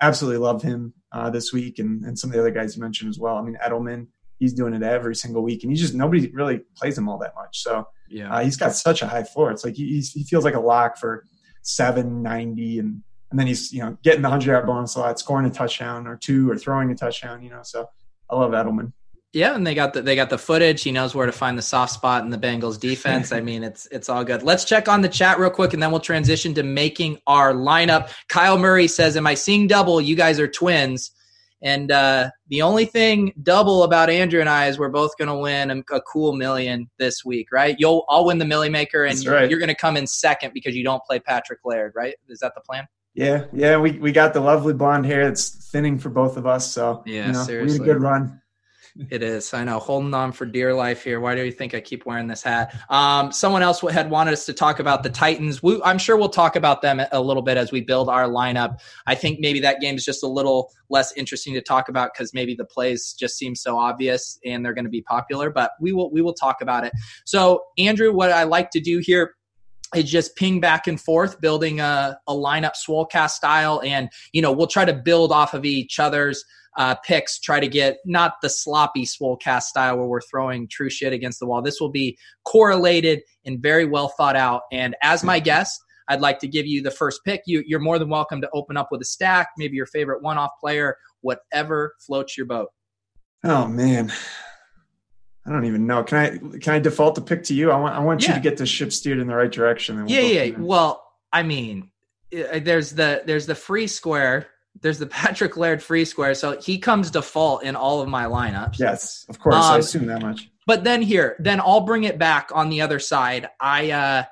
absolutely 0.00 0.38
love 0.38 0.62
him 0.62 0.94
uh, 1.12 1.30
this 1.30 1.52
week, 1.52 1.78
and 1.78 2.04
and 2.04 2.18
some 2.18 2.30
of 2.30 2.34
the 2.34 2.40
other 2.40 2.50
guys 2.50 2.76
you 2.76 2.82
mentioned 2.82 3.10
as 3.10 3.18
well. 3.18 3.36
I 3.36 3.42
mean 3.42 3.58
Edelman, 3.64 4.06
he's 4.38 4.54
doing 4.54 4.74
it 4.74 4.82
every 4.82 5.14
single 5.14 5.42
week, 5.42 5.62
and 5.62 5.72
he 5.72 5.78
just 5.78 5.94
nobody 5.94 6.30
really 6.32 6.60
plays 6.76 6.96
him 6.96 7.08
all 7.08 7.18
that 7.18 7.34
much. 7.34 7.62
So 7.62 7.86
yeah, 8.08 8.34
uh, 8.34 8.42
he's 8.42 8.56
got 8.56 8.74
such 8.74 9.02
a 9.02 9.06
high 9.06 9.24
floor. 9.24 9.50
It's 9.50 9.64
like 9.64 9.74
he 9.74 10.00
he 10.00 10.24
feels 10.24 10.44
like 10.44 10.54
a 10.54 10.60
lock 10.60 10.96
for 10.96 11.24
seven 11.62 12.22
ninety 12.22 12.78
and 12.78 13.02
and 13.30 13.38
then 13.38 13.46
he's 13.46 13.72
you 13.72 13.80
know 13.82 13.96
getting 14.02 14.22
the 14.22 14.28
hundred 14.28 14.46
yard 14.46 14.66
bonus 14.66 14.96
a 14.96 15.00
lot, 15.00 15.18
scoring 15.18 15.46
a 15.46 15.50
touchdown 15.50 16.06
or 16.06 16.16
two, 16.16 16.50
or 16.50 16.56
throwing 16.56 16.90
a 16.90 16.94
touchdown. 16.94 17.42
You 17.42 17.50
know, 17.50 17.62
so 17.62 17.88
I 18.30 18.36
love 18.36 18.52
Edelman. 18.52 18.92
Yeah, 19.32 19.54
and 19.54 19.66
they 19.66 19.74
got 19.74 19.92
the 19.92 20.00
they 20.00 20.16
got 20.16 20.30
the 20.30 20.38
footage. 20.38 20.82
He 20.82 20.92
knows 20.92 21.14
where 21.14 21.26
to 21.26 21.32
find 21.32 21.58
the 21.58 21.62
soft 21.62 21.92
spot 21.92 22.24
in 22.24 22.30
the 22.30 22.38
Bengals 22.38 22.80
defense. 22.80 23.32
I 23.32 23.40
mean, 23.42 23.64
it's 23.64 23.86
it's 23.90 24.08
all 24.08 24.24
good. 24.24 24.42
Let's 24.42 24.64
check 24.64 24.88
on 24.88 25.02
the 25.02 25.08
chat 25.08 25.38
real 25.38 25.50
quick, 25.50 25.74
and 25.74 25.82
then 25.82 25.90
we'll 25.90 26.00
transition 26.00 26.54
to 26.54 26.62
making 26.62 27.18
our 27.26 27.52
lineup. 27.52 28.10
Kyle 28.28 28.58
Murray 28.58 28.88
says, 28.88 29.16
"Am 29.16 29.26
I 29.26 29.34
seeing 29.34 29.66
double? 29.66 30.00
You 30.00 30.16
guys 30.16 30.40
are 30.40 30.48
twins." 30.48 31.10
And 31.62 31.90
uh, 31.90 32.30
the 32.48 32.62
only 32.62 32.84
thing 32.84 33.32
double 33.42 33.82
about 33.82 34.10
Andrew 34.10 34.40
and 34.40 34.48
I 34.48 34.68
is 34.68 34.78
we're 34.78 34.88
both 34.90 35.16
going 35.16 35.28
to 35.28 35.36
win 35.36 35.70
a, 35.70 35.94
a, 35.94 36.00
cool 36.02 36.34
million 36.34 36.88
this 36.98 37.24
week, 37.24 37.48
right? 37.50 37.74
You'll 37.78 38.04
I'll 38.08 38.26
win 38.26 38.38
the 38.38 38.44
Milly 38.44 38.68
Maker, 38.68 39.04
and 39.04 39.22
you're, 39.22 39.44
you're 39.44 39.58
going 39.58 39.68
to 39.68 39.74
come 39.74 39.96
in 39.96 40.06
second 40.06 40.52
because 40.54 40.76
you 40.76 40.84
don't 40.84 41.02
play 41.04 41.18
Patrick 41.18 41.60
Laird, 41.64 41.92
right? 41.96 42.14
Is 42.28 42.40
that 42.40 42.54
the 42.54 42.60
plan? 42.60 42.86
Yeah, 43.16 43.46
yeah, 43.50 43.78
we, 43.78 43.92
we 43.92 44.12
got 44.12 44.34
the 44.34 44.40
lovely 44.40 44.74
blonde 44.74 45.06
hair. 45.06 45.24
that's 45.24 45.48
thinning 45.48 45.98
for 45.98 46.10
both 46.10 46.36
of 46.36 46.46
us. 46.46 46.70
So 46.70 47.02
yeah, 47.06 47.28
you 47.28 47.32
know, 47.32 47.42
seriously. 47.44 47.80
we 47.80 47.86
had 47.86 47.96
a 47.96 47.98
good 47.98 48.02
run. 48.02 48.42
It 49.10 49.22
is. 49.22 49.52
I 49.52 49.64
know. 49.64 49.78
Holding 49.78 50.14
on 50.14 50.32
for 50.32 50.46
dear 50.46 50.74
life 50.74 51.04
here. 51.04 51.20
Why 51.20 51.34
do 51.34 51.42
you 51.42 51.52
think 51.52 51.74
I 51.74 51.80
keep 51.80 52.06
wearing 52.06 52.26
this 52.26 52.42
hat? 52.42 52.74
Um, 52.88 53.30
someone 53.30 53.62
else 53.62 53.80
had 53.80 54.10
wanted 54.10 54.32
us 54.32 54.46
to 54.46 54.54
talk 54.54 54.78
about 54.78 55.02
the 55.02 55.10
Titans. 55.10 55.62
We, 55.62 55.80
I'm 55.82 55.98
sure 55.98 56.16
we'll 56.16 56.30
talk 56.30 56.56
about 56.56 56.80
them 56.80 57.02
a 57.12 57.20
little 57.20 57.42
bit 57.42 57.58
as 57.58 57.72
we 57.72 57.82
build 57.82 58.08
our 58.08 58.24
lineup. 58.24 58.80
I 59.06 59.14
think 59.14 59.38
maybe 59.38 59.60
that 59.60 59.80
game 59.80 59.96
is 59.96 60.04
just 60.04 60.22
a 60.22 60.26
little 60.26 60.72
less 60.88 61.12
interesting 61.12 61.52
to 61.54 61.60
talk 61.60 61.90
about 61.90 62.12
because 62.14 62.32
maybe 62.32 62.54
the 62.54 62.64
plays 62.64 63.14
just 63.18 63.36
seem 63.36 63.54
so 63.54 63.78
obvious 63.78 64.38
and 64.46 64.64
they're 64.64 64.74
going 64.74 64.86
to 64.86 64.90
be 64.90 65.02
popular. 65.02 65.50
But 65.50 65.72
we 65.78 65.92
will 65.92 66.10
we 66.10 66.22
will 66.22 66.34
talk 66.34 66.62
about 66.62 66.84
it. 66.84 66.92
So 67.26 67.64
Andrew, 67.76 68.12
what 68.14 68.32
I 68.32 68.44
like 68.44 68.70
to 68.70 68.80
do 68.80 68.98
here 68.98 69.34
is 69.94 70.10
just 70.10 70.36
ping 70.36 70.60
back 70.60 70.86
and 70.86 71.00
forth, 71.00 71.40
building 71.40 71.80
a, 71.80 72.18
a 72.26 72.32
lineup 72.32 72.72
swolecast 72.76 73.30
style, 73.30 73.80
and 73.84 74.08
you 74.32 74.42
know 74.42 74.52
we'll 74.52 74.66
try 74.66 74.84
to 74.84 74.92
build 74.92 75.32
off 75.32 75.54
of 75.54 75.64
each 75.64 75.98
other's 76.00 76.44
uh, 76.76 76.94
picks, 77.04 77.38
try 77.38 77.58
to 77.58 77.68
get 77.68 77.98
not 78.04 78.34
the 78.42 78.48
sloppy 78.48 79.04
swolecast 79.04 79.62
style 79.62 79.96
where 79.96 80.06
we're 80.06 80.20
throwing 80.20 80.68
true 80.68 80.90
shit 80.90 81.12
against 81.12 81.40
the 81.40 81.46
wall. 81.46 81.62
This 81.62 81.80
will 81.80 81.90
be 81.90 82.18
correlated 82.44 83.22
and 83.44 83.60
very 83.60 83.86
well 83.86 84.08
thought 84.08 84.36
out. 84.36 84.62
And 84.72 84.94
as 85.02 85.24
my 85.24 85.40
guest, 85.40 85.80
I'd 86.08 86.20
like 86.20 86.38
to 86.40 86.48
give 86.48 86.66
you 86.66 86.82
the 86.82 86.90
first 86.90 87.20
pick. 87.24 87.42
You, 87.46 87.64
you're 87.66 87.80
more 87.80 87.98
than 87.98 88.08
welcome 88.08 88.40
to 88.42 88.50
open 88.52 88.76
up 88.76 88.88
with 88.90 89.00
a 89.00 89.06
stack, 89.06 89.48
maybe 89.56 89.76
your 89.76 89.86
favorite 89.86 90.22
one-off 90.22 90.52
player, 90.60 90.96
whatever 91.22 91.94
floats 92.06 92.36
your 92.36 92.46
boat. 92.46 92.68
Oh 93.42 93.66
man, 93.66 94.12
I 95.46 95.50
don't 95.50 95.64
even 95.64 95.86
know. 95.86 96.02
Can 96.02 96.18
I 96.18 96.58
can 96.58 96.74
I 96.74 96.78
default 96.78 97.14
the 97.14 97.20
pick 97.20 97.44
to 97.44 97.54
you? 97.54 97.70
I 97.70 97.76
want 97.76 97.94
I 97.94 98.00
want 98.00 98.22
yeah. 98.22 98.30
you 98.30 98.34
to 98.34 98.40
get 98.40 98.56
the 98.56 98.66
ship 98.66 98.92
steered 98.92 99.18
in 99.18 99.26
the 99.26 99.34
right 99.34 99.50
direction. 99.50 99.96
We'll 99.96 100.10
yeah, 100.10 100.20
yeah. 100.20 100.58
Well, 100.58 101.04
I 101.32 101.42
mean, 101.44 101.90
there's 102.30 102.92
the 102.92 103.22
there's 103.24 103.46
the 103.46 103.54
free 103.54 103.86
square. 103.86 104.48
There's 104.80 104.98
the 104.98 105.06
Patrick 105.06 105.56
Laird 105.56 105.82
free 105.82 106.04
square, 106.04 106.34
so 106.34 106.58
he 106.60 106.78
comes 106.78 107.10
default 107.10 107.62
in 107.62 107.76
all 107.76 108.00
of 108.00 108.08
my 108.08 108.24
lineups. 108.24 108.78
Yes, 108.78 109.24
of 109.28 109.38
course. 109.38 109.54
Um, 109.54 109.62
I 109.62 109.78
assume 109.78 110.06
that 110.06 110.22
much. 110.22 110.50
But 110.66 110.82
then 110.82 111.00
here, 111.00 111.36
then 111.38 111.60
I'll 111.60 111.82
bring 111.82 112.04
it 112.04 112.18
back 112.18 112.50
on 112.52 112.68
the 112.68 112.80
other 112.80 112.98
side. 112.98 113.48
I 113.60 113.90
uh 113.90 114.24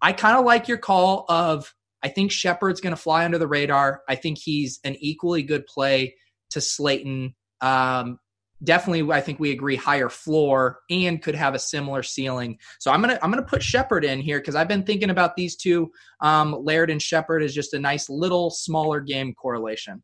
I 0.00 0.12
kind 0.12 0.38
of 0.38 0.44
like 0.44 0.68
your 0.68 0.78
call 0.78 1.26
of 1.28 1.74
I 2.02 2.08
think 2.08 2.32
Shepard's 2.32 2.80
going 2.80 2.94
to 2.94 3.00
fly 3.00 3.24
under 3.24 3.38
the 3.38 3.46
radar. 3.46 4.02
I 4.08 4.14
think 4.14 4.38
he's 4.38 4.80
an 4.84 4.96
equally 5.00 5.42
good 5.42 5.66
play 5.66 6.14
to 6.50 6.60
Slayton. 6.60 7.34
Um, 7.60 8.18
definitely 8.62 9.10
I 9.12 9.20
think 9.20 9.40
we 9.40 9.52
agree 9.52 9.76
higher 9.76 10.08
floor 10.08 10.80
and 10.90 11.22
could 11.22 11.34
have 11.34 11.54
a 11.54 11.58
similar 11.58 12.02
ceiling. 12.02 12.58
So 12.78 12.90
I'm 12.90 13.00
gonna 13.00 13.18
I'm 13.22 13.30
gonna 13.30 13.42
put 13.42 13.62
Shepard 13.62 14.04
in 14.04 14.20
here 14.20 14.38
because 14.38 14.54
I've 14.54 14.68
been 14.68 14.82
thinking 14.82 15.10
about 15.10 15.36
these 15.36 15.56
two. 15.56 15.90
Um, 16.20 16.64
Laird 16.64 16.90
and 16.90 17.00
Shepard 17.00 17.42
is 17.42 17.54
just 17.54 17.74
a 17.74 17.78
nice 17.78 18.08
little 18.08 18.50
smaller 18.50 19.00
game 19.00 19.34
correlation. 19.34 20.02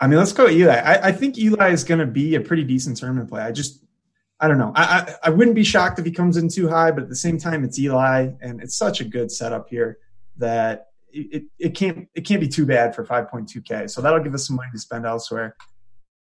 I 0.00 0.06
mean, 0.06 0.18
let's 0.18 0.32
go 0.32 0.48
Eli. 0.48 0.76
I, 0.76 1.08
I 1.08 1.12
think 1.12 1.38
Eli 1.38 1.70
is 1.70 1.84
going 1.84 1.98
to 1.98 2.06
be 2.06 2.36
a 2.36 2.40
pretty 2.40 2.62
decent 2.64 2.96
tournament 2.96 3.28
play. 3.28 3.42
I 3.42 3.50
just, 3.50 3.84
I 4.38 4.46
don't 4.46 4.58
know. 4.58 4.72
I, 4.76 4.82
I, 4.82 5.14
I 5.24 5.30
wouldn't 5.30 5.56
be 5.56 5.64
shocked 5.64 5.98
if 5.98 6.04
he 6.04 6.12
comes 6.12 6.36
in 6.36 6.48
too 6.48 6.68
high, 6.68 6.92
but 6.92 7.02
at 7.02 7.08
the 7.08 7.16
same 7.16 7.38
time, 7.38 7.64
it's 7.64 7.78
Eli, 7.78 8.28
and 8.40 8.62
it's 8.62 8.76
such 8.76 9.00
a 9.00 9.04
good 9.04 9.32
setup 9.32 9.68
here 9.68 9.98
that 10.36 10.86
it, 11.10 11.44
it, 11.58 11.74
can't 11.74 12.06
it 12.14 12.20
can't 12.20 12.40
be 12.40 12.48
too 12.48 12.64
bad 12.64 12.94
for 12.94 13.04
5.2k. 13.04 13.90
So 13.90 14.00
that'll 14.00 14.22
give 14.22 14.34
us 14.34 14.46
some 14.46 14.56
money 14.56 14.70
to 14.72 14.78
spend 14.78 15.04
elsewhere. 15.04 15.56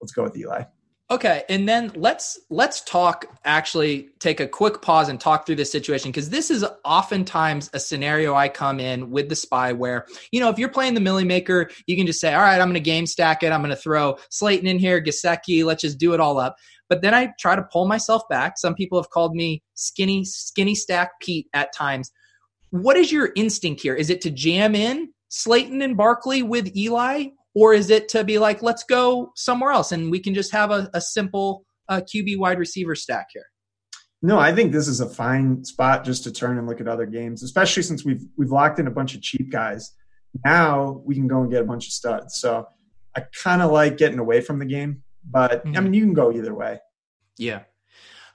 Let's 0.01 0.13
go 0.13 0.23
with 0.23 0.37
Eli. 0.37 0.65
Okay, 1.09 1.45
and 1.49 1.69
then 1.69 1.93
let's 1.95 2.37
let's 2.51 2.81
talk 2.81 3.27
actually 3.45 4.09
take 4.19 4.41
a 4.41 4.49
quick 4.49 4.83
pause 4.83 5.09
and 5.09 5.21
talk 5.21 5.47
through 5.47 5.55
this 5.55 5.71
situation 5.71 6.11
because 6.11 6.31
this 6.31 6.51
is 6.51 6.65
oftentimes 6.85 7.71
a 7.73 7.79
scenario 7.79 8.35
I 8.35 8.49
come 8.49 8.81
in 8.81 9.11
with 9.11 9.29
the 9.29 9.37
spy 9.37 9.73
where, 9.73 10.07
you 10.33 10.41
know, 10.41 10.49
if 10.49 10.59
you're 10.59 10.69
playing 10.69 10.95
the 10.95 11.01
Milly 11.01 11.25
Maker, 11.25 11.71
you 11.87 11.97
can 11.97 12.09
just 12.09 12.19
say, 12.19 12.35
"All 12.35 12.41
right, 12.41 12.61
I'm 12.61 12.67
going 12.67 12.75
to 12.75 12.81
game 12.81 13.07
stack 13.07 13.45
it. 13.45 13.53
I'm 13.53 13.61
going 13.61 13.71
to 13.71 13.81
throw 13.81 14.17
Slayton 14.31 14.67
in 14.67 14.81
here, 14.81 15.01
Gesicki, 15.01 15.65
let's 15.65 15.83
just 15.83 15.99
do 15.99 16.13
it 16.13 16.19
all 16.19 16.41
up." 16.41 16.57
But 16.89 17.03
then 17.03 17.15
I 17.15 17.33
try 17.39 17.55
to 17.55 17.63
pull 17.63 17.87
myself 17.87 18.23
back. 18.29 18.59
Some 18.59 18.75
people 18.75 19.01
have 19.01 19.11
called 19.11 19.37
me 19.37 19.63
skinny 19.75 20.25
skinny 20.25 20.75
stack 20.75 21.21
Pete 21.21 21.47
at 21.53 21.73
times. 21.73 22.11
What 22.71 22.97
is 22.97 23.13
your 23.13 23.31
instinct 23.37 23.81
here? 23.81 23.95
Is 23.95 24.11
it 24.11 24.21
to 24.23 24.31
jam 24.31 24.75
in 24.75 25.13
Slayton 25.29 25.83
and 25.83 25.97
Barkley 25.97 26.43
with 26.43 26.77
Eli 26.77 27.29
or 27.57 27.73
is 27.73 27.89
it 27.89 28.11
to 28.11 28.23
be 28.23 28.39
like, 28.39 28.63
let's 28.63 28.85
go 28.85 29.33
somewhere 29.35 29.71
else 29.71 29.91
and 29.91 30.11
we 30.11 30.21
can 30.21 30.35
just 30.35 30.53
have 30.53 30.71
a, 30.71 30.91
a 30.93 31.01
simple 31.01 31.65
uh, 31.89 32.03
QB 32.03 32.37
wide 32.37 32.59
receiver 32.59 32.95
stack 32.95 33.29
here? 33.33 33.47
No, 34.21 34.39
I 34.39 34.55
think 34.55 34.73
this 34.73 34.89
is 34.89 35.01
a 35.01 35.09
fine 35.09 35.65
spot 35.65 36.05
just 36.05 36.23
to 36.25 36.33
turn 36.33 36.59
and 36.59 36.67
look 36.67 36.83
at 36.83 36.87
other 36.87 37.07
games, 37.07 37.43
especially 37.43 37.83
since 37.83 38.05
we've 38.05 38.23
we've 38.37 38.51
locked 38.51 38.79
in 38.79 38.87
a 38.87 38.91
bunch 38.91 39.15
of 39.15 39.23
cheap 39.23 39.51
guys. 39.51 39.93
Now 40.45 41.01
we 41.07 41.15
can 41.15 41.29
go 41.29 41.41
and 41.41 41.51
get 41.51 41.63
a 41.63 41.65
bunch 41.65 41.87
of 41.87 41.93
studs. 41.93 42.39
So 42.39 42.67
I 43.17 43.25
kind 43.43 43.63
of 43.63 43.71
like 43.71 43.97
getting 43.97 44.19
away 44.19 44.43
from 44.43 44.59
the 44.59 44.67
game, 44.67 45.03
but 45.25 45.65
mm-hmm. 45.65 45.79
I 45.79 45.81
mean 45.81 45.95
you 45.95 46.03
can 46.03 46.13
go 46.13 46.33
either 46.33 46.55
way. 46.55 46.81
Yeah. 47.39 47.63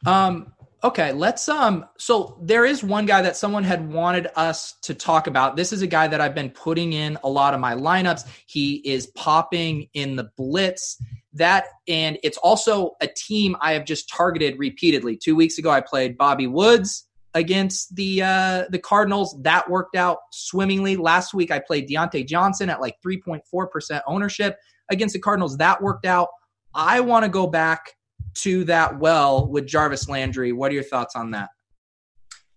Um, 0.04 0.54
Okay, 0.84 1.12
let's 1.12 1.48
um 1.48 1.86
so 2.00 2.40
there 2.42 2.66
is 2.66 2.84
one 2.84 3.06
guy 3.06 3.22
that 3.22 3.38
someone 3.38 3.64
had 3.64 3.94
wanted 3.94 4.30
us 4.36 4.74
to 4.82 4.96
talk 4.96 5.28
about. 5.28 5.56
This 5.56 5.72
is 5.72 5.84
a 5.84 5.88
guy 5.88 6.08
that 6.08 6.20
I've 6.20 6.34
been 6.34 6.50
putting 6.50 6.94
in 6.94 7.20
a 7.24 7.30
lot 7.30 7.54
of 7.54 7.60
my 7.60 7.76
lineups. 7.76 8.28
He 8.48 8.78
is 8.78 9.06
popping 9.08 9.90
in 9.94 10.16
the 10.16 10.32
blitz. 10.38 10.98
That 11.34 11.66
and 11.88 12.18
it's 12.24 12.40
also 12.40 12.96
a 13.00 13.08
team 13.08 13.56
I 13.62 13.74
have 13.74 13.86
just 13.86 14.10
targeted 14.10 14.58
repeatedly. 14.58 15.18
2 15.18 15.36
weeks 15.36 15.60
ago 15.60 15.70
I 15.70 15.82
played 15.82 16.18
Bobby 16.18 16.48
Woods 16.48 17.08
against 17.36 17.96
the 17.96 18.24
uh 18.24 18.64
the 18.72 18.80
Cardinals. 18.80 19.38
That 19.44 19.70
worked 19.70 19.96
out 19.96 20.18
swimmingly. 20.32 20.96
Last 20.96 21.36
week 21.36 21.52
I 21.52 21.60
played 21.60 21.88
Diontae 21.88 22.28
Johnson 22.28 22.72
at 22.72 22.82
like 22.82 22.96
3.4% 23.06 24.02
ownership 24.08 24.58
against 24.90 25.14
the 25.14 25.20
Cardinals. 25.20 25.58
That 25.58 25.80
worked 25.84 26.08
out. 26.08 26.30
I 26.74 27.02
want 27.02 27.24
to 27.24 27.30
go 27.30 27.46
back 27.46 27.94
to 28.36 28.64
that 28.66 29.00
well 29.00 29.48
with 29.48 29.66
Jarvis 29.68 30.08
Landry. 30.10 30.52
What 30.52 30.72
are 30.72 30.76
your 30.76 30.84
thoughts 30.84 31.16
on 31.16 31.32
that? 31.32 31.50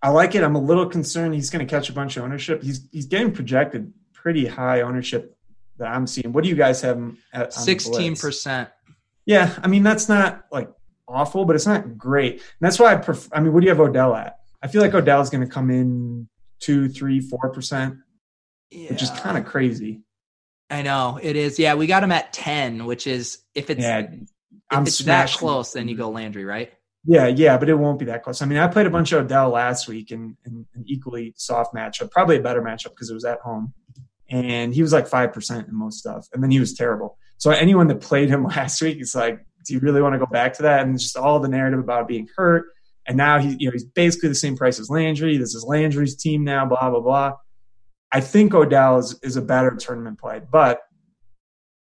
I 0.03 0.11
like 0.11 0.35
it. 0.35 0.43
I'm 0.45 0.55
a 0.55 0.61
little 0.61 0.87
concerned 0.87 1.35
he's 1.35 1.51
going 1.51 1.67
to 1.67 1.71
catch 1.71 1.89
a 1.89 1.93
bunch 1.93 2.17
of 2.17 2.25
ownership. 2.25 2.63
He's 2.63 2.87
he's 2.93 3.07
getting 3.07 3.33
projected 3.33 3.93
pretty 4.13 4.47
high 4.47 4.83
ownership 4.83 5.37
that 5.79 5.89
I'm 5.89 6.07
seeing. 6.07 6.33
What 6.33 6.45
do 6.45 6.51
you 6.51 6.57
guys 6.57 6.83
have 6.83 7.17
at 7.33 7.53
sixteen 7.53 8.15
percent? 8.15 8.69
Yeah, 9.27 9.55
I 9.63 9.69
mean 9.69 9.83
that's 9.83 10.09
not 10.09 10.45
like 10.53 10.71
awful, 11.09 11.45
but 11.45 11.57
it's 11.57 11.67
not 11.67 11.97
great. 11.97 12.35
And 12.35 12.43
that's 12.61 12.79
why 12.79 12.93
I 12.93 12.97
prefer. 12.97 13.29
I 13.35 13.41
mean, 13.41 13.53
what 13.53 13.61
do 13.61 13.65
you 13.65 13.71
have 13.71 13.81
Odell 13.81 14.15
at? 14.15 14.41
I 14.63 14.69
feel 14.69 14.83
like 14.83 14.95
Odell 14.95 15.21
is 15.21 15.31
going 15.31 15.47
to 15.47 15.53
come 15.53 15.71
in 15.71 16.29
two, 16.61 16.89
three, 16.89 17.21
four 17.21 17.51
percent, 17.53 17.97
yeah. 18.71 18.91
which 18.91 19.03
is 19.03 19.11
kind 19.11 19.39
of 19.39 19.45
crazy. 19.45 20.03
I 20.71 20.83
know 20.83 21.19
it 21.23 21.37
is. 21.37 21.59
Yeah, 21.59 21.75
we 21.75 21.87
got 21.87 22.03
him 22.03 22.13
at 22.13 22.33
ten, 22.33 22.85
which 22.87 23.07
is 23.07 23.39
if 23.55 23.71
it's 23.71 23.83
yeah, 23.83 24.07
I'm 24.75 24.87
it's 24.87 24.99
that 24.99 25.31
close, 25.31 25.73
then 25.73 25.89
you 25.89 25.97
go 25.97 26.11
Landry, 26.11 26.45
right? 26.45 26.73
Yeah, 27.07 27.27
yeah, 27.27 27.59
but 27.59 27.69
it 27.69 27.75
won't 27.75 27.99
be 27.99 28.07
that 28.07 28.23
close. 28.23 28.41
I 28.41 28.47
mean, 28.47 28.59
I 28.59 28.67
played 28.67 28.87
a 28.87 28.91
bunch 28.91 29.13
of 29.13 29.25
Odell 29.25 29.51
last 29.51 29.89
week 29.89 30.11
in, 30.11 30.37
in 30.47 30.67
an 30.75 30.85
equally 30.87 31.35
soft 31.37 31.75
matchup, 31.75 32.11
probably 32.11 32.37
a 32.37 32.41
better 32.41 32.63
matchup 32.63 32.91
because 32.91 33.11
it 33.11 33.15
was 33.15 33.27
at 33.27 33.41
home, 33.41 33.75
and 34.31 34.75
he 34.75 34.81
was 34.81 34.93
like 34.93 35.07
five 35.07 35.33
percent 35.33 35.69
in 35.69 35.75
most 35.75 35.99
stuff, 35.99 36.27
and 36.33 36.43
then 36.43 36.51
he 36.51 36.61
was 36.61 36.73
terrible. 36.73 37.19
So 37.37 37.51
anyone 37.51 37.89
that 37.89 38.01
played 38.01 38.31
him 38.31 38.45
last 38.57 38.81
week, 38.81 38.99
it's 39.01 39.15
like, 39.15 39.39
do 39.67 39.75
you 39.75 39.81
really 39.81 40.01
want 40.01 40.15
to 40.15 40.19
go 40.19 40.27
back 40.27 40.55
to 40.55 40.63
that? 40.63 40.87
And 40.87 40.99
just 40.99 41.17
all 41.17 41.41
the 41.41 41.49
narrative 41.49 41.81
about 41.81 42.09
being 42.09 42.27
hurt, 42.37 42.67
and 43.07 43.19
now 43.19 43.39
he's 43.39 43.57
you 43.59 43.69
know 43.69 43.73
he's 43.73 43.85
basically 43.85 44.31
the 44.31 44.35
same 44.35 44.57
price 44.57 44.81
as 44.81 44.89
Landry. 44.89 45.37
This 45.37 45.55
is 45.55 45.63
Landry's 45.63 46.17
team 46.17 46.43
now. 46.43 46.65
Blah 46.65 46.89
blah 46.89 47.01
blah. 47.01 47.33
I 48.13 48.21
think 48.21 48.55
Odell 48.55 48.99
is, 48.99 49.19
is 49.23 49.37
a 49.37 49.43
better 49.43 49.75
tournament 49.77 50.21
play, 50.21 50.41
but 50.51 50.81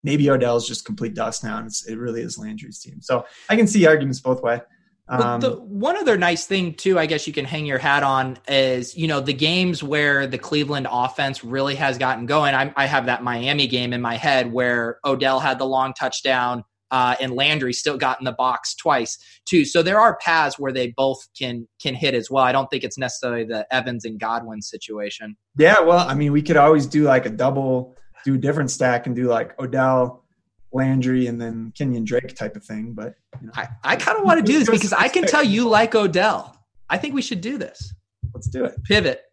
maybe 0.04 0.30
Odell's 0.30 0.68
just 0.68 0.86
complete 0.86 1.14
dust 1.14 1.44
now, 1.44 1.58
and 1.58 1.70
it 1.88 1.98
really 1.98 2.22
is 2.22 2.38
Landry's 2.38 2.80
team. 2.80 3.02
So 3.02 3.26
I 3.50 3.56
can 3.56 3.68
see 3.68 3.86
arguments 3.86 4.20
both 4.20 4.42
way. 4.42 4.62
Um, 5.10 5.42
the, 5.42 5.56
one 5.56 5.98
other 5.98 6.18
nice 6.18 6.46
thing 6.46 6.76
too, 6.76 7.00
I 7.00 7.08
guess 7.08 7.26
you 7.26 7.34
can 7.34 7.44
hang 7.44 7.66
your 7.66 7.80
hat 7.80 8.04
on 8.04 8.38
is 8.48 8.96
you 8.96 9.08
know 9.08 9.20
the 9.20 9.34
games 9.34 9.82
where 9.82 10.28
the 10.28 10.38
Cleveland 10.38 10.88
offense 10.90 11.44
really 11.44 11.76
has 11.76 11.98
gotten 11.98 12.28
going. 12.28 12.54
I, 12.54 12.72
I 12.76 12.86
have 12.86 13.08
that 13.08 13.24
Miami 13.24 13.68
game 13.68 13.92
in 13.92 14.02
my 14.02 14.16
head 14.16 14.52
where 14.52 15.00
Odell 15.04 15.40
had 15.40 15.58
the 15.60 15.66
long 15.66 15.94
touchdown. 15.94 16.64
Uh, 16.92 17.16
and 17.22 17.34
Landry 17.34 17.72
still 17.72 17.98
got 17.98 18.20
in 18.20 18.26
the 18.26 18.32
box 18.32 18.74
twice 18.74 19.20
too. 19.46 19.64
So 19.64 19.84
there 19.84 20.00
are 20.00 20.18
paths 20.18 20.58
where 20.58 20.72
they 20.72 20.88
both 20.88 21.20
can 21.38 21.68
can 21.80 21.94
hit 21.94 22.16
as 22.16 22.32
well. 22.32 22.44
I 22.44 22.52
don't 22.52 22.68
think 22.72 22.84
it's 22.84 22.98
necessarily 22.98 23.44
the 23.44 23.72
Evans 23.72 24.06
and 24.06 24.20
Godwin 24.20 24.64
situation. 24.64 25.38
Yeah, 25.56 25.82
well, 25.82 26.00
I 26.00 26.16
mean, 26.16 26.32
we 26.32 26.42
could 26.42 26.58
always 26.58 26.88
do 26.88 27.04
like 27.04 27.28
a 27.28 27.30
double 27.30 27.96
do 28.30 28.36
a 28.36 28.38
different 28.38 28.72
stack 28.72 29.08
and 29.08 29.16
do 29.16 29.28
like 29.28 29.60
Odell, 29.60 30.24
Landry, 30.72 31.28
and 31.28 31.42
then 31.42 31.74
Kenyan 31.78 32.06
Drake 32.06 32.36
type 32.36 32.56
of 32.56 32.64
thing. 32.64 32.94
But 32.94 33.16
you 33.42 33.48
know, 33.48 33.54
I, 33.56 33.68
I 33.84 33.96
kind 33.96 34.18
of 34.18 34.24
want 34.24 34.40
to 34.40 34.52
do 34.52 34.60
this 34.60 34.70
because 34.70 34.94
I 34.94 35.08
can 35.08 35.26
tell 35.26 35.44
you 35.44 35.68
like 35.68 35.96
Odell. 35.96 36.56
I 36.90 36.98
think 36.98 37.14
we 37.14 37.22
should 37.22 37.42
do 37.42 37.58
this. 37.58 37.94
Let's 38.34 38.48
do 38.48 38.66
it. 38.66 38.84
Pivot. 38.84 39.24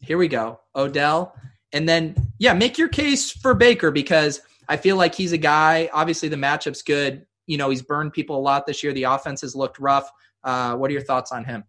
Here 0.00 0.18
we 0.18 0.28
go. 0.28 0.60
Odell. 0.74 1.34
And 1.72 1.88
then, 1.88 2.14
yeah, 2.38 2.54
make 2.54 2.78
your 2.78 2.88
case 2.88 3.30
for 3.30 3.54
Baker 3.54 3.90
because 3.90 4.40
I 4.68 4.76
feel 4.76 4.96
like 4.96 5.14
he's 5.14 5.32
a 5.32 5.38
guy. 5.38 5.90
Obviously, 5.92 6.28
the 6.28 6.36
matchup's 6.36 6.82
good. 6.82 7.26
You 7.46 7.58
know, 7.58 7.70
he's 7.70 7.82
burned 7.82 8.12
people 8.12 8.36
a 8.36 8.40
lot 8.40 8.66
this 8.66 8.82
year. 8.82 8.92
The 8.92 9.04
offense 9.04 9.40
has 9.42 9.54
looked 9.54 9.78
rough. 9.78 10.10
Uh, 10.44 10.76
what 10.76 10.90
are 10.90 10.92
your 10.92 11.02
thoughts 11.02 11.32
on 11.32 11.44
him? 11.44 11.64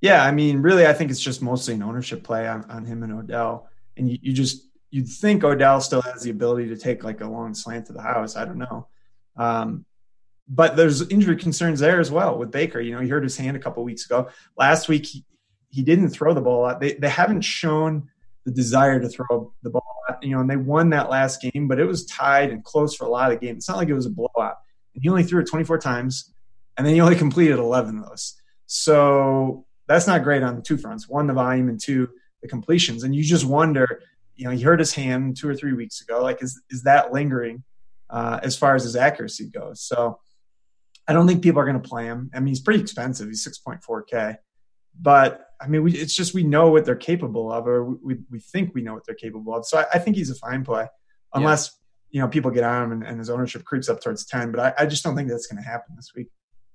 Yeah, 0.00 0.24
I 0.24 0.30
mean, 0.30 0.58
really, 0.58 0.86
I 0.86 0.92
think 0.92 1.10
it's 1.10 1.20
just 1.20 1.42
mostly 1.42 1.74
an 1.74 1.82
ownership 1.82 2.22
play 2.22 2.46
on, 2.46 2.64
on 2.70 2.84
him 2.84 3.02
and 3.02 3.12
Odell. 3.12 3.68
And 3.96 4.08
you, 4.10 4.18
you 4.22 4.32
just 4.32 4.67
you'd 4.90 5.08
think 5.08 5.44
Odell 5.44 5.80
still 5.80 6.02
has 6.02 6.22
the 6.22 6.30
ability 6.30 6.68
to 6.68 6.76
take 6.76 7.04
like 7.04 7.20
a 7.20 7.26
long 7.28 7.54
slant 7.54 7.86
to 7.86 7.92
the 7.92 8.02
house. 8.02 8.36
I 8.36 8.44
don't 8.44 8.58
know. 8.58 8.86
Um, 9.36 9.84
but 10.48 10.76
there's 10.76 11.06
injury 11.08 11.36
concerns 11.36 11.80
there 11.80 12.00
as 12.00 12.10
well 12.10 12.38
with 12.38 12.50
Baker. 12.50 12.80
You 12.80 12.94
know, 12.94 13.00
he 13.00 13.08
hurt 13.08 13.22
his 13.22 13.36
hand 13.36 13.56
a 13.56 13.60
couple 13.60 13.84
weeks 13.84 14.06
ago. 14.06 14.28
Last 14.56 14.88
week 14.88 15.06
he, 15.06 15.24
he 15.68 15.82
didn't 15.82 16.08
throw 16.08 16.32
the 16.32 16.40
ball. 16.40 16.60
a 16.60 16.62
lot. 16.62 16.80
They 16.80 16.94
they 16.94 17.10
haven't 17.10 17.42
shown 17.42 18.08
the 18.44 18.50
desire 18.50 18.98
to 18.98 19.08
throw 19.08 19.52
the 19.62 19.70
ball. 19.70 19.84
You 20.22 20.30
know, 20.30 20.40
and 20.40 20.48
they 20.48 20.56
won 20.56 20.90
that 20.90 21.10
last 21.10 21.42
game, 21.42 21.68
but 21.68 21.78
it 21.78 21.84
was 21.84 22.06
tied 22.06 22.50
and 22.50 22.64
close 22.64 22.94
for 22.94 23.04
a 23.04 23.10
lot 23.10 23.30
of 23.30 23.38
the 23.38 23.46
game. 23.46 23.56
It's 23.56 23.68
not 23.68 23.76
like 23.76 23.88
it 23.88 23.94
was 23.94 24.06
a 24.06 24.10
blowout. 24.10 24.56
And 24.94 25.02
he 25.02 25.08
only 25.10 25.22
threw 25.22 25.42
it 25.42 25.46
24 25.46 25.78
times, 25.78 26.32
and 26.76 26.86
then 26.86 26.94
he 26.94 27.00
only 27.02 27.14
completed 27.24 27.58
11 27.58 27.98
of 27.98 28.08
those. 28.08 28.40
So 28.64 29.66
that's 29.86 30.06
not 30.06 30.22
great 30.22 30.42
on 30.42 30.62
two 30.62 30.78
fronts: 30.78 31.08
one, 31.08 31.26
the 31.26 31.34
volume, 31.34 31.68
and 31.68 31.78
two, 31.78 32.08
the 32.40 32.48
completions. 32.48 33.02
And 33.04 33.14
you 33.14 33.22
just 33.22 33.44
wonder, 33.44 34.02
you 34.38 34.44
know, 34.44 34.52
he 34.52 34.62
hurt 34.62 34.78
his 34.78 34.94
hand 34.94 35.36
two 35.36 35.48
or 35.48 35.54
three 35.54 35.72
weeks 35.72 36.00
ago. 36.00 36.22
Like, 36.22 36.42
is 36.42 36.62
is 36.70 36.84
that 36.84 37.12
lingering 37.12 37.64
uh, 38.08 38.38
as 38.42 38.56
far 38.56 38.74
as 38.76 38.84
his 38.84 38.96
accuracy 38.96 39.50
goes? 39.50 39.82
So 39.82 40.20
I 41.08 41.12
don't 41.12 41.26
think 41.26 41.42
people 41.42 41.60
are 41.60 41.64
going 41.64 41.80
to 41.80 41.88
play 41.88 42.04
him. 42.04 42.30
I 42.32 42.38
mean, 42.38 42.48
he's 42.48 42.60
pretty 42.60 42.80
expensive. 42.80 43.28
He's 43.28 43.46
6.4K. 43.46 44.36
But 45.00 45.44
I 45.60 45.66
mean, 45.66 45.82
we, 45.82 45.92
it's 45.92 46.14
just 46.14 46.34
we 46.34 46.44
know 46.44 46.70
what 46.70 46.84
they're 46.84 46.96
capable 46.96 47.50
of, 47.50 47.66
or 47.66 47.84
we, 47.84 48.18
we 48.30 48.38
think 48.38 48.74
we 48.74 48.82
know 48.82 48.94
what 48.94 49.04
they're 49.04 49.16
capable 49.16 49.54
of. 49.56 49.66
So 49.66 49.78
I, 49.78 49.86
I 49.94 49.98
think 49.98 50.16
he's 50.16 50.30
a 50.30 50.36
fine 50.36 50.64
play, 50.64 50.86
unless 51.34 51.76
yeah. 52.10 52.18
you 52.18 52.22
know 52.22 52.28
people 52.28 52.50
get 52.52 52.62
on 52.62 52.84
him 52.84 52.92
and, 52.92 53.04
and, 53.04 53.18
his 53.18 53.30
ownership 53.30 53.64
creeps 53.64 53.88
up 53.88 54.00
towards 54.00 54.24
ten. 54.26 54.52
But 54.52 54.60
I, 54.60 54.84
I 54.84 54.86
just 54.86 55.02
don't 55.02 55.16
think 55.16 55.28
that's 55.28 55.46
going 55.46 55.62
to 55.62 55.68
happen 55.68 55.96
this 55.96 56.12
week. 56.14 56.28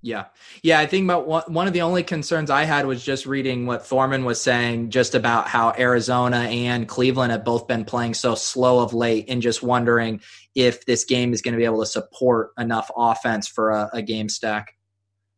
Yeah. 0.04 0.26
Yeah. 0.62 0.82
I 0.82 0.86
think 0.86 1.06
about 1.06 1.28
one, 1.28 1.44
one 1.48 1.66
of 1.66 1.72
the 1.72 1.82
only 1.82 2.04
concerns 2.04 2.50
I 2.50 2.66
had 2.66 2.86
was 2.86 3.04
just 3.04 3.26
reading 3.26 3.66
what 3.66 3.88
Thorman 3.88 4.26
was 4.26 4.40
saying 4.40 4.90
just 4.90 5.16
about 5.16 5.48
how 5.48 5.74
Arizona 5.80 6.40
and 6.40 6.90
Cleveland 6.90 7.32
have 7.32 7.46
both 7.46 7.68
been 7.68 7.86
playing 7.86 8.14
so 8.14 8.36
slow 8.36 8.80
of 8.80 8.94
late 8.94 9.26
and 9.30 9.42
just 9.42 9.64
wondering 9.64 10.20
if 10.56 10.86
this 10.86 11.06
game 11.06 11.32
is 11.32 11.42
going 11.42 11.54
to 11.54 11.58
be 11.58 11.64
able 11.64 11.80
to 11.80 11.86
support 11.86 12.52
enough 12.58 12.92
offense 12.96 13.48
for 13.48 13.72
a, 13.72 13.90
a 13.94 14.02
game 14.02 14.28
stack. 14.28 14.76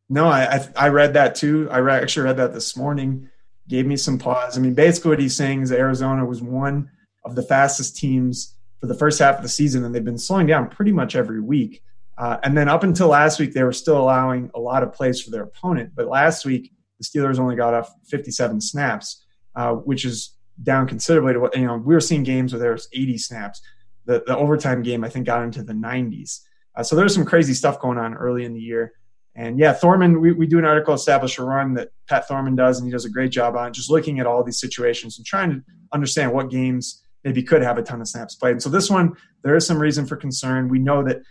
No, 0.10 0.26
I, 0.26 0.56
I, 0.56 0.68
I 0.76 0.88
read 0.90 1.14
that 1.14 1.36
too. 1.36 1.70
I 1.70 1.78
re- 1.78 1.94
actually 1.94 2.26
read 2.26 2.38
that 2.38 2.54
this 2.54 2.76
morning. 2.76 3.30
Gave 3.68 3.86
me 3.86 3.98
some 3.98 4.18
pause. 4.18 4.58
I 4.58 4.62
mean, 4.62 4.74
basically 4.74 5.10
what 5.10 5.20
he's 5.20 5.36
saying 5.36 5.62
is 5.62 5.72
Arizona 5.72 6.26
was 6.26 6.42
one 6.42 6.90
of 7.24 7.36
the 7.36 7.44
fastest 7.44 7.98
teams 7.98 8.56
for 8.80 8.88
the 8.88 8.96
first 8.96 9.20
half 9.20 9.38
of 9.38 9.44
the 9.44 9.50
season, 9.50 9.84
and 9.86 9.94
they've 9.94 10.04
been 10.04 10.18
slowing 10.18 10.48
down 10.48 10.70
pretty 10.70 10.92
much 10.92 11.16
every 11.16 11.40
week. 11.40 11.84
Uh, 12.18 12.38
and 12.44 12.58
then 12.58 12.70
up 12.70 12.84
until 12.84 13.10
last 13.10 13.40
week, 13.40 13.54
they 13.54 13.64
were 13.64 13.74
still 13.74 13.98
allowing 13.98 14.50
a 14.56 14.60
lot 14.60 14.84
of 14.84 14.94
plays 14.94 15.22
for 15.22 15.32
their 15.32 15.44
opponent. 15.44 15.92
But 15.96 16.08
last 16.08 16.46
week, 16.46 16.72
the 16.98 17.04
Steelers 17.04 17.40
only 17.40 17.56
got 17.56 17.74
off 17.74 17.92
57 18.10 18.62
snaps, 18.62 19.26
uh, 19.56 19.74
which 19.74 20.06
is 20.06 20.36
down 20.64 20.88
considerably 20.88 21.34
to 21.34 21.40
what, 21.40 21.56
you 21.56 21.66
know, 21.66 21.76
we 21.76 21.94
were 21.94 22.00
seeing 22.00 22.24
games 22.24 22.54
where 22.54 22.60
there 22.60 22.72
was 22.72 22.88
80 22.94 23.18
snaps. 23.18 23.62
The, 24.06 24.24
the 24.26 24.38
overtime 24.38 24.82
game, 24.82 25.04
I 25.04 25.10
think, 25.10 25.26
got 25.26 25.44
into 25.44 25.64
the 25.64 25.74
90s. 25.74 26.42
Uh, 26.76 26.84
so 26.84 26.96
there's 26.96 27.14
some 27.14 27.26
crazy 27.26 27.54
stuff 27.54 27.80
going 27.80 27.98
on 27.98 28.14
early 28.14 28.46
in 28.46 28.54
the 28.54 28.62
year. 28.62 28.94
And 29.36 29.60
yeah, 29.60 29.74
Thorman, 29.74 30.22
we, 30.22 30.32
we 30.32 30.48
do 30.48 30.60
an 30.60 30.66
article, 30.66 30.94
Establish 30.94 31.38
a 31.38 31.44
Run, 31.44 31.74
that 31.74 31.90
Pat 32.08 32.28
Thorman 32.28 32.56
does, 32.56 32.80
and 32.80 32.88
he 32.88 32.92
does 32.92 33.04
a 33.04 33.10
great 33.10 33.32
job 33.32 33.58
on 33.58 33.74
just 33.74 33.90
looking 33.90 34.20
at 34.20 34.26
all 34.26 34.44
these 34.44 34.60
situations 34.60 35.18
and 35.18 35.26
trying 35.26 35.52
to 35.52 35.62
understand 35.92 36.32
what 36.32 36.50
games 36.50 37.04
maybe 37.26 37.44
could 37.44 37.62
have 37.62 37.78
a 37.78 37.84
ton 37.84 38.00
of 38.00 38.08
snaps 38.08 38.36
played. 38.36 38.52
And 38.52 38.64
so 38.64 38.70
this 38.70 38.90
one, 38.90 39.14
there 39.44 39.56
is 39.56 39.68
some 39.68 39.80
reason 39.80 40.06
for 40.06 40.16
concern. 40.16 40.70
We 40.70 40.80
know 40.80 41.04
that 41.04 41.22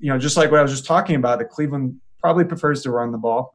you 0.00 0.10
know, 0.10 0.18
just 0.18 0.36
like 0.36 0.50
what 0.50 0.60
I 0.60 0.62
was 0.62 0.72
just 0.72 0.86
talking 0.86 1.16
about, 1.16 1.38
that 1.38 1.50
Cleveland 1.50 2.00
probably 2.20 2.44
prefers 2.44 2.82
to 2.82 2.90
run 2.90 3.12
the 3.12 3.18
ball. 3.18 3.54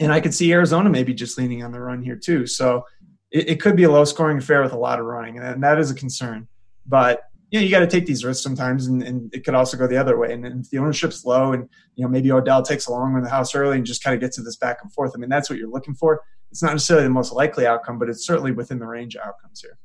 And 0.00 0.12
I 0.12 0.20
could 0.20 0.34
see 0.34 0.52
Arizona 0.52 0.90
maybe 0.90 1.14
just 1.14 1.38
leaning 1.38 1.62
on 1.62 1.72
the 1.72 1.80
run 1.80 2.02
here 2.02 2.16
too. 2.16 2.46
So 2.46 2.84
it, 3.30 3.50
it 3.50 3.60
could 3.60 3.76
be 3.76 3.84
a 3.84 3.90
low 3.90 4.04
scoring 4.04 4.38
affair 4.38 4.62
with 4.62 4.72
a 4.72 4.78
lot 4.78 4.98
of 4.98 5.06
running, 5.06 5.38
and 5.38 5.62
that 5.62 5.78
is 5.78 5.90
a 5.90 5.94
concern. 5.94 6.48
But 6.86 7.22
you 7.50 7.60
know, 7.60 7.64
you 7.64 7.70
got 7.70 7.80
to 7.80 7.86
take 7.86 8.06
these 8.06 8.24
risks 8.24 8.42
sometimes, 8.42 8.86
and, 8.86 9.02
and, 9.02 9.32
it 9.34 9.44
could 9.44 9.54
also 9.54 9.76
go 9.76 9.86
the 9.86 9.98
other 9.98 10.18
way. 10.18 10.32
And, 10.32 10.46
and 10.46 10.64
if 10.64 10.70
the 10.70 10.78
ownership's 10.78 11.26
low, 11.26 11.52
and 11.52 11.68
you 11.96 12.02
know 12.02 12.08
maybe 12.08 12.32
Odell 12.32 12.62
takes 12.62 12.86
a 12.86 12.92
long 12.92 13.12
run 13.12 13.22
the 13.22 13.28
house 13.28 13.54
early 13.54 13.76
and 13.76 13.84
just 13.84 14.02
kind 14.02 14.14
of 14.14 14.20
gets 14.20 14.36
to 14.36 14.42
this 14.42 14.56
back 14.56 14.78
and 14.82 14.92
forth. 14.92 15.12
I 15.14 15.18
mean, 15.18 15.28
that's 15.28 15.50
what 15.50 15.58
you're 15.58 15.68
looking 15.68 15.94
for. 15.94 16.22
It's 16.50 16.62
not 16.62 16.72
necessarily 16.72 17.04
the 17.04 17.10
most 17.10 17.32
likely 17.32 17.66
outcome, 17.66 17.98
but 17.98 18.08
it's 18.08 18.26
certainly 18.26 18.52
within 18.52 18.78
the 18.78 18.86
range 18.86 19.16
of 19.16 19.26
outcomes 19.26 19.60
here. 19.60 19.78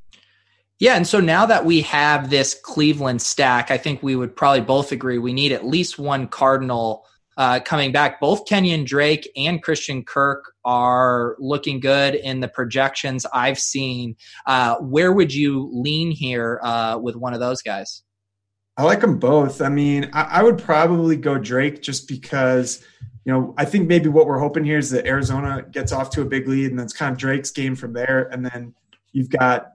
Yeah, 0.79 0.95
and 0.95 1.07
so 1.07 1.19
now 1.19 1.45
that 1.47 1.65
we 1.65 1.81
have 1.81 2.29
this 2.29 2.53
Cleveland 2.53 3.21
stack, 3.21 3.71
I 3.71 3.77
think 3.77 4.03
we 4.03 4.15
would 4.15 4.35
probably 4.35 4.61
both 4.61 4.91
agree 4.91 5.17
we 5.17 5.33
need 5.33 5.51
at 5.51 5.65
least 5.65 5.97
one 5.97 6.27
Cardinal 6.27 7.05
uh, 7.35 7.59
coming 7.59 7.91
back. 7.91 8.19
Both 8.19 8.45
Kenyan 8.45 8.85
Drake 8.85 9.29
and 9.35 9.61
Christian 9.61 10.03
Kirk 10.03 10.53
are 10.65 11.35
looking 11.39 11.79
good 11.79 12.13
in 12.15 12.41
the 12.41 12.47
projections 12.47 13.25
I've 13.33 13.59
seen. 13.59 14.15
Uh, 14.45 14.75
where 14.77 15.13
would 15.13 15.33
you 15.33 15.69
lean 15.73 16.11
here 16.11 16.59
uh, 16.63 16.99
with 17.01 17.15
one 17.15 17.33
of 17.33 17.39
those 17.39 17.61
guys? 17.61 18.03
I 18.75 18.83
like 18.83 19.01
them 19.01 19.17
both. 19.17 19.61
I 19.61 19.69
mean, 19.69 20.11
I, 20.13 20.23
I 20.23 20.43
would 20.43 20.59
probably 20.59 21.15
go 21.15 21.39
Drake 21.39 21.81
just 21.81 22.07
because 22.07 22.83
you 23.27 23.33
know, 23.33 23.53
I 23.57 23.65
think 23.65 23.89
maybe 23.89 24.07
what 24.07 24.25
we're 24.25 24.39
hoping 24.39 24.63
here 24.63 24.77
is 24.77 24.89
that 24.91 25.05
Arizona 25.05 25.65
gets 25.69 25.91
off 25.91 26.09
to 26.11 26.21
a 26.21 26.25
big 26.25 26.47
lead 26.47 26.69
and 26.69 26.79
that's 26.79 26.93
kind 26.93 27.11
of 27.11 27.17
Drake's 27.17 27.51
game 27.51 27.75
from 27.75 27.91
there. 27.91 28.29
And 28.31 28.45
then 28.45 28.73
you've 29.11 29.29
got 29.29 29.71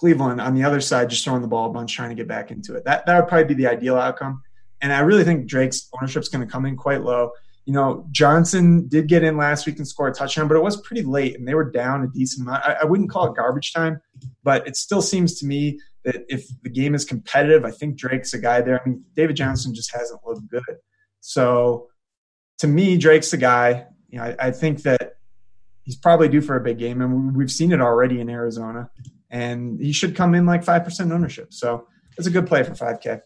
Cleveland 0.00 0.40
on 0.40 0.54
the 0.54 0.64
other 0.64 0.80
side, 0.80 1.10
just 1.10 1.24
throwing 1.24 1.42
the 1.42 1.48
ball 1.48 1.68
a 1.68 1.72
bunch, 1.72 1.94
trying 1.94 2.08
to 2.08 2.14
get 2.14 2.26
back 2.26 2.50
into 2.50 2.74
it. 2.74 2.84
That 2.86 3.04
that 3.04 3.20
would 3.20 3.28
probably 3.28 3.44
be 3.44 3.62
the 3.62 3.66
ideal 3.66 3.96
outcome. 3.96 4.42
And 4.80 4.94
I 4.94 5.00
really 5.00 5.24
think 5.24 5.46
Drake's 5.46 5.90
ownership 5.92 6.22
is 6.22 6.30
going 6.30 6.46
to 6.46 6.50
come 6.50 6.64
in 6.64 6.74
quite 6.74 7.02
low. 7.02 7.32
You 7.66 7.74
know, 7.74 8.06
Johnson 8.10 8.88
did 8.88 9.08
get 9.08 9.22
in 9.22 9.36
last 9.36 9.66
week 9.66 9.76
and 9.76 9.86
score 9.86 10.08
a 10.08 10.14
touchdown, 10.14 10.48
but 10.48 10.56
it 10.56 10.62
was 10.62 10.80
pretty 10.80 11.02
late, 11.02 11.38
and 11.38 11.46
they 11.46 11.54
were 11.54 11.70
down 11.70 12.02
a 12.02 12.08
decent 12.08 12.48
amount. 12.48 12.64
I, 12.64 12.78
I 12.80 12.84
wouldn't 12.86 13.10
call 13.10 13.30
it 13.30 13.36
garbage 13.36 13.74
time, 13.74 14.00
but 14.42 14.66
it 14.66 14.74
still 14.74 15.02
seems 15.02 15.38
to 15.40 15.46
me 15.46 15.78
that 16.06 16.24
if 16.30 16.48
the 16.62 16.70
game 16.70 16.94
is 16.94 17.04
competitive, 17.04 17.66
I 17.66 17.70
think 17.70 17.98
Drake's 17.98 18.32
a 18.32 18.38
guy 18.38 18.62
there. 18.62 18.80
I 18.80 18.88
mean, 18.88 19.04
David 19.14 19.36
Johnson 19.36 19.74
just 19.74 19.94
hasn't 19.94 20.20
looked 20.26 20.48
good. 20.48 20.78
So 21.20 21.88
to 22.60 22.66
me, 22.66 22.96
Drake's 22.96 23.30
the 23.30 23.36
guy. 23.36 23.84
You 24.08 24.18
know, 24.18 24.24
I, 24.24 24.36
I 24.46 24.50
think 24.50 24.82
that 24.84 25.16
he's 25.82 25.96
probably 25.96 26.28
due 26.30 26.40
for 26.40 26.56
a 26.56 26.60
big 26.60 26.78
game, 26.78 27.02
and 27.02 27.36
we've 27.36 27.50
seen 27.50 27.70
it 27.70 27.82
already 27.82 28.18
in 28.20 28.30
Arizona 28.30 28.88
and 29.30 29.80
he 29.80 29.92
should 29.92 30.16
come 30.16 30.34
in 30.34 30.46
like 30.46 30.64
5% 30.64 31.12
ownership. 31.12 31.52
So 31.52 31.86
it's 32.18 32.26
a 32.26 32.30
good 32.30 32.46
play 32.46 32.62
for 32.62 32.72
5K. 32.72 33.22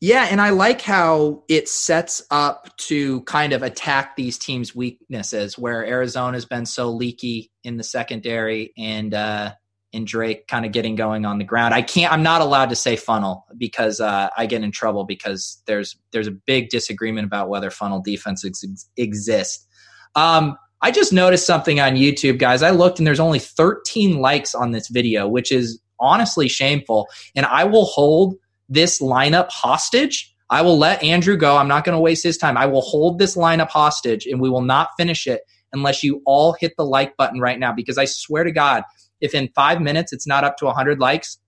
Yeah, 0.00 0.28
and 0.30 0.42
I 0.42 0.50
like 0.50 0.82
how 0.82 1.44
it 1.48 1.68
sets 1.68 2.22
up 2.30 2.76
to 2.76 3.22
kind 3.22 3.54
of 3.54 3.62
attack 3.62 4.14
these 4.14 4.36
teams' 4.36 4.74
weaknesses, 4.74 5.56
where 5.56 5.86
Arizona's 5.86 6.44
been 6.44 6.66
so 6.66 6.90
leaky 6.90 7.50
in 7.64 7.78
the 7.78 7.82
secondary, 7.82 8.74
and 8.76 9.14
uh, 9.14 9.52
and 9.94 10.06
Drake 10.06 10.48
kind 10.48 10.66
of 10.66 10.72
getting 10.72 10.96
going 10.96 11.24
on 11.24 11.38
the 11.38 11.44
ground. 11.44 11.72
I 11.72 11.80
can't. 11.80 12.12
I'm 12.12 12.22
not 12.22 12.42
allowed 12.42 12.68
to 12.68 12.76
say 12.76 12.96
funnel 12.96 13.46
because 13.56 13.98
uh, 13.98 14.28
I 14.36 14.44
get 14.44 14.62
in 14.62 14.70
trouble 14.70 15.04
because 15.04 15.62
there's 15.66 15.96
there's 16.12 16.26
a 16.26 16.32
big 16.32 16.68
disagreement 16.68 17.26
about 17.26 17.48
whether 17.48 17.70
funnel 17.70 18.02
defenses 18.02 18.62
ex- 18.62 18.90
exist. 18.98 19.66
Um, 20.14 20.58
I 20.82 20.90
just 20.90 21.12
noticed 21.12 21.46
something 21.46 21.80
on 21.80 21.94
YouTube, 21.94 22.38
guys. 22.38 22.62
I 22.62 22.70
looked 22.70 22.98
and 22.98 23.06
there's 23.06 23.20
only 23.20 23.38
13 23.38 24.18
likes 24.18 24.54
on 24.54 24.72
this 24.72 24.88
video, 24.88 25.26
which 25.26 25.50
is 25.50 25.80
honestly 25.98 26.48
shameful. 26.48 27.08
And 27.34 27.46
I 27.46 27.64
will 27.64 27.86
hold 27.86 28.36
this 28.68 29.00
lineup 29.00 29.48
hostage. 29.50 30.32
I 30.50 30.62
will 30.62 30.78
let 30.78 31.02
Andrew 31.02 31.36
go. 31.36 31.56
I'm 31.56 31.68
not 31.68 31.84
going 31.84 31.96
to 31.96 32.00
waste 32.00 32.22
his 32.22 32.36
time. 32.36 32.56
I 32.56 32.66
will 32.66 32.82
hold 32.82 33.18
this 33.18 33.36
lineup 33.36 33.68
hostage 33.68 34.26
and 34.26 34.40
we 34.40 34.50
will 34.50 34.60
not 34.60 34.90
finish 34.96 35.26
it 35.26 35.42
unless 35.72 36.02
you 36.02 36.22
all 36.26 36.52
hit 36.52 36.74
the 36.76 36.84
like 36.84 37.16
button 37.16 37.40
right 37.40 37.58
now. 37.58 37.72
Because 37.72 37.98
I 37.98 38.04
swear 38.04 38.44
to 38.44 38.52
God, 38.52 38.84
if 39.20 39.34
in 39.34 39.48
five 39.54 39.80
minutes 39.80 40.12
it's 40.12 40.26
not 40.26 40.44
up 40.44 40.56
to 40.58 40.66
100 40.66 41.00
likes, 41.00 41.38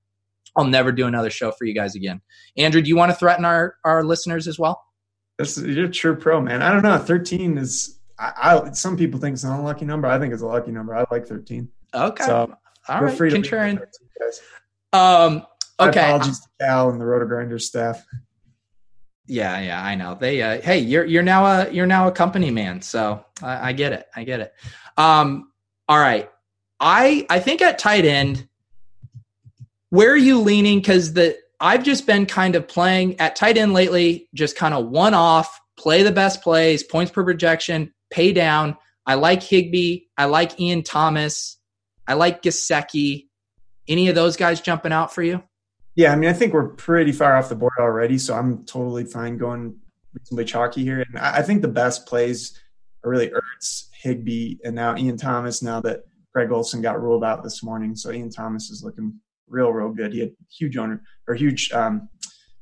I'll 0.56 0.64
never 0.64 0.90
do 0.90 1.06
another 1.06 1.30
show 1.30 1.52
for 1.52 1.66
you 1.66 1.74
guys 1.74 1.94
again. 1.94 2.20
Andrew, 2.56 2.80
do 2.80 2.88
you 2.88 2.96
want 2.96 3.12
to 3.12 3.16
threaten 3.16 3.44
our, 3.44 3.76
our 3.84 4.02
listeners 4.02 4.48
as 4.48 4.58
well? 4.58 4.82
That's, 5.36 5.58
you're 5.58 5.84
a 5.84 5.90
true 5.90 6.16
pro, 6.16 6.40
man. 6.40 6.62
I 6.62 6.72
don't 6.72 6.82
know. 6.82 6.98
13 6.98 7.58
is 7.58 7.97
I, 8.18 8.32
I, 8.36 8.70
some 8.72 8.96
people 8.96 9.20
think 9.20 9.34
it's 9.34 9.44
an 9.44 9.52
unlucky 9.52 9.84
number. 9.84 10.08
I 10.08 10.18
think 10.18 10.32
it's 10.32 10.42
a 10.42 10.46
lucky 10.46 10.72
number. 10.72 10.94
I 10.94 11.04
like 11.10 11.26
13. 11.26 11.68
Okay. 11.94 12.24
So 12.24 12.56
all 12.88 13.02
right. 13.02 13.16
Free 13.16 13.30
Contrarian. 13.30 13.80
Um, 14.92 15.46
okay. 15.78 16.00
My 16.00 16.06
apologies 16.08 16.40
to 16.40 16.48
Cal 16.60 16.90
and 16.90 17.00
the 17.00 17.04
RotoGrinders 17.04 17.62
staff. 17.62 18.04
Yeah, 19.26 19.60
yeah, 19.60 19.84
I 19.84 19.94
know. 19.94 20.16
They, 20.18 20.40
uh, 20.40 20.60
hey, 20.62 20.78
you're 20.78 21.04
you're 21.04 21.22
now 21.22 21.44
a 21.44 21.70
you're 21.70 21.86
now 21.86 22.08
a 22.08 22.12
company 22.12 22.50
man, 22.50 22.80
so 22.80 23.22
I, 23.42 23.68
I 23.68 23.72
get 23.72 23.92
it. 23.92 24.06
I 24.16 24.24
get 24.24 24.40
it. 24.40 24.54
Um, 24.96 25.52
all 25.86 25.98
right. 25.98 26.30
I 26.80 27.26
I 27.28 27.38
think 27.38 27.60
at 27.60 27.78
tight 27.78 28.06
end, 28.06 28.48
where 29.90 30.10
are 30.10 30.16
you 30.16 30.40
leaning? 30.40 30.78
Because 30.78 31.12
the 31.12 31.36
I've 31.60 31.82
just 31.82 32.06
been 32.06 32.24
kind 32.24 32.54
of 32.54 32.68
playing 32.68 33.20
at 33.20 33.36
tight 33.36 33.58
end 33.58 33.74
lately, 33.74 34.30
just 34.32 34.56
kind 34.56 34.72
of 34.72 34.88
one 34.88 35.12
off, 35.12 35.60
play 35.76 36.02
the 36.02 36.12
best 36.12 36.42
plays, 36.42 36.82
points 36.82 37.12
per 37.12 37.22
projection, 37.22 37.92
pay 38.10 38.32
down. 38.32 38.76
I 39.06 39.14
like 39.14 39.42
Higbee. 39.42 40.00
I 40.16 40.26
like 40.26 40.60
Ian 40.60 40.82
Thomas. 40.82 41.58
I 42.06 42.14
like 42.14 42.42
Gesicki. 42.42 43.26
Any 43.86 44.08
of 44.08 44.14
those 44.14 44.36
guys 44.36 44.60
jumping 44.60 44.92
out 44.92 45.14
for 45.14 45.22
you? 45.22 45.42
Yeah, 45.94 46.12
I 46.12 46.16
mean, 46.16 46.30
I 46.30 46.32
think 46.32 46.52
we're 46.52 46.68
pretty 46.68 47.12
far 47.12 47.36
off 47.36 47.48
the 47.48 47.56
board 47.56 47.72
already, 47.80 48.18
so 48.18 48.34
I'm 48.34 48.64
totally 48.66 49.04
fine 49.04 49.36
going 49.36 49.76
reasonably 50.12 50.44
chalky 50.44 50.82
here. 50.82 51.00
And 51.00 51.18
I 51.18 51.42
think 51.42 51.62
the 51.62 51.68
best 51.68 52.06
plays 52.06 52.58
are 53.04 53.10
really 53.10 53.30
Ertz, 53.30 53.88
Higbee, 54.02 54.56
and 54.64 54.74
now 54.74 54.96
Ian 54.96 55.16
Thomas. 55.16 55.62
Now 55.62 55.80
that 55.80 56.04
Greg 56.32 56.52
Olsen 56.52 56.82
got 56.82 57.02
ruled 57.02 57.24
out 57.24 57.42
this 57.42 57.62
morning, 57.62 57.96
so 57.96 58.12
Ian 58.12 58.30
Thomas 58.30 58.70
is 58.70 58.84
looking 58.84 59.14
real, 59.48 59.72
real 59.72 59.90
good. 59.90 60.12
He 60.12 60.20
had 60.20 60.32
huge 60.50 60.76
owner 60.76 61.02
or 61.26 61.34
huge 61.34 61.72
um, 61.72 62.08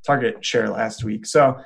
target 0.05 0.43
share 0.43 0.69
last 0.69 1.03
week. 1.03 1.25
So 1.25 1.59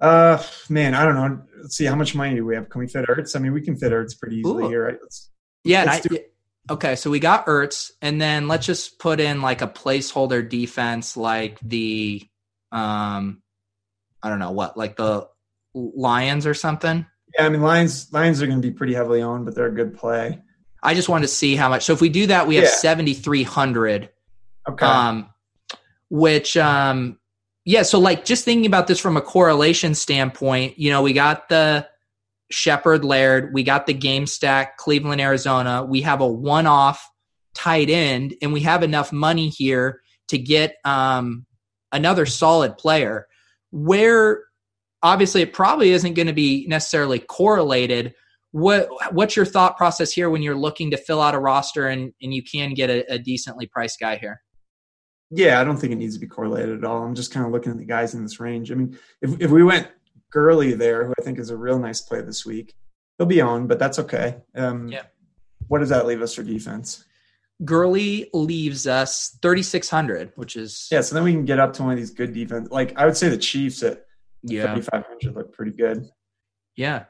Uh, 0.00 0.42
man, 0.68 0.94
I 0.94 1.04
don't 1.04 1.14
know. 1.14 1.42
Let's 1.62 1.76
see. 1.76 1.84
How 1.84 1.94
much 1.94 2.14
money 2.14 2.34
do 2.34 2.44
we 2.46 2.54
have? 2.54 2.68
Can 2.70 2.80
we 2.80 2.86
fit 2.86 3.06
Ertz? 3.06 3.36
I 3.36 3.38
mean, 3.38 3.52
we 3.52 3.60
can 3.60 3.76
fit 3.76 3.92
Ertz 3.92 4.18
pretty 4.18 4.36
easily 4.36 4.64
Ooh. 4.64 4.68
here, 4.68 4.86
right? 4.86 4.98
Let's, 5.00 5.30
Yeah, 5.64 5.84
let's 5.84 6.06
I, 6.10 6.72
okay. 6.72 6.96
So 6.96 7.10
we 7.10 7.20
got 7.20 7.46
Ertz, 7.46 7.90
and 8.00 8.20
then 8.20 8.48
let's 8.48 8.64
just 8.64 8.98
put 8.98 9.20
in 9.20 9.42
like 9.42 9.60
a 9.60 9.68
placeholder 9.68 10.48
defense, 10.48 11.16
like 11.18 11.60
the, 11.60 12.22
um, 12.72 13.42
I 14.22 14.30
don't 14.30 14.38
know 14.38 14.52
what, 14.52 14.76
like 14.76 14.96
the 14.96 15.28
Lions 15.74 16.46
or 16.46 16.54
something. 16.54 17.06
yeah, 17.38 17.46
I 17.46 17.48
mean, 17.48 17.60
Lions 17.60 18.12
Lions 18.12 18.42
are 18.42 18.46
going 18.46 18.60
to 18.60 18.66
be 18.66 18.74
pretty 18.74 18.94
heavily 18.94 19.22
owned, 19.22 19.44
but 19.44 19.54
they're 19.54 19.66
a 19.66 19.74
good 19.74 19.96
play. 19.96 20.40
I 20.82 20.94
just 20.94 21.08
wanted 21.08 21.22
to 21.28 21.32
see 21.32 21.54
how 21.54 21.68
much. 21.68 21.84
So 21.84 21.92
if 21.92 22.00
we 22.00 22.08
do 22.08 22.26
that, 22.28 22.48
we 22.48 22.56
have 22.56 22.64
Yeah. 22.64 22.70
seventy 22.70 23.14
three 23.14 23.42
hundred. 23.44 24.08
Okay. 24.68 24.84
Um, 24.84 25.28
which 26.08 26.56
um, 26.56 27.19
yeah. 27.64 27.82
So 27.82 27.98
like 27.98 28.24
just 28.24 28.44
thinking 28.44 28.66
about 28.66 28.86
this 28.86 28.98
from 28.98 29.16
a 29.16 29.20
correlation 29.20 29.94
standpoint, 29.94 30.78
you 30.78 30.90
know, 30.90 31.02
we 31.02 31.12
got 31.12 31.48
the 31.48 31.86
Shepard 32.50 33.04
Laird, 33.04 33.52
we 33.54 33.62
got 33.62 33.86
the 33.86 33.94
game 33.94 34.26
stack 34.26 34.76
Cleveland 34.76 35.20
Arizona. 35.20 35.84
We 35.84 36.00
have 36.02 36.20
a 36.20 36.26
one 36.26 36.66
off 36.66 37.08
tight 37.54 37.90
end, 37.90 38.34
and 38.42 38.52
we 38.52 38.60
have 38.60 38.82
enough 38.82 39.12
money 39.12 39.48
here 39.48 40.00
to 40.28 40.38
get 40.38 40.76
um 40.84 41.46
another 41.92 42.26
solid 42.26 42.78
player. 42.78 43.26
Where 43.70 44.44
obviously 45.02 45.42
it 45.42 45.52
probably 45.52 45.90
isn't 45.90 46.14
going 46.14 46.26
to 46.26 46.32
be 46.32 46.66
necessarily 46.68 47.18
correlated 47.18 48.14
what 48.52 48.88
what's 49.12 49.36
your 49.36 49.46
thought 49.46 49.76
process 49.76 50.10
here 50.12 50.28
when 50.28 50.42
you're 50.42 50.56
looking 50.56 50.90
to 50.90 50.96
fill 50.96 51.20
out 51.20 51.34
a 51.34 51.38
roster 51.38 51.86
and 51.86 52.12
and 52.20 52.34
you 52.34 52.42
can 52.42 52.74
get 52.74 52.90
a, 52.90 53.04
a 53.12 53.18
decently 53.18 53.66
priced 53.66 54.00
guy 54.00 54.16
here 54.16 54.42
Yeah, 55.30 55.60
I 55.60 55.64
don't 55.64 55.76
think 55.76 55.92
it 55.92 55.96
needs 55.96 56.14
to 56.14 56.20
be 56.20 56.26
correlated 56.26 56.78
at 56.78 56.84
all. 56.84 57.02
I'm 57.04 57.14
just 57.14 57.32
kind 57.32 57.46
of 57.46 57.52
looking 57.52 57.70
at 57.72 57.78
the 57.78 57.84
guys 57.84 58.14
in 58.14 58.22
this 58.22 58.40
range. 58.40 58.70
I 58.72 58.74
mean, 58.74 58.98
if 59.22 59.40
if 59.40 59.50
we 59.50 59.62
went 59.62 59.88
Gurley 60.30 60.72
there, 60.74 61.06
who 61.06 61.14
I 61.18 61.22
think 61.22 61.38
is 61.38 61.50
a 61.50 61.56
real 61.56 61.78
nice 61.78 62.00
play 62.00 62.20
this 62.20 62.44
week, 62.44 62.74
he'll 63.18 63.26
be 63.26 63.40
on, 63.40 63.66
but 63.66 63.78
that's 63.78 63.98
okay. 64.00 64.38
Um, 64.54 64.88
Yeah. 64.88 65.02
What 65.68 65.78
does 65.78 65.90
that 65.90 66.06
leave 66.06 66.20
us 66.22 66.34
for 66.34 66.42
defense? 66.42 67.04
Gurley 67.64 68.28
leaves 68.32 68.86
us 68.86 69.36
3600 69.42 70.32
which 70.34 70.56
is 70.56 70.88
Yeah, 70.90 71.02
so 71.02 71.14
then 71.14 71.24
we 71.24 71.32
can 71.32 71.44
get 71.44 71.60
up 71.60 71.74
to 71.74 71.82
one 71.82 71.92
of 71.92 71.98
these 71.98 72.10
good 72.10 72.32
defense. 72.32 72.70
Like 72.70 72.98
I 72.98 73.04
would 73.04 73.16
say 73.16 73.28
the 73.28 73.36
Chiefs 73.36 73.82
at 73.82 74.06
yeah 74.42 74.72
3,500 74.74 75.36
look 75.36 75.52
pretty 75.52 75.72
good. 75.72 76.08
yeah 76.74 77.04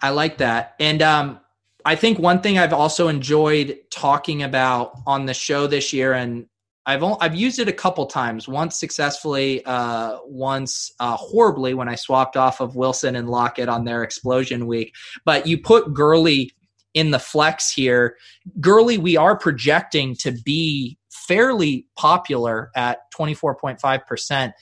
i 0.00 0.08
like 0.08 0.38
that 0.38 0.74
and 0.80 1.02
um 1.02 1.38
i 1.84 1.94
think 1.94 2.18
one 2.18 2.40
thing 2.40 2.58
i've 2.58 2.72
also 2.72 3.08
enjoyed 3.08 3.78
talking 3.90 4.42
about 4.42 4.92
on 5.06 5.26
the 5.26 5.34
show 5.34 5.66
this 5.66 5.92
year 5.92 6.14
and 6.14 6.46
I've 6.86 7.02
only, 7.02 7.18
I've 7.20 7.34
used 7.34 7.58
it 7.58 7.68
a 7.68 7.72
couple 7.72 8.06
times. 8.06 8.48
Once 8.48 8.78
successfully, 8.78 9.64
uh, 9.64 10.18
once 10.24 10.90
uh, 10.98 11.16
horribly 11.16 11.74
when 11.74 11.88
I 11.88 11.94
swapped 11.94 12.36
off 12.36 12.60
of 12.60 12.74
Wilson 12.74 13.16
and 13.16 13.28
Lockett 13.28 13.68
on 13.68 13.84
their 13.84 14.02
explosion 14.02 14.66
week. 14.66 14.94
But 15.24 15.46
you 15.46 15.60
put 15.60 15.92
Gurley 15.92 16.52
in 16.94 17.10
the 17.10 17.18
flex 17.18 17.70
here. 17.70 18.16
Gurley, 18.60 18.98
we 18.98 19.16
are 19.16 19.36
projecting 19.38 20.16
to 20.16 20.32
be 20.32 20.98
fairly 21.10 21.86
popular 21.96 22.70
at 22.74 22.98
twenty 23.12 23.34
four 23.34 23.54
point 23.54 23.80
five 23.80 24.06
percent. 24.06 24.54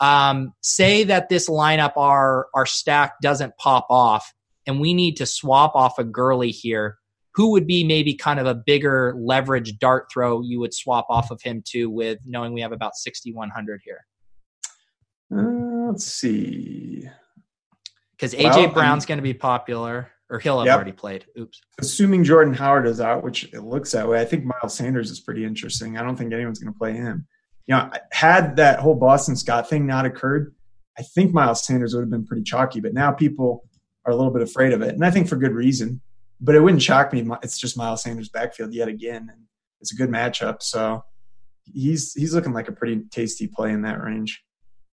Um, 0.00 0.52
say 0.62 1.04
that 1.04 1.28
this 1.28 1.48
lineup, 1.48 1.92
our 1.96 2.48
our 2.54 2.66
stack 2.66 3.20
doesn't 3.22 3.56
pop 3.58 3.86
off, 3.90 4.34
and 4.66 4.80
we 4.80 4.94
need 4.94 5.16
to 5.18 5.26
swap 5.26 5.76
off 5.76 5.98
a 5.98 6.04
Gurley 6.04 6.50
here 6.50 6.98
who 7.36 7.50
would 7.52 7.66
be 7.66 7.84
maybe 7.84 8.14
kind 8.14 8.40
of 8.40 8.46
a 8.46 8.54
bigger 8.54 9.14
leverage 9.18 9.78
dart 9.78 10.06
throw 10.12 10.40
you 10.40 10.58
would 10.58 10.74
swap 10.74 11.06
off 11.08 11.30
of 11.30 11.40
him 11.42 11.62
to 11.66 11.88
with 11.90 12.18
knowing 12.26 12.52
we 12.52 12.60
have 12.62 12.72
about 12.72 12.96
6100 12.96 13.80
here 13.84 14.04
Uh, 15.32 15.88
let's 15.90 16.04
see. 16.06 17.08
because 18.12 18.34
aj 18.34 18.54
Well, 18.56 18.68
brown's 18.72 19.06
going 19.06 19.18
to 19.18 19.22
be 19.22 19.34
popular 19.34 20.10
or 20.30 20.38
he'll 20.40 20.58
have 20.58 20.66
Yep. 20.66 20.74
already 20.74 20.92
played 20.92 21.26
oops 21.38 21.60
Assuming 21.80 22.24
Jordan 22.24 22.54
Howard 22.54 22.86
is 22.86 23.00
out, 23.00 23.22
which 23.22 23.44
it 23.52 23.60
looks 23.62 23.92
that 23.92 24.08
way, 24.08 24.20
I 24.20 24.24
think 24.24 24.44
Miles 24.44 24.74
Sanders 24.74 25.10
is 25.10 25.20
pretty 25.20 25.44
interesting. 25.44 25.98
I 25.98 26.02
don't 26.02 26.16
think 26.16 26.32
anyone's 26.32 26.58
going 26.58 26.72
to 26.72 26.78
play 26.78 26.94
him. 26.94 27.26
You 27.66 27.74
know, 27.76 27.90
had 28.12 28.56
that 28.56 28.78
whole 28.80 28.94
Boston 28.94 29.36
Scott 29.36 29.68
thing 29.68 29.86
not 29.86 30.06
occurred, 30.06 30.54
I 30.98 31.02
think 31.02 31.34
Miles 31.34 31.64
Sanders 31.66 31.94
would 31.94 32.00
have 32.00 32.10
been 32.10 32.24
pretty 32.24 32.42
chalky. 32.44 32.80
But 32.80 32.94
now 32.94 33.12
people 33.12 33.64
are 34.06 34.12
a 34.12 34.16
little 34.16 34.32
bit 34.32 34.40
afraid 34.42 34.72
of 34.72 34.80
it, 34.82 34.94
and 34.94 35.04
I 35.04 35.10
think 35.10 35.28
for 35.28 35.36
good 35.36 35.52
reason. 35.52 36.00
But 36.40 36.54
it 36.54 36.60
wouldn't 36.60 36.82
shock 36.82 37.12
me. 37.12 37.26
It's 37.42 37.58
just 37.58 37.76
Miles 37.78 38.02
Sanders' 38.02 38.28
backfield 38.28 38.74
yet 38.74 38.88
again, 38.88 39.28
and 39.32 39.44
it's 39.80 39.92
a 39.92 39.96
good 39.96 40.10
matchup. 40.10 40.62
So 40.62 41.02
he's 41.72 42.12
he's 42.14 42.34
looking 42.34 42.52
like 42.52 42.68
a 42.68 42.72
pretty 42.72 43.02
tasty 43.10 43.46
play 43.46 43.72
in 43.72 43.82
that 43.82 44.00
range. 44.02 44.42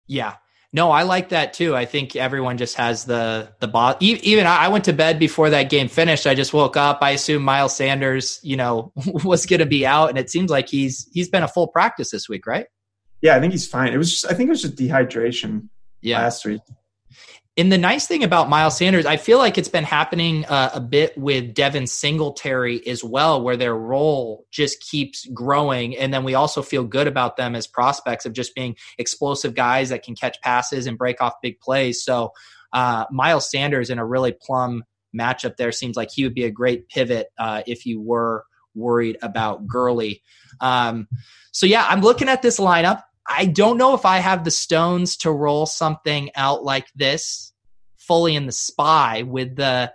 yeah 0.07 0.35
no 0.73 0.89
i 0.89 1.03
like 1.03 1.29
that 1.29 1.53
too 1.53 1.75
i 1.75 1.85
think 1.85 2.15
everyone 2.15 2.57
just 2.57 2.75
has 2.75 3.05
the 3.05 3.47
the 3.59 3.67
ball 3.67 3.95
even 3.99 4.47
i 4.47 4.67
went 4.67 4.83
to 4.85 4.91
bed 4.91 5.19
before 5.19 5.51
that 5.51 5.69
game 5.69 5.87
finished 5.87 6.25
i 6.25 6.33
just 6.33 6.51
woke 6.51 6.75
up 6.75 6.97
i 7.01 7.11
assume 7.11 7.43
miles 7.43 7.75
sanders 7.75 8.39
you 8.41 8.57
know 8.57 8.91
was 9.23 9.45
going 9.45 9.59
to 9.59 9.67
be 9.67 9.85
out 9.85 10.09
and 10.09 10.17
it 10.17 10.31
seems 10.31 10.49
like 10.49 10.67
he's 10.67 11.07
he's 11.13 11.29
been 11.29 11.43
a 11.43 11.47
full 11.47 11.67
practice 11.67 12.09
this 12.09 12.27
week 12.27 12.47
right 12.47 12.65
Yeah, 13.21 13.37
I 13.37 13.39
think 13.39 13.53
he's 13.53 13.67
fine. 13.67 13.93
It 13.93 13.97
was 13.97 14.11
just 14.11 14.25
I 14.25 14.33
think 14.33 14.47
it 14.47 14.51
was 14.51 14.61
just 14.61 14.75
dehydration 14.75 15.69
yeah 16.01 16.19
last 16.21 16.43
week. 16.43 16.61
And 17.55 17.71
the 17.71 17.77
nice 17.77 18.07
thing 18.07 18.23
about 18.23 18.49
Miles 18.49 18.77
Sanders, 18.77 19.05
I 19.05 19.17
feel 19.17 19.37
like 19.37 19.59
it's 19.59 19.69
been 19.69 19.83
happening 19.83 20.43
uh, 20.45 20.71
a 20.73 20.81
bit 20.81 21.15
with 21.15 21.53
Devin 21.53 21.85
Singletary 21.85 22.85
as 22.87 23.03
well, 23.03 23.43
where 23.43 23.57
their 23.57 23.75
role 23.75 24.47
just 24.49 24.81
keeps 24.81 25.27
growing. 25.27 25.95
And 25.95 26.11
then 26.11 26.23
we 26.23 26.33
also 26.33 26.63
feel 26.63 26.83
good 26.83 27.05
about 27.05 27.37
them 27.37 27.55
as 27.55 27.67
prospects 27.67 28.25
of 28.25 28.33
just 28.33 28.55
being 28.55 28.75
explosive 28.97 29.53
guys 29.53 29.89
that 29.89 30.01
can 30.01 30.15
catch 30.15 30.41
passes 30.41 30.87
and 30.87 30.97
break 30.97 31.21
off 31.21 31.33
big 31.43 31.59
plays. 31.59 32.03
So 32.03 32.31
uh, 32.73 33.05
Miles 33.11 33.51
Sanders 33.51 33.91
in 33.91 33.99
a 33.99 34.05
really 34.05 34.31
plum 34.31 34.83
matchup 35.15 35.57
there 35.57 35.71
seems 35.71 35.95
like 35.95 36.09
he 36.11 36.23
would 36.23 36.33
be 36.33 36.45
a 36.45 36.51
great 36.51 36.89
pivot 36.89 37.27
uh, 37.37 37.61
if 37.67 37.85
you 37.85 38.01
were 38.01 38.45
worried 38.73 39.17
about 39.21 39.67
Gurley. 39.67 40.23
Um, 40.59 41.07
so 41.51 41.67
yeah, 41.67 41.85
I'm 41.87 42.01
looking 42.01 42.29
at 42.29 42.41
this 42.41 42.59
lineup. 42.59 43.03
I 43.27 43.45
don't 43.45 43.77
know 43.77 43.93
if 43.93 44.05
I 44.05 44.17
have 44.17 44.43
the 44.43 44.51
stones 44.51 45.17
to 45.17 45.31
roll 45.31 45.65
something 45.65 46.29
out 46.35 46.63
like 46.63 46.87
this 46.95 47.53
fully 48.07 48.35
in 48.35 48.45
the 48.45 48.51
spy 48.51 49.23
with 49.23 49.55
the 49.55 49.91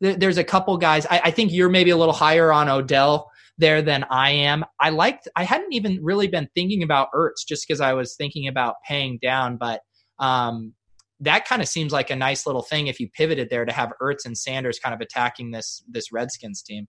there's 0.00 0.38
a 0.38 0.44
couple 0.44 0.76
guys 0.76 1.06
I, 1.06 1.20
I, 1.24 1.30
think 1.30 1.50
you're 1.50 1.68
maybe 1.68 1.90
a 1.90 1.96
little 1.96 2.14
higher 2.14 2.52
on 2.52 2.68
odell 2.68 3.30
there 3.56 3.82
than 3.82 4.04
i 4.10 4.30
am. 4.30 4.64
I 4.78 4.90
liked 4.90 5.28
i 5.34 5.44
hadn't 5.44 5.72
even 5.72 5.98
really 6.02 6.28
been 6.28 6.48
thinking 6.54 6.82
about 6.82 7.08
ertz 7.14 7.46
just 7.46 7.66
because 7.66 7.80
i 7.80 7.94
was 7.94 8.14
thinking 8.16 8.48
about 8.48 8.76
paying 8.86 9.18
down 9.20 9.56
but 9.56 9.80
um, 10.18 10.74
that 11.20 11.46
kind 11.46 11.62
of 11.62 11.68
seems 11.68 11.92
like 11.92 12.10
a 12.10 12.16
nice 12.16 12.46
little 12.46 12.62
thing 12.62 12.86
if 12.86 13.00
you 13.00 13.08
pivoted 13.08 13.50
there 13.50 13.64
to 13.64 13.72
have 13.72 13.92
ertz 14.00 14.24
and 14.24 14.36
sanders 14.36 14.78
kind 14.78 14.94
of 14.94 15.00
attacking 15.00 15.50
this 15.50 15.82
this 15.88 16.12
redskins 16.12 16.62
team. 16.62 16.86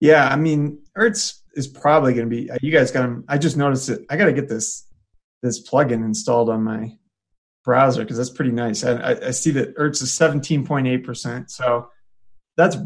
Yeah 0.00 0.28
i 0.28 0.36
mean 0.36 0.78
ertz 0.96 1.40
is 1.54 1.68
probably 1.68 2.14
going 2.14 2.28
to 2.28 2.34
be 2.34 2.50
you 2.62 2.72
guys 2.72 2.90
got 2.90 3.04
him 3.04 3.24
i 3.28 3.38
just 3.38 3.56
noticed 3.56 3.88
it 3.90 4.00
i 4.10 4.16
got 4.16 4.26
to 4.26 4.32
get 4.32 4.48
this 4.48 4.86
this 5.44 5.62
plugin 5.62 6.02
installed 6.04 6.48
on 6.48 6.64
my 6.64 6.96
browser 7.64 8.02
because 8.02 8.16
that's 8.16 8.30
pretty 8.30 8.50
nice. 8.50 8.82
I, 8.82 8.92
I, 8.92 9.26
I, 9.26 9.30
see 9.30 9.50
that 9.52 9.76
Ertz 9.76 10.02
is 10.02 10.10
17.8%. 10.10 11.50
So 11.50 11.90
that's 12.56 12.76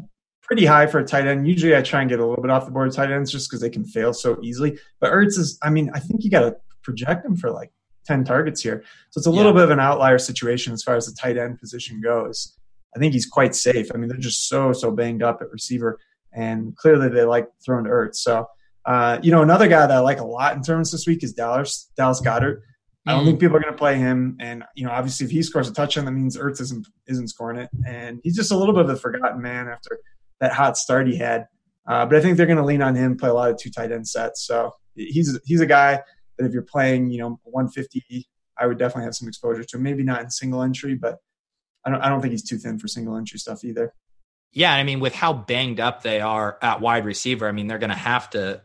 pretty 0.43 0.67
high 0.67 0.87
for 0.89 0.99
a 0.99 1.05
tight 1.05 1.27
end. 1.27 1.47
Usually 1.47 1.77
I 1.77 1.83
try 1.83 2.01
and 2.01 2.11
get 2.11 2.19
a 2.19 2.27
little 2.27 2.43
bit 2.43 2.51
off 2.51 2.67
the 2.67 2.73
board 2.73 2.89
of 2.89 2.95
tight 2.95 3.13
ends 3.13 3.31
just 3.31 3.49
because 3.49 3.61
they 3.61 3.71
can 3.71 3.85
fail 3.85 4.13
so 4.13 4.39
easily. 4.43 4.77
But 5.01 5.13
Ertz 5.13 5.39
is, 5.39 5.57
I 5.63 5.71
mean, 5.71 5.91
I 5.95 6.01
think 6.01 6.25
you 6.25 6.31
got 6.31 6.41
to 6.41 6.57
project 6.83 7.25
him 7.25 7.37
for 7.37 7.51
like 7.53 7.71
10 8.07 8.25
targets 8.25 8.61
here. 8.61 8.83
So 9.11 9.19
it's 9.19 9.27
a 9.27 9.31
little 9.31 9.53
yeah. 9.53 9.59
bit 9.59 9.65
of 9.65 9.71
an 9.71 9.81
outlier 9.81 10.19
situation 10.19 10.73
as 10.73 10.83
far 10.83 10.97
as 10.97 11.07
the 11.07 11.15
tight 11.15 11.39
end 11.39 11.61
position 11.61 12.01
goes. 12.01 12.57
I 12.97 12.99
think 12.99 13.15
he's 13.15 13.27
quite 13.27 13.55
safe. 13.55 13.89
I 13.95 13.99
mean, 13.99 14.09
they're 14.09 14.19
just 14.19 14.49
so, 14.49 14.73
so 14.73 14.91
banged 14.91 15.23
up 15.23 15.43
at 15.43 15.53
receiver. 15.53 16.01
And 16.33 16.77
clearly 16.77 17.09
they 17.09 17.23
like 17.23 17.49
throwing 17.65 17.85
to 17.85 17.91
Ertz. 17.91 18.17
So, 18.17 18.49
uh, 18.89 19.21
you 19.23 19.31
know, 19.31 19.43
another 19.43 19.69
guy 19.69 19.87
that 19.87 19.95
I 19.95 19.99
like 19.99 20.19
a 20.19 20.25
lot 20.25 20.57
in 20.57 20.63
terms 20.63 20.91
this 20.91 21.07
week 21.07 21.23
is 21.23 21.35
Dallas, 21.35 21.91
Dallas 21.95 22.23
Goedert. 22.23 22.63
I 23.07 23.13
don't 23.13 23.25
think 23.25 23.39
people 23.39 23.57
are 23.57 23.61
going 23.61 23.73
to 23.73 23.79
play 23.79 23.97
him. 23.97 24.37
And 24.41 24.65
you 24.75 24.85
know, 24.85 24.91
obviously, 24.91 25.27
if 25.27 25.31
he 25.31 25.43
scores 25.43 25.69
a 25.69 25.75
touchdown, 25.75 26.07
that 26.07 26.13
means 26.13 26.39
Ertz 26.39 26.61
isn't 26.61 26.87
isn't 27.07 27.29
scoring 27.29 27.59
it, 27.59 27.69
and 27.87 28.19
he's 28.23 28.35
just 28.35 28.51
a 28.51 28.57
little 28.57 28.75
bit 28.75 28.85
of 28.85 28.91
a 28.91 28.97
forgotten 28.97 29.43
man 29.43 29.69
after 29.69 29.99
that 30.41 30.53
hot 30.53 30.79
start 30.79 31.07
he 31.07 31.17
had. 31.17 31.47
Uh, 31.87 32.07
but 32.07 32.17
I 32.17 32.21
think 32.21 32.37
they're 32.37 32.47
going 32.47 32.59
to 32.59 32.65
lean 32.65 32.83
on 32.83 32.95
him, 32.95 33.17
play 33.17 33.29
a 33.29 33.35
lot 33.35 33.51
of 33.51 33.59
two 33.59 33.71
tight 33.71 33.93
end 33.93 34.09
sets. 34.09 34.47
So 34.47 34.73
he's 34.95 35.39
he's 35.45 35.61
a 35.61 35.67
guy 35.67 36.01
that 36.39 36.47
if 36.47 36.53
you're 36.53 36.63
playing, 36.63 37.11
you 37.11 37.19
know, 37.19 37.41
150, 37.45 38.27
I 38.59 38.67
would 38.67 38.79
definitely 38.79 39.05
have 39.05 39.15
some 39.15 39.29
exposure 39.29 39.65
to. 39.65 39.79
Maybe 39.79 40.03
not 40.03 40.23
in 40.23 40.31
single 40.31 40.63
entry, 40.63 40.95
but 40.95 41.19
I 41.85 41.91
don't 41.91 42.01
I 42.01 42.09
don't 42.09 42.23
think 42.23 42.33
he's 42.33 42.45
too 42.45 42.57
thin 42.57 42.79
for 42.79 42.89
single 42.89 43.17
entry 43.17 43.39
stuff 43.39 43.65
either. 43.65 43.93
Yeah, 44.53 44.73
I 44.73 44.83
mean, 44.83 45.01
with 45.01 45.15
how 45.15 45.35
banged 45.35 45.79
up 45.79 46.03
they 46.03 46.21
are 46.21 46.59
at 46.63 46.81
wide 46.81 47.05
receiver, 47.05 47.47
I 47.47 47.53
mean, 47.53 47.67
they're 47.67 47.79
going 47.79 47.91
to 47.91 47.97
have 47.97 48.31
to 48.31 48.63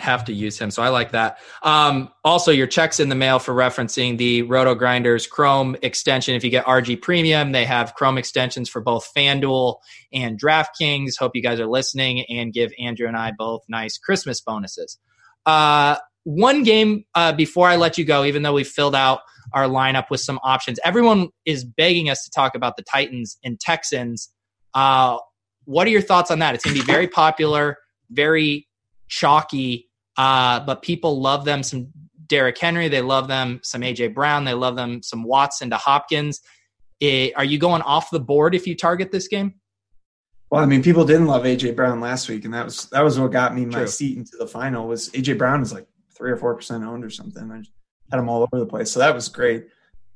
have 0.00 0.24
to 0.26 0.32
use 0.32 0.58
him. 0.58 0.70
So 0.70 0.82
I 0.82 0.88
like 0.88 1.12
that. 1.12 1.38
Um, 1.62 2.10
also, 2.24 2.50
your 2.50 2.66
checks 2.66 3.00
in 3.00 3.08
the 3.08 3.14
mail 3.14 3.38
for 3.38 3.54
referencing 3.54 4.18
the 4.18 4.42
RotoGrinders 4.44 5.28
Chrome 5.28 5.76
extension. 5.82 6.34
If 6.34 6.44
you 6.44 6.50
get 6.50 6.64
RG 6.66 7.02
Premium, 7.02 7.52
they 7.52 7.64
have 7.64 7.94
Chrome 7.94 8.18
extensions 8.18 8.68
for 8.68 8.80
both 8.80 9.08
FanDuel 9.16 9.76
and 10.12 10.40
DraftKings. 10.40 11.18
Hope 11.18 11.32
you 11.34 11.42
guys 11.42 11.60
are 11.60 11.66
listening 11.66 12.24
and 12.28 12.52
give 12.52 12.72
Andrew 12.78 13.08
and 13.08 13.16
I 13.16 13.32
both 13.36 13.62
nice 13.68 13.98
Christmas 13.98 14.40
bonuses. 14.40 14.98
Uh, 15.44 15.96
one 16.24 16.64
game 16.64 17.04
uh, 17.14 17.32
before 17.32 17.68
I 17.68 17.76
let 17.76 17.98
you 17.98 18.04
go, 18.04 18.24
even 18.24 18.42
though 18.42 18.54
we 18.54 18.64
filled 18.64 18.96
out 18.96 19.20
our 19.52 19.66
lineup 19.66 20.10
with 20.10 20.20
some 20.20 20.40
options, 20.42 20.80
everyone 20.84 21.28
is 21.44 21.64
begging 21.64 22.10
us 22.10 22.24
to 22.24 22.30
talk 22.30 22.56
about 22.56 22.76
the 22.76 22.82
Titans 22.82 23.38
and 23.44 23.60
Texans. 23.60 24.28
Uh, 24.74 25.18
what 25.66 25.86
are 25.86 25.90
your 25.90 26.02
thoughts 26.02 26.30
on 26.32 26.40
that? 26.40 26.56
It's 26.56 26.64
going 26.64 26.76
to 26.76 26.82
be 26.82 26.86
very 26.86 27.06
popular, 27.06 27.78
very 28.10 28.66
chalky, 29.08 29.88
uh, 30.16 30.60
but 30.60 30.82
people 30.82 31.20
love 31.20 31.44
them 31.44 31.62
some 31.62 31.88
Derrick 32.26 32.58
Henry, 32.58 32.88
they 32.88 33.02
love 33.02 33.28
them 33.28 33.60
some 33.62 33.82
AJ 33.82 34.14
Brown, 34.14 34.44
they 34.44 34.54
love 34.54 34.76
them 34.76 35.02
some 35.02 35.22
Watson 35.22 35.70
to 35.70 35.76
Hopkins. 35.76 36.40
It, 36.98 37.32
are 37.36 37.44
you 37.44 37.58
going 37.58 37.82
off 37.82 38.10
the 38.10 38.20
board 38.20 38.54
if 38.54 38.66
you 38.66 38.74
target 38.74 39.12
this 39.12 39.28
game? 39.28 39.54
Well, 40.50 40.62
I 40.62 40.66
mean, 40.66 40.82
people 40.82 41.04
didn't 41.04 41.26
love 41.26 41.42
AJ 41.42 41.74
Brown 41.76 42.00
last 42.00 42.28
week, 42.28 42.44
and 42.44 42.54
that 42.54 42.64
was 42.64 42.86
that 42.86 43.02
was 43.02 43.18
what 43.18 43.32
got 43.32 43.54
me 43.54 43.66
my 43.66 43.78
True. 43.78 43.86
seat 43.86 44.16
into 44.16 44.36
the 44.38 44.46
final. 44.46 44.86
Was 44.86 45.10
AJ 45.10 45.38
Brown 45.38 45.62
is 45.62 45.72
like 45.72 45.86
three 46.14 46.30
or 46.30 46.36
four 46.36 46.54
percent 46.54 46.84
owned 46.84 47.04
or 47.04 47.10
something. 47.10 47.50
I 47.50 47.62
had 48.10 48.20
him 48.20 48.28
all 48.28 48.42
over 48.42 48.58
the 48.58 48.66
place, 48.66 48.90
so 48.90 49.00
that 49.00 49.14
was 49.14 49.28
great. 49.28 49.66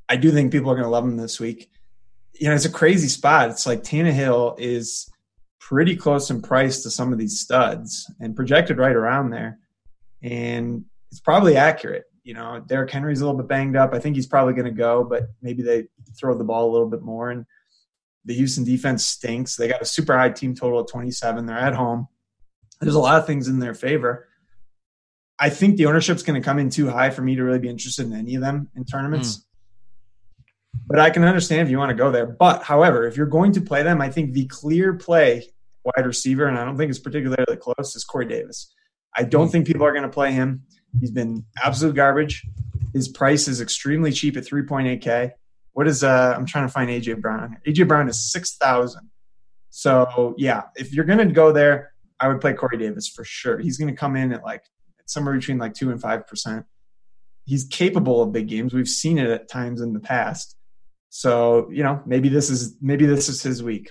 I 0.08 0.16
do 0.16 0.30
think 0.30 0.52
people 0.52 0.70
are 0.70 0.74
going 0.74 0.84
to 0.84 0.90
love 0.90 1.04
him 1.04 1.16
this 1.16 1.40
week. 1.40 1.70
You 2.34 2.48
know, 2.48 2.54
it's 2.54 2.64
a 2.64 2.70
crazy 2.70 3.08
spot. 3.08 3.50
It's 3.50 3.66
like 3.66 3.82
Tannehill 3.82 4.58
is 4.58 5.10
pretty 5.70 5.94
close 5.94 6.30
in 6.30 6.42
price 6.42 6.82
to 6.82 6.90
some 6.90 7.12
of 7.12 7.18
these 7.18 7.38
studs 7.38 8.12
and 8.18 8.34
projected 8.34 8.76
right 8.76 8.96
around 8.96 9.30
there, 9.30 9.60
and 10.20 10.84
it's 11.12 11.20
probably 11.20 11.56
accurate. 11.56 12.06
You 12.24 12.34
know, 12.34 12.60
Derrick 12.66 12.90
Henry's 12.90 13.20
a 13.20 13.24
little 13.24 13.38
bit 13.38 13.46
banged 13.46 13.76
up. 13.76 13.94
I 13.94 14.00
think 14.00 14.16
he's 14.16 14.26
probably 14.26 14.54
going 14.54 14.64
to 14.64 14.72
go, 14.72 15.04
but 15.04 15.28
maybe 15.40 15.62
they 15.62 15.86
throw 16.18 16.36
the 16.36 16.42
ball 16.42 16.68
a 16.68 16.72
little 16.72 16.88
bit 16.88 17.02
more. 17.02 17.30
And 17.30 17.46
the 18.24 18.34
Houston 18.34 18.64
defense 18.64 19.06
stinks. 19.06 19.54
They 19.54 19.68
got 19.68 19.80
a 19.80 19.84
super 19.84 20.18
high 20.18 20.30
team 20.30 20.56
total 20.56 20.80
at 20.80 20.88
27. 20.88 21.46
They're 21.46 21.56
at 21.56 21.74
home. 21.74 22.08
There's 22.80 22.96
a 22.96 23.00
lot 23.00 23.20
of 23.20 23.26
things 23.26 23.46
in 23.46 23.60
their 23.60 23.74
favor. 23.74 24.28
I 25.38 25.50
think 25.50 25.76
the 25.76 25.86
ownership's 25.86 26.24
going 26.24 26.40
to 26.40 26.44
come 26.44 26.58
in 26.58 26.68
too 26.68 26.90
high 26.90 27.10
for 27.10 27.22
me 27.22 27.36
to 27.36 27.44
really 27.44 27.60
be 27.60 27.68
interested 27.68 28.06
in 28.06 28.12
any 28.12 28.34
of 28.34 28.42
them 28.42 28.70
in 28.74 28.84
tournaments. 28.84 29.36
Mm. 29.36 29.42
But 30.88 30.98
I 30.98 31.10
can 31.10 31.22
understand 31.22 31.62
if 31.62 31.70
you 31.70 31.78
want 31.78 31.90
to 31.90 31.96
go 31.96 32.10
there. 32.10 32.26
But 32.26 32.64
however, 32.64 33.06
if 33.06 33.16
you're 33.16 33.26
going 33.26 33.52
to 33.52 33.60
play 33.60 33.84
them, 33.84 34.00
I 34.00 34.10
think 34.10 34.32
the 34.32 34.46
clear 34.46 34.94
play 34.94 35.46
wide 35.84 36.06
receiver, 36.06 36.46
and 36.46 36.58
I 36.58 36.64
don't 36.64 36.76
think 36.76 36.90
it's 36.90 36.98
particularly 36.98 37.56
close, 37.56 37.96
is 37.96 38.04
Corey 38.04 38.26
Davis. 38.26 38.74
I 39.16 39.24
don't 39.24 39.48
mm. 39.48 39.52
think 39.52 39.66
people 39.66 39.84
are 39.84 39.92
going 39.92 40.04
to 40.04 40.08
play 40.08 40.32
him. 40.32 40.62
He's 41.00 41.10
been 41.10 41.44
absolute 41.62 41.94
garbage. 41.94 42.46
His 42.92 43.08
price 43.08 43.48
is 43.48 43.60
extremely 43.60 44.12
cheap 44.12 44.36
at 44.36 44.44
3.8K. 44.44 45.32
What 45.72 45.86
is 45.86 46.02
uh 46.02 46.34
I'm 46.36 46.46
trying 46.46 46.66
to 46.66 46.72
find 46.72 46.90
AJ 46.90 47.20
Brown. 47.20 47.56
AJ 47.66 47.86
Brown 47.86 48.08
is 48.08 48.32
6,000. 48.32 49.08
So, 49.70 50.34
yeah, 50.36 50.62
if 50.76 50.92
you're 50.92 51.04
going 51.04 51.26
to 51.26 51.32
go 51.32 51.52
there, 51.52 51.92
I 52.18 52.28
would 52.28 52.40
play 52.40 52.52
Corey 52.52 52.76
Davis 52.76 53.08
for 53.08 53.24
sure. 53.24 53.58
He's 53.58 53.78
going 53.78 53.88
to 53.88 53.96
come 53.96 54.16
in 54.16 54.32
at 54.32 54.42
like 54.42 54.64
somewhere 55.06 55.34
between 55.34 55.58
like 55.58 55.74
2 55.74 55.90
and 55.90 56.02
5%. 56.02 56.64
He's 57.44 57.64
capable 57.64 58.20
of 58.20 58.32
big 58.32 58.48
games. 58.48 58.74
We've 58.74 58.88
seen 58.88 59.16
it 59.18 59.30
at 59.30 59.48
times 59.48 59.80
in 59.80 59.92
the 59.92 60.00
past. 60.00 60.56
So, 61.08 61.68
you 61.72 61.82
know, 61.82 62.02
maybe 62.04 62.28
this 62.28 62.50
is 62.50 62.76
maybe 62.80 63.06
this 63.06 63.28
is 63.28 63.42
his 63.42 63.62
week. 63.62 63.90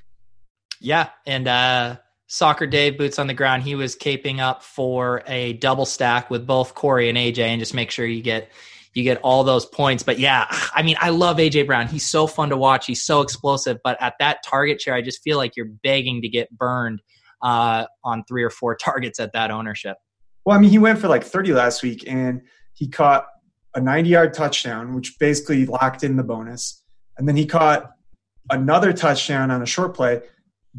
Yeah, 0.80 1.10
and 1.26 1.48
uh 1.48 1.98
Soccer 2.32 2.68
Dave, 2.68 2.96
boots 2.96 3.18
on 3.18 3.26
the 3.26 3.34
ground, 3.34 3.64
he 3.64 3.74
was 3.74 3.96
caping 3.96 4.40
up 4.40 4.62
for 4.62 5.24
a 5.26 5.54
double 5.54 5.88
stack 5.88 6.30
with 6.30 6.46
both 6.46 6.76
Corey 6.76 7.10
and 7.10 7.18
AJ, 7.18 7.40
and 7.40 7.60
just 7.60 7.74
make 7.74 7.90
sure 7.90 8.06
you 8.06 8.22
get 8.22 8.52
you 8.94 9.04
get 9.04 9.20
all 9.24 9.44
those 9.44 9.66
points. 9.66 10.04
But 10.04 10.20
yeah, 10.20 10.46
I 10.76 10.84
mean, 10.84 10.96
I 11.00 11.10
love 11.10 11.38
AJ 11.38 11.66
Brown. 11.66 11.88
He's 11.88 12.08
so 12.08 12.28
fun 12.28 12.50
to 12.50 12.58
watch. 12.58 12.86
He's 12.86 13.02
so 13.02 13.22
explosive. 13.22 13.78
But 13.84 13.98
at 14.00 14.14
that 14.20 14.44
target 14.44 14.80
share, 14.80 14.94
I 14.94 15.02
just 15.02 15.24
feel 15.24 15.38
like 15.38 15.56
you're 15.56 15.72
begging 15.84 16.22
to 16.22 16.30
get 16.30 16.50
burned 16.52 17.02
uh, 17.42 17.86
on 18.04 18.24
three 18.28 18.44
or 18.44 18.52
four 18.52 18.76
targets 18.82 19.20
at 19.20 19.34
that 19.34 19.50
ownership. 19.50 19.98
Well, 20.46 20.56
I 20.56 20.62
mean, 20.62 20.70
he 20.70 20.80
went 20.80 21.00
for 21.00 21.08
like 21.08 21.24
30 21.24 21.54
last 21.54 21.82
week, 21.82 22.04
and 22.08 22.42
he 22.74 22.88
caught 22.88 23.26
a 23.74 23.82
90 23.82 24.10
yard 24.10 24.34
touchdown, 24.36 24.94
which 24.94 25.18
basically 25.20 25.66
locked 25.66 26.04
in 26.04 26.16
the 26.16 26.24
bonus. 26.24 26.84
And 27.18 27.28
then 27.28 27.36
he 27.36 27.46
caught 27.46 27.92
another 28.52 28.94
touchdown 28.94 29.52
on 29.52 29.62
a 29.62 29.66
short 29.66 29.96
play 29.96 30.22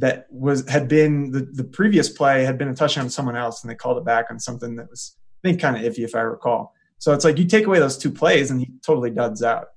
that 0.01 0.27
was 0.31 0.69
had 0.69 0.89
been 0.89 1.31
the, 1.31 1.41
the 1.53 1.65
previous 1.65 2.09
play 2.09 2.45
had 2.45 2.59
been 2.59 2.69
a 2.69 2.75
touchdown 2.75 3.05
to 3.05 3.11
someone 3.11 3.37
else 3.37 3.63
and 3.63 3.71
they 3.71 3.75
called 3.75 3.99
it 3.99 4.05
back 4.05 4.27
on 4.31 4.41
something 4.41 4.77
that 4.77 4.89
was 4.89 5.17
I 5.45 5.49
think 5.49 5.61
kind 5.61 5.77
of 5.77 5.83
iffy 5.83 6.05
if 6.05 6.15
I 6.15 6.21
recall. 6.21 6.75
So 6.99 7.13
it's 7.13 7.25
like 7.25 7.39
you 7.39 7.47
take 7.47 7.67
away 7.67 7.79
those 7.79 7.97
two 7.97 8.11
plays 8.11 8.51
and 8.51 8.61
he 8.61 8.71
totally 8.85 9.11
duds 9.11 9.43
out. 9.43 9.69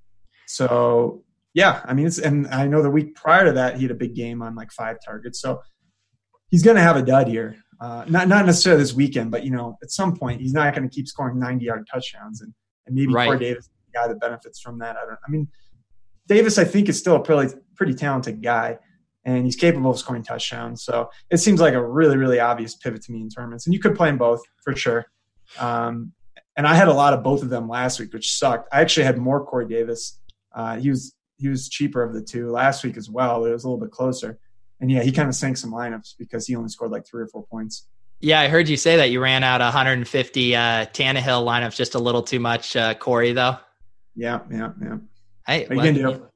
So 0.47 1.23
yeah, 1.53 1.81
I 1.85 1.93
mean, 1.93 2.07
it's, 2.07 2.17
and 2.17 2.47
I 2.47 2.67
know 2.67 2.81
the 2.81 2.89
week 2.89 3.15
prior 3.15 3.45
to 3.45 3.51
that 3.53 3.77
he 3.77 3.83
had 3.83 3.91
a 3.91 3.95
big 3.95 4.15
game 4.15 4.41
on 4.41 4.55
like 4.55 4.71
five 4.71 4.97
targets. 5.05 5.39
So 5.39 5.61
he's 6.49 6.63
going 6.63 6.75
to 6.77 6.81
have 6.81 6.97
a 6.97 7.01
dud 7.01 7.27
here. 7.27 7.55
Uh, 7.79 8.05
not 8.07 8.27
not 8.29 8.45
necessarily 8.45 8.81
this 8.81 8.93
weekend, 8.93 9.29
but 9.29 9.43
you 9.43 9.51
know, 9.51 9.77
at 9.83 9.91
some 9.91 10.15
point 10.15 10.41
he's 10.41 10.53
not 10.53 10.73
going 10.73 10.87
to 10.87 10.93
keep 10.93 11.07
scoring 11.07 11.37
90 11.37 11.65
yard 11.65 11.87
touchdowns 11.91 12.41
and 12.41 12.53
and 12.85 12.95
maybe 12.95 13.13
right. 13.13 13.25
Corey 13.25 13.39
Davis 13.39 13.69
the 13.87 13.99
guy 13.99 14.07
that 14.07 14.19
benefits 14.19 14.59
from 14.59 14.79
that. 14.79 14.95
I 14.95 15.05
don't. 15.05 15.19
I 15.25 15.31
mean, 15.31 15.47
Davis 16.27 16.57
I 16.57 16.63
think 16.63 16.87
is 16.87 16.97
still 16.97 17.15
a 17.15 17.19
pretty 17.21 17.53
pretty 17.75 17.93
talented 17.93 18.41
guy 18.41 18.77
and 19.25 19.45
he's 19.45 19.55
capable 19.55 19.91
of 19.91 19.99
scoring 19.99 20.23
touchdowns. 20.23 20.83
So 20.83 21.09
it 21.29 21.37
seems 21.37 21.61
like 21.61 21.73
a 21.73 21.85
really, 21.85 22.17
really 22.17 22.39
obvious 22.39 22.75
pivot 22.75 23.01
to 23.03 23.11
me 23.11 23.21
in 23.21 23.29
tournaments. 23.29 23.65
And 23.65 23.73
you 23.73 23.79
could 23.79 23.95
play 23.95 24.09
them 24.09 24.17
both 24.17 24.41
for 24.63 24.75
sure. 24.75 25.05
Um, 25.59 26.11
and 26.55 26.67
I 26.67 26.75
had 26.75 26.87
a 26.87 26.93
lot 26.93 27.13
of 27.13 27.23
both 27.23 27.41
of 27.41 27.49
them 27.49 27.67
last 27.67 27.99
week, 27.99 28.13
which 28.13 28.37
sucked. 28.37 28.69
I 28.71 28.81
actually 28.81 29.05
had 29.05 29.17
more 29.17 29.43
Corey 29.45 29.67
Davis. 29.67 30.19
Uh, 30.53 30.77
he 30.77 30.89
was 30.89 31.15
he 31.37 31.47
was 31.47 31.67
cheaper 31.67 32.03
of 32.03 32.13
the 32.13 32.21
two 32.21 32.51
last 32.51 32.83
week 32.83 32.95
as 32.95 33.09
well. 33.09 33.45
It 33.45 33.51
was 33.51 33.63
a 33.63 33.67
little 33.67 33.83
bit 33.83 33.91
closer. 33.91 34.39
And 34.79 34.91
yeah, 34.91 35.01
he 35.01 35.11
kind 35.11 35.29
of 35.29 35.35
sank 35.35 35.57
some 35.57 35.71
lineups 35.71 36.15
because 36.17 36.45
he 36.45 36.55
only 36.55 36.69
scored 36.69 36.91
like 36.91 37.05
three 37.05 37.21
or 37.23 37.27
four 37.27 37.45
points. 37.45 37.87
Yeah, 38.19 38.39
I 38.39 38.47
heard 38.47 38.69
you 38.69 38.77
say 38.77 38.97
that 38.97 39.11
you 39.11 39.19
ran 39.19 39.43
out 39.43 39.59
150 39.59 40.55
uh, 40.55 40.59
Tannehill 40.59 41.45
lineups 41.45 41.75
just 41.75 41.95
a 41.95 41.99
little 41.99 42.21
too 42.21 42.39
much, 42.39 42.75
uh, 42.75 42.93
Corey. 42.93 43.33
Though. 43.33 43.57
Yeah, 44.15 44.41
yeah, 44.51 44.71
yeah. 44.81 44.97
Hey, 45.45 45.67
what 45.67 45.85
are 45.85 45.91
you? 45.91 46.29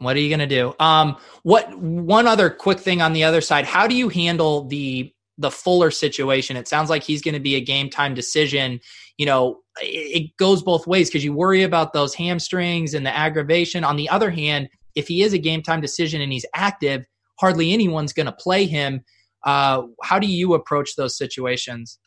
What 0.00 0.16
are 0.16 0.20
you 0.20 0.30
going 0.30 0.40
to 0.40 0.46
do? 0.46 0.74
Um, 0.80 1.16
what 1.42 1.78
one 1.78 2.26
other 2.26 2.48
quick 2.48 2.80
thing 2.80 3.02
on 3.02 3.12
the 3.12 3.24
other 3.24 3.42
side? 3.42 3.66
How 3.66 3.86
do 3.86 3.94
you 3.94 4.08
handle 4.08 4.66
the 4.66 5.12
the 5.36 5.50
Fuller 5.50 5.90
situation? 5.90 6.56
It 6.56 6.68
sounds 6.68 6.88
like 6.88 7.02
he's 7.02 7.20
going 7.20 7.34
to 7.34 7.40
be 7.40 7.54
a 7.54 7.60
game 7.60 7.90
time 7.90 8.14
decision. 8.14 8.80
You 9.18 9.26
know, 9.26 9.58
it, 9.78 10.22
it 10.22 10.36
goes 10.38 10.62
both 10.62 10.86
ways 10.86 11.10
because 11.10 11.22
you 11.22 11.34
worry 11.34 11.62
about 11.62 11.92
those 11.92 12.14
hamstrings 12.14 12.94
and 12.94 13.04
the 13.04 13.14
aggravation. 13.14 13.84
On 13.84 13.96
the 13.96 14.08
other 14.08 14.30
hand, 14.30 14.70
if 14.94 15.06
he 15.06 15.22
is 15.22 15.34
a 15.34 15.38
game 15.38 15.62
time 15.62 15.82
decision 15.82 16.22
and 16.22 16.32
he's 16.32 16.46
active, 16.54 17.04
hardly 17.38 17.72
anyone's 17.72 18.14
going 18.14 18.26
to 18.26 18.32
play 18.32 18.64
him. 18.64 19.04
Uh, 19.44 19.82
how 20.02 20.18
do 20.18 20.26
you 20.26 20.54
approach 20.54 20.96
those 20.96 21.16
situations? 21.16 21.98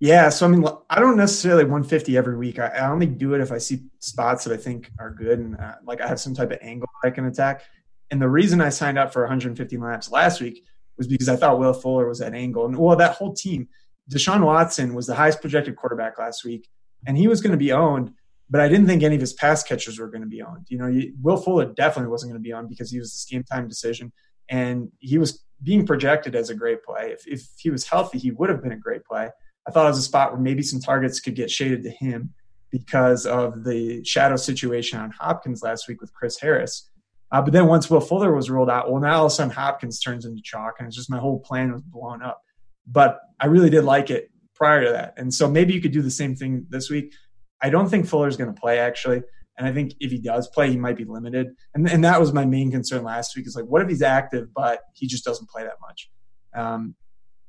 Yeah, 0.00 0.28
so 0.28 0.46
I 0.46 0.48
mean, 0.48 0.64
I 0.88 1.00
don't 1.00 1.16
necessarily 1.16 1.64
150 1.64 2.16
every 2.16 2.36
week. 2.36 2.58
I, 2.60 2.68
I 2.68 2.88
only 2.88 3.06
do 3.06 3.34
it 3.34 3.40
if 3.40 3.50
I 3.50 3.58
see 3.58 3.80
spots 3.98 4.44
that 4.44 4.52
I 4.52 4.56
think 4.56 4.90
are 5.00 5.10
good 5.10 5.40
and 5.40 5.56
uh, 5.58 5.74
like 5.84 6.00
I 6.00 6.06
have 6.06 6.20
some 6.20 6.34
type 6.34 6.52
of 6.52 6.58
angle 6.62 6.88
I 7.02 7.10
can 7.10 7.26
attack. 7.26 7.62
And 8.10 8.22
the 8.22 8.28
reason 8.28 8.60
I 8.60 8.68
signed 8.68 8.98
up 8.98 9.12
for 9.12 9.22
150 9.22 9.76
laps 9.76 10.10
last 10.10 10.40
week 10.40 10.64
was 10.96 11.06
because 11.06 11.28
I 11.28 11.36
thought 11.36 11.58
Will 11.58 11.72
Fuller 11.72 12.08
was 12.08 12.20
at 12.20 12.34
angle. 12.34 12.66
And 12.66 12.76
well, 12.76 12.96
that 12.96 13.16
whole 13.16 13.32
team, 13.32 13.68
Deshaun 14.10 14.44
Watson 14.44 14.94
was 14.94 15.06
the 15.06 15.14
highest 15.14 15.40
projected 15.40 15.76
quarterback 15.76 16.18
last 16.18 16.44
week, 16.44 16.68
and 17.06 17.16
he 17.16 17.28
was 17.28 17.40
going 17.40 17.52
to 17.52 17.58
be 17.58 17.72
owned. 17.72 18.12
But 18.50 18.62
I 18.62 18.68
didn't 18.68 18.86
think 18.86 19.02
any 19.02 19.14
of 19.14 19.20
his 19.20 19.34
pass 19.34 19.62
catchers 19.62 19.98
were 19.98 20.08
going 20.08 20.22
to 20.22 20.28
be 20.28 20.42
owned. 20.42 20.66
You 20.68 20.78
know, 20.78 20.86
you, 20.86 21.14
Will 21.20 21.36
Fuller 21.36 21.66
definitely 21.66 22.10
wasn't 22.10 22.32
going 22.32 22.42
to 22.42 22.46
be 22.46 22.54
owned 22.54 22.70
because 22.70 22.90
he 22.90 22.98
was 22.98 23.12
this 23.12 23.26
game 23.26 23.44
time 23.44 23.68
decision, 23.68 24.12
and 24.48 24.90
he 25.00 25.18
was 25.18 25.44
being 25.62 25.86
projected 25.86 26.34
as 26.34 26.48
a 26.50 26.54
great 26.54 26.82
play. 26.82 27.12
If, 27.12 27.26
if 27.26 27.46
he 27.58 27.68
was 27.68 27.86
healthy, 27.86 28.18
he 28.18 28.30
would 28.30 28.48
have 28.48 28.62
been 28.62 28.72
a 28.72 28.76
great 28.76 29.04
play. 29.04 29.28
I 29.68 29.70
thought 29.70 29.84
it 29.84 29.90
was 29.90 29.98
a 29.98 30.02
spot 30.02 30.32
where 30.32 30.40
maybe 30.40 30.62
some 30.62 30.80
targets 30.80 31.20
could 31.20 31.34
get 31.34 31.50
shaded 31.50 31.82
to 31.82 31.90
him 31.90 32.32
because 32.70 33.26
of 33.26 33.64
the 33.64 34.02
shadow 34.02 34.36
situation 34.36 34.98
on 34.98 35.10
Hopkins 35.10 35.62
last 35.62 35.86
week 35.88 36.00
with 36.00 36.12
Chris 36.14 36.40
Harris. 36.40 36.90
Uh, 37.30 37.42
but 37.42 37.52
then 37.52 37.66
once 37.66 37.90
Will 37.90 38.00
Fuller 38.00 38.34
was 38.34 38.48
ruled 38.48 38.70
out, 38.70 38.90
well, 38.90 39.00
now 39.00 39.18
all 39.18 39.26
of 39.26 39.32
a 39.32 39.34
sudden 39.34 39.52
Hopkins 39.52 40.00
turns 40.00 40.24
into 40.24 40.40
chalk, 40.42 40.76
and 40.78 40.86
it's 40.86 40.96
just 40.96 41.10
my 41.10 41.18
whole 41.18 41.40
plan 41.40 41.70
was 41.70 41.82
blown 41.82 42.22
up. 42.22 42.40
But 42.86 43.20
I 43.38 43.46
really 43.46 43.68
did 43.68 43.84
like 43.84 44.08
it 44.08 44.30
prior 44.54 44.82
to 44.82 44.90
that, 44.90 45.14
and 45.18 45.32
so 45.32 45.50
maybe 45.50 45.74
you 45.74 45.82
could 45.82 45.92
do 45.92 46.00
the 46.00 46.10
same 46.10 46.34
thing 46.34 46.64
this 46.70 46.88
week. 46.88 47.12
I 47.60 47.68
don't 47.68 47.90
think 47.90 48.06
Fuller's 48.06 48.38
going 48.38 48.52
to 48.54 48.58
play 48.58 48.78
actually, 48.78 49.22
and 49.58 49.66
I 49.66 49.72
think 49.72 49.92
if 50.00 50.10
he 50.10 50.18
does 50.18 50.48
play, 50.48 50.70
he 50.70 50.78
might 50.78 50.96
be 50.96 51.04
limited. 51.04 51.48
And 51.74 51.90
and 51.90 52.02
that 52.04 52.18
was 52.18 52.32
my 52.32 52.46
main 52.46 52.70
concern 52.70 53.02
last 53.04 53.36
week 53.36 53.46
is 53.46 53.54
like, 53.54 53.66
what 53.66 53.82
if 53.82 53.88
he's 53.90 54.00
active 54.00 54.48
but 54.54 54.80
he 54.94 55.06
just 55.06 55.24
doesn't 55.24 55.50
play 55.50 55.64
that 55.64 55.76
much? 55.82 56.10
Um, 56.54 56.94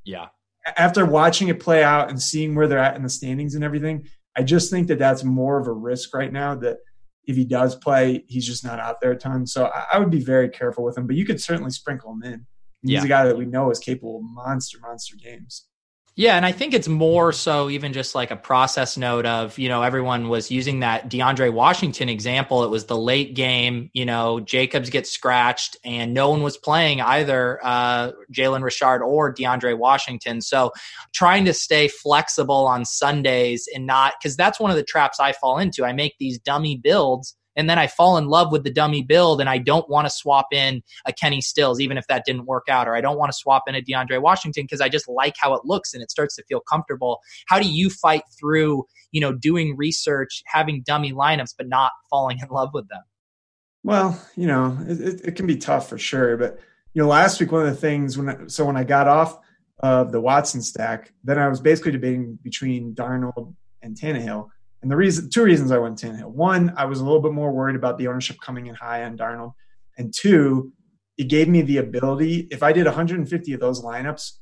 yeah, 0.04 0.28
after 0.78 1.06
watching 1.06 1.48
it 1.48 1.60
play 1.60 1.84
out 1.84 2.10
and 2.10 2.22
seeing 2.22 2.56
where 2.56 2.68
they're 2.68 2.80
at 2.80 2.96
in 2.96 3.04
the 3.04 3.10
standings 3.10 3.56
and 3.56 3.64
everything, 3.64 4.08
I 4.38 4.44
just 4.44 4.70
think 4.70 4.88
that 4.88 5.00
that's 5.00 5.24
more 5.24 5.60
of 5.60 5.68
a 5.68 5.72
risk 5.72 6.14
right 6.14 6.32
now. 6.32 6.56
That 6.56 6.78
if 7.26 7.36
he 7.36 7.46
does 7.46 7.76
play, 7.76 8.26
he's 8.28 8.46
just 8.46 8.64
not 8.64 8.80
out 8.80 9.02
there 9.02 9.12
a 9.12 9.18
ton. 9.18 9.46
So 9.46 9.66
I, 9.68 9.86
I 9.94 10.00
would 10.00 10.12
be 10.12 10.24
very 10.24 10.50
careful 10.50 10.84
with 10.84 10.98
him. 10.98 11.08
But 11.08 11.16
you 11.16 11.26
could 11.26 11.42
certainly 11.42 11.72
sprinkle 11.72 12.12
him 12.14 12.24
in. 12.24 12.46
He's 12.82 12.92
yeah. 12.92 13.04
a 13.04 13.08
guy 13.08 13.26
that 13.26 13.38
we 13.38 13.46
know 13.46 13.72
is 13.72 13.80
capable 13.80 14.18
of 14.18 14.24
monster, 14.24 14.78
monster 14.82 15.16
games. 15.18 15.69
Yeah, 16.20 16.36
and 16.36 16.46
I 16.46 16.52
think 16.52 16.74
it's 16.74 16.90
more 16.90 17.32
so 17.32 17.70
even 17.70 17.94
just 17.94 18.14
like 18.14 18.30
a 18.30 18.36
process 18.36 18.98
note 18.98 19.26
of, 19.26 19.58
you 19.58 19.70
know, 19.70 19.84
everyone 19.84 20.28
was 20.28 20.52
using 20.52 20.82
that 20.82 21.10
DeAndre 21.10 21.54
Washington 21.54 22.10
example. 22.10 22.66
It 22.66 22.70
was 22.70 22.88
the 22.88 22.98
late 22.98 23.36
game, 23.36 23.90
you 23.94 24.06
know, 24.06 24.42
Jacobs 24.42 24.90
gets 24.90 25.10
scratched 25.10 25.78
and 25.86 26.14
no 26.14 26.30
one 26.30 26.44
was 26.44 26.58
playing 26.58 27.00
either 27.00 27.62
uh, 27.64 28.12
Jalen 28.34 28.64
Richard 28.64 29.02
or 29.02 29.34
DeAndre 29.34 29.78
Washington. 29.78 30.42
So 30.42 30.74
trying 31.14 31.46
to 31.46 31.54
stay 31.54 31.88
flexible 31.88 32.68
on 32.68 32.84
Sundays 32.84 33.70
and 33.74 33.86
not, 33.86 34.16
because 34.22 34.36
that's 34.36 34.60
one 34.60 34.72
of 34.72 34.76
the 34.76 34.84
traps 34.84 35.22
I 35.22 35.32
fall 35.32 35.58
into. 35.58 35.86
I 35.86 35.94
make 35.94 36.16
these 36.20 36.38
dummy 36.38 36.76
builds 36.76 37.38
and 37.60 37.70
then 37.70 37.78
I 37.78 37.88
fall 37.88 38.18
in 38.18 38.28
love 38.28 38.54
with 38.54 38.64
the 38.64 38.72
dummy 38.72 39.04
build 39.04 39.42
and 39.42 39.50
I 39.50 39.58
don't 39.58 39.90
want 39.90 40.08
to 40.08 40.10
swap 40.10 40.48
in 40.54 40.82
a 41.06 41.12
Kenny 41.12 41.42
Stills, 41.42 41.82
even 41.82 41.98
if 41.98 42.08
that 42.08 42.24
didn't 42.26 42.46
work 42.46 42.68
out, 42.70 42.88
or 42.88 42.96
I 42.96 43.02
don't 43.02 43.18
want 43.18 43.34
to 43.34 43.38
swap 43.38 43.64
in 43.68 43.76
a 43.76 43.82
DeAndre 43.82 44.22
Washington 44.22 44.64
because 44.64 44.80
I 44.80 44.88
just 44.88 45.10
like 45.10 45.36
how 45.38 45.54
it 45.54 45.66
looks 45.66 45.94
and 45.94 46.02
it 46.02 46.10
starts 46.10 46.38
to 46.38 46.44
feel 46.44 46.62
comfortable. 46.62 47.20
How 47.50 47.60
do 47.60 47.70
you 47.70 47.90
fight 47.90 48.24
through, 48.40 48.86
you 49.12 49.20
know, 49.20 49.34
doing 49.34 49.76
research, 49.76 50.42
having 50.46 50.84
dummy 50.84 51.12
lineups, 51.12 51.54
but 51.58 51.68
not 51.68 51.92
falling 52.10 52.40
in 52.42 52.48
love 52.48 52.70
with 52.74 52.88
them? 52.88 53.02
Well, 53.84 54.18
you 54.38 54.48
know, 54.48 54.78
it, 54.88 55.26
it 55.26 55.36
can 55.36 55.46
be 55.46 55.58
tough 55.58 55.90
for 55.90 55.98
sure. 55.98 56.38
But, 56.38 56.60
you 56.94 57.02
know, 57.02 57.10
last 57.10 57.42
week, 57.42 57.52
one 57.52 57.68
of 57.68 57.68
the 57.68 57.76
things 57.76 58.18
when, 58.18 58.30
I, 58.30 58.48
so 58.48 58.64
when 58.64 58.78
I 58.78 58.86
got 58.86 59.10
off 59.10 59.38
of 59.80 60.14
the 60.14 60.22
Watson 60.22 60.62
stack, 60.62 61.12
then 61.26 61.38
I 61.38 61.50
was 61.50 61.60
basically 61.60 61.92
debating 61.92 62.40
between 62.42 62.96
Darnold 62.96 63.54
and 63.82 63.98
Tannehill. 63.98 64.48
And 64.82 64.90
the 64.90 64.96
reason, 64.96 65.30
two 65.30 65.44
reasons 65.44 65.72
I 65.72 65.78
went 65.78 65.98
Tannehill. 65.98 66.32
One, 66.32 66.74
I 66.78 66.86
was 66.86 67.00
a 67.00 67.04
little 67.04 67.22
bit 67.22 67.34
more 67.34 67.52
worried 67.52 67.76
about 67.76 67.98
the 67.98 68.08
ownership 68.08 68.38
coming 68.42 68.68
in 68.68 68.76
high 68.76 69.04
on 69.04 69.18
Darnold, 69.18 69.54
and 69.98 70.14
two, 70.14 70.72
it 71.18 71.28
gave 71.28 71.50
me 71.50 71.62
the 71.62 71.78
ability. 71.78 72.48
If 72.50 72.64
I 72.64 72.72
did 72.72 72.86
150 72.86 73.54
of 73.54 73.60
those 73.60 73.84
lineups, 73.84 74.34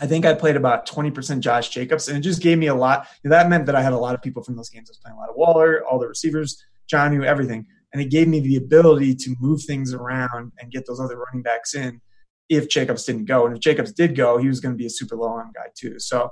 I 0.00 0.06
think 0.06 0.24
I 0.24 0.34
played 0.34 0.56
about 0.56 0.86
20% 0.86 1.40
Josh 1.40 1.68
Jacobs, 1.70 2.08
and 2.08 2.18
it 2.18 2.22
just 2.22 2.42
gave 2.42 2.58
me 2.58 2.66
a 2.68 2.74
lot. 2.74 3.06
That 3.24 3.48
meant 3.48 3.66
that 3.66 3.74
I 3.74 3.82
had 3.82 3.92
a 3.92 3.98
lot 3.98 4.14
of 4.14 4.22
people 4.22 4.42
from 4.42 4.56
those 4.56 4.70
games. 4.70 4.88
I 4.88 4.92
was 4.92 4.98
playing 4.98 5.16
a 5.16 5.20
lot 5.20 5.30
of 5.30 5.36
Waller, 5.36 5.84
all 5.84 5.98
the 5.98 6.08
receivers, 6.08 6.62
Jonnu, 6.92 7.24
everything, 7.24 7.66
and 7.92 8.00
it 8.00 8.10
gave 8.10 8.28
me 8.28 8.40
the 8.40 8.56
ability 8.56 9.14
to 9.14 9.34
move 9.40 9.62
things 9.62 9.92
around 9.92 10.52
and 10.58 10.70
get 10.70 10.86
those 10.86 11.00
other 11.00 11.18
running 11.18 11.42
backs 11.42 11.74
in 11.74 12.00
if 12.48 12.68
Jacobs 12.68 13.04
didn't 13.04 13.24
go. 13.24 13.46
And 13.46 13.56
if 13.56 13.62
Jacobs 13.62 13.92
did 13.92 14.14
go, 14.16 14.38
he 14.38 14.48
was 14.48 14.60
going 14.60 14.74
to 14.74 14.78
be 14.78 14.86
a 14.86 14.90
super 14.90 15.16
low 15.16 15.28
on 15.28 15.50
guy 15.54 15.70
too. 15.74 15.98
So 15.98 16.30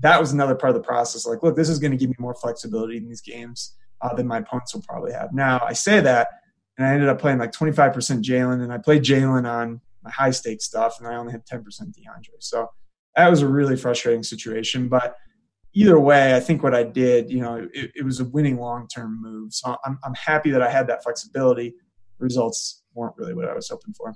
that 0.00 0.20
was 0.20 0.32
another 0.32 0.54
part 0.54 0.70
of 0.70 0.80
the 0.80 0.86
process. 0.86 1.26
Like, 1.26 1.42
look, 1.42 1.56
this 1.56 1.68
is 1.68 1.78
going 1.78 1.90
to 1.90 1.96
give 1.96 2.10
me 2.10 2.16
more 2.18 2.34
flexibility 2.34 2.96
in 2.96 3.08
these 3.08 3.20
games 3.20 3.76
uh, 4.00 4.14
than 4.14 4.26
my 4.26 4.38
opponents 4.38 4.74
will 4.74 4.82
probably 4.82 5.12
have. 5.12 5.32
Now, 5.32 5.60
I 5.64 5.72
say 5.72 6.00
that, 6.00 6.28
and 6.76 6.86
I 6.86 6.92
ended 6.92 7.08
up 7.08 7.20
playing 7.20 7.38
like 7.38 7.52
25% 7.52 7.94
Jalen, 8.22 8.62
and 8.62 8.72
I 8.72 8.78
played 8.78 9.02
Jalen 9.02 9.48
on 9.48 9.80
my 10.02 10.10
high 10.10 10.30
stake 10.30 10.62
stuff, 10.62 10.98
and 10.98 11.08
I 11.08 11.16
only 11.16 11.32
had 11.32 11.44
10% 11.46 11.64
DeAndre. 11.64 12.38
So 12.38 12.68
that 13.16 13.28
was 13.28 13.42
a 13.42 13.48
really 13.48 13.76
frustrating 13.76 14.22
situation. 14.22 14.88
But 14.88 15.16
either 15.74 15.98
way, 15.98 16.36
I 16.36 16.40
think 16.40 16.62
what 16.62 16.74
I 16.74 16.84
did, 16.84 17.30
you 17.30 17.40
know, 17.40 17.68
it, 17.74 17.90
it 17.96 18.04
was 18.04 18.20
a 18.20 18.24
winning 18.24 18.58
long 18.58 18.86
term 18.86 19.20
move. 19.20 19.52
So 19.52 19.76
I'm, 19.84 19.98
I'm 20.04 20.14
happy 20.14 20.50
that 20.50 20.62
I 20.62 20.70
had 20.70 20.86
that 20.86 21.02
flexibility. 21.02 21.74
Results 22.18 22.84
weren't 22.94 23.16
really 23.16 23.34
what 23.34 23.48
I 23.48 23.54
was 23.54 23.68
hoping 23.68 23.94
for. 23.94 24.14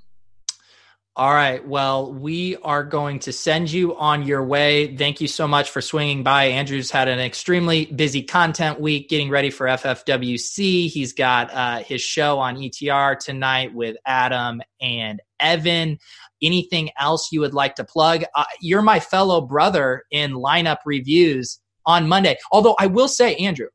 All 1.15 1.31
right. 1.31 1.65
Well, 1.67 2.11
we 2.11 2.55
are 2.63 2.83
going 2.83 3.19
to 3.19 3.31
send 3.31 3.71
you 3.71 3.95
on 3.95 4.23
your 4.23 4.43
way. 4.43 4.97
Thank 4.97 5.21
you 5.21 5.27
so 5.27 5.47
much 5.47 5.69
for 5.69 5.79
swinging 5.79 6.23
by. 6.23 6.45
Andrew's 6.45 6.89
had 6.89 7.07
an 7.07 7.19
extremely 7.19 7.85
busy 7.85 8.23
content 8.23 8.81
week 8.81 9.09
getting 9.09 9.29
ready 9.29 9.51
for 9.51 9.67
FFWC. 9.67 10.89
He's 10.89 11.13
got 11.13 11.53
uh, 11.53 11.83
his 11.83 12.01
show 12.01 12.39
on 12.39 12.55
ETR 12.55 13.19
tonight 13.19 13.75
with 13.75 13.95
Adam 14.07 14.63
and 14.81 15.21
Evan. 15.39 15.99
Anything 16.41 16.89
else 16.99 17.31
you 17.31 17.41
would 17.41 17.53
like 17.53 17.75
to 17.75 17.83
plug? 17.83 18.23
Uh, 18.33 18.45
you're 18.59 18.81
my 18.81 18.99
fellow 18.99 19.39
brother 19.39 20.05
in 20.09 20.31
lineup 20.31 20.79
reviews 20.83 21.59
on 21.85 22.07
Monday. 22.07 22.37
Although 22.51 22.75
I 22.79 22.87
will 22.87 23.07
say, 23.07 23.35
Andrew, 23.35 23.67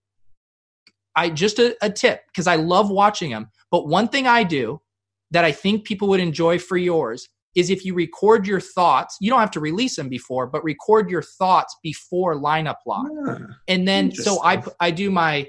I 1.14 1.30
just 1.30 1.60
a, 1.60 1.76
a 1.80 1.88
tip 1.88 2.22
because 2.26 2.48
I 2.48 2.56
love 2.56 2.90
watching 2.90 3.30
them. 3.30 3.50
But 3.70 3.86
one 3.86 4.08
thing 4.08 4.26
I 4.26 4.42
do 4.42 4.80
that 5.30 5.44
I 5.44 5.52
think 5.52 5.84
people 5.84 6.08
would 6.08 6.20
enjoy 6.20 6.58
for 6.58 6.76
yours 6.76 7.28
is 7.54 7.70
if 7.70 7.84
you 7.84 7.94
record 7.94 8.46
your 8.46 8.60
thoughts. 8.60 9.16
You 9.20 9.30
don't 9.30 9.40
have 9.40 9.50
to 9.52 9.60
release 9.60 9.96
them 9.96 10.08
before, 10.08 10.46
but 10.46 10.62
record 10.62 11.10
your 11.10 11.22
thoughts 11.22 11.76
before 11.82 12.36
lineup 12.36 12.76
lock. 12.86 13.08
Yeah, 13.26 13.38
and 13.66 13.88
then 13.88 14.12
so 14.12 14.42
I 14.44 14.62
I 14.80 14.90
do 14.90 15.10
my 15.10 15.48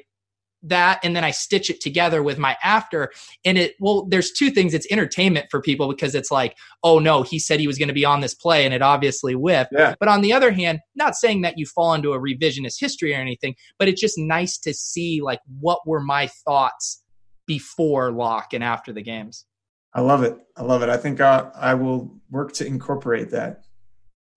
that 0.63 0.99
and 1.03 1.15
then 1.15 1.23
I 1.23 1.31
stitch 1.31 1.69
it 1.69 1.79
together 1.79 2.21
with 2.21 2.37
my 2.37 2.57
after 2.63 3.11
and 3.45 3.57
it 3.57 3.75
well 3.79 4.05
there's 4.09 4.31
two 4.31 4.49
things 4.49 4.73
it's 4.73 4.87
entertainment 4.91 5.47
for 5.49 5.61
people 5.61 5.87
because 5.87 6.15
it's 6.15 6.31
like 6.31 6.57
oh 6.83 6.99
no 6.99 7.23
he 7.23 7.39
said 7.39 7.61
he 7.61 7.67
was 7.67 7.77
going 7.77 7.87
to 7.87 7.93
be 7.93 8.03
on 8.03 8.19
this 8.19 8.33
play 8.33 8.65
and 8.65 8.73
it 8.73 8.81
obviously 8.81 9.33
whiffed 9.33 9.71
yeah. 9.71 9.95
but 10.01 10.09
on 10.09 10.21
the 10.21 10.33
other 10.33 10.51
hand 10.51 10.79
not 10.95 11.15
saying 11.15 11.43
that 11.43 11.57
you 11.57 11.65
fall 11.65 11.93
into 11.93 12.11
a 12.11 12.19
revisionist 12.19 12.75
history 12.77 13.13
or 13.13 13.17
anything 13.19 13.55
but 13.77 13.87
it's 13.87 14.01
just 14.01 14.17
nice 14.17 14.57
to 14.57 14.73
see 14.73 15.21
like 15.21 15.39
what 15.61 15.79
were 15.87 16.01
my 16.01 16.27
thoughts 16.45 17.03
before 17.47 18.11
lock 18.11 18.53
and 18.53 18.63
after 18.63 18.91
the 18.91 19.01
games 19.01 19.45
I 19.93 20.01
love 20.01 20.23
it. 20.23 20.37
I 20.55 20.63
love 20.63 20.83
it. 20.83 20.89
I 20.89 20.97
think 20.97 21.19
uh, 21.19 21.51
I 21.55 21.73
will 21.73 22.15
work 22.29 22.53
to 22.53 22.65
incorporate 22.65 23.31
that. 23.31 23.63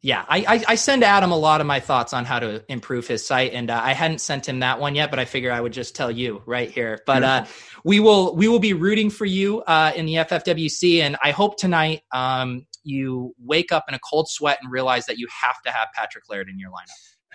Yeah, 0.05 0.25
I, 0.29 0.39
I, 0.39 0.65
I, 0.69 0.75
send 0.75 1.05
Adam 1.05 1.31
a 1.31 1.37
lot 1.37 1.61
of 1.61 1.67
my 1.69 1.79
thoughts 1.79 2.13
on 2.13 2.25
how 2.25 2.41
to 2.41 2.65
improve 2.69 3.07
his 3.07 3.25
site, 3.25 3.53
and 3.53 3.71
uh, 3.71 3.81
I 3.81 3.93
hadn't 3.93 4.21
sent 4.21 4.49
him 4.49 4.59
that 4.59 4.81
one 4.81 4.97
yet, 4.97 5.11
but 5.11 5.21
I 5.21 5.25
figure 5.25 5.53
I 5.53 5.61
would 5.61 5.73
just 5.73 5.95
tell 5.95 6.11
you 6.11 6.43
right 6.45 6.69
here. 6.69 6.99
But 7.07 7.23
uh, 7.23 7.45
we 7.85 8.01
will 8.01 8.35
we 8.35 8.49
will 8.49 8.59
be 8.59 8.73
rooting 8.73 9.11
for 9.11 9.27
you 9.27 9.63
uh, 9.63 9.93
in 9.95 10.07
the 10.07 10.15
FFWC, 10.15 11.03
and 11.03 11.17
I 11.23 11.31
hope 11.31 11.57
tonight 11.57 12.03
um, 12.11 12.67
you 12.83 13.33
wake 13.39 13.71
up 13.71 13.85
in 13.87 13.95
a 13.95 14.01
cold 14.01 14.29
sweat 14.29 14.59
and 14.61 14.73
realize 14.73 15.07
that 15.07 15.19
you 15.19 15.29
have 15.31 15.63
to 15.63 15.71
have 15.71 15.87
Patrick 15.95 16.29
Laird 16.29 16.49
in 16.49 16.59
your 16.59 16.71
lineup. 16.71 17.29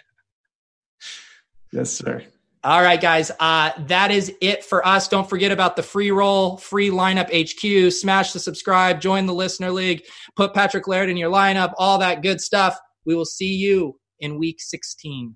Yes, 1.72 1.90
sir. 1.92 2.22
All 2.64 2.82
right, 2.82 3.00
guys. 3.00 3.32
Uh, 3.40 3.72
that 3.86 4.12
is 4.12 4.34
it 4.42 4.64
for 4.64 4.86
us. 4.86 5.08
Don't 5.08 5.30
forget 5.30 5.52
about 5.52 5.76
the 5.76 5.84
free 5.84 6.12
roll, 6.12 6.58
free 6.58 6.90
lineup 6.90 7.30
HQ. 7.32 7.94
Smash 7.94 8.34
the 8.34 8.40
subscribe, 8.40 9.00
join 9.00 9.26
the 9.26 9.34
listener 9.34 9.72
league, 9.72 10.04
put 10.36 10.54
Patrick 10.54 10.88
Laird 10.88 11.10
in 11.10 11.18
your 11.18 11.32
lineup, 11.32 11.74
all 11.78 11.98
that 12.00 12.24
good 12.24 12.42
stuff. 12.42 12.78
We 13.06 13.16
will 13.16 13.26
see 13.26 13.54
you 13.54 14.00
in 14.20 14.40
week 14.40 14.60
16. 14.60 15.36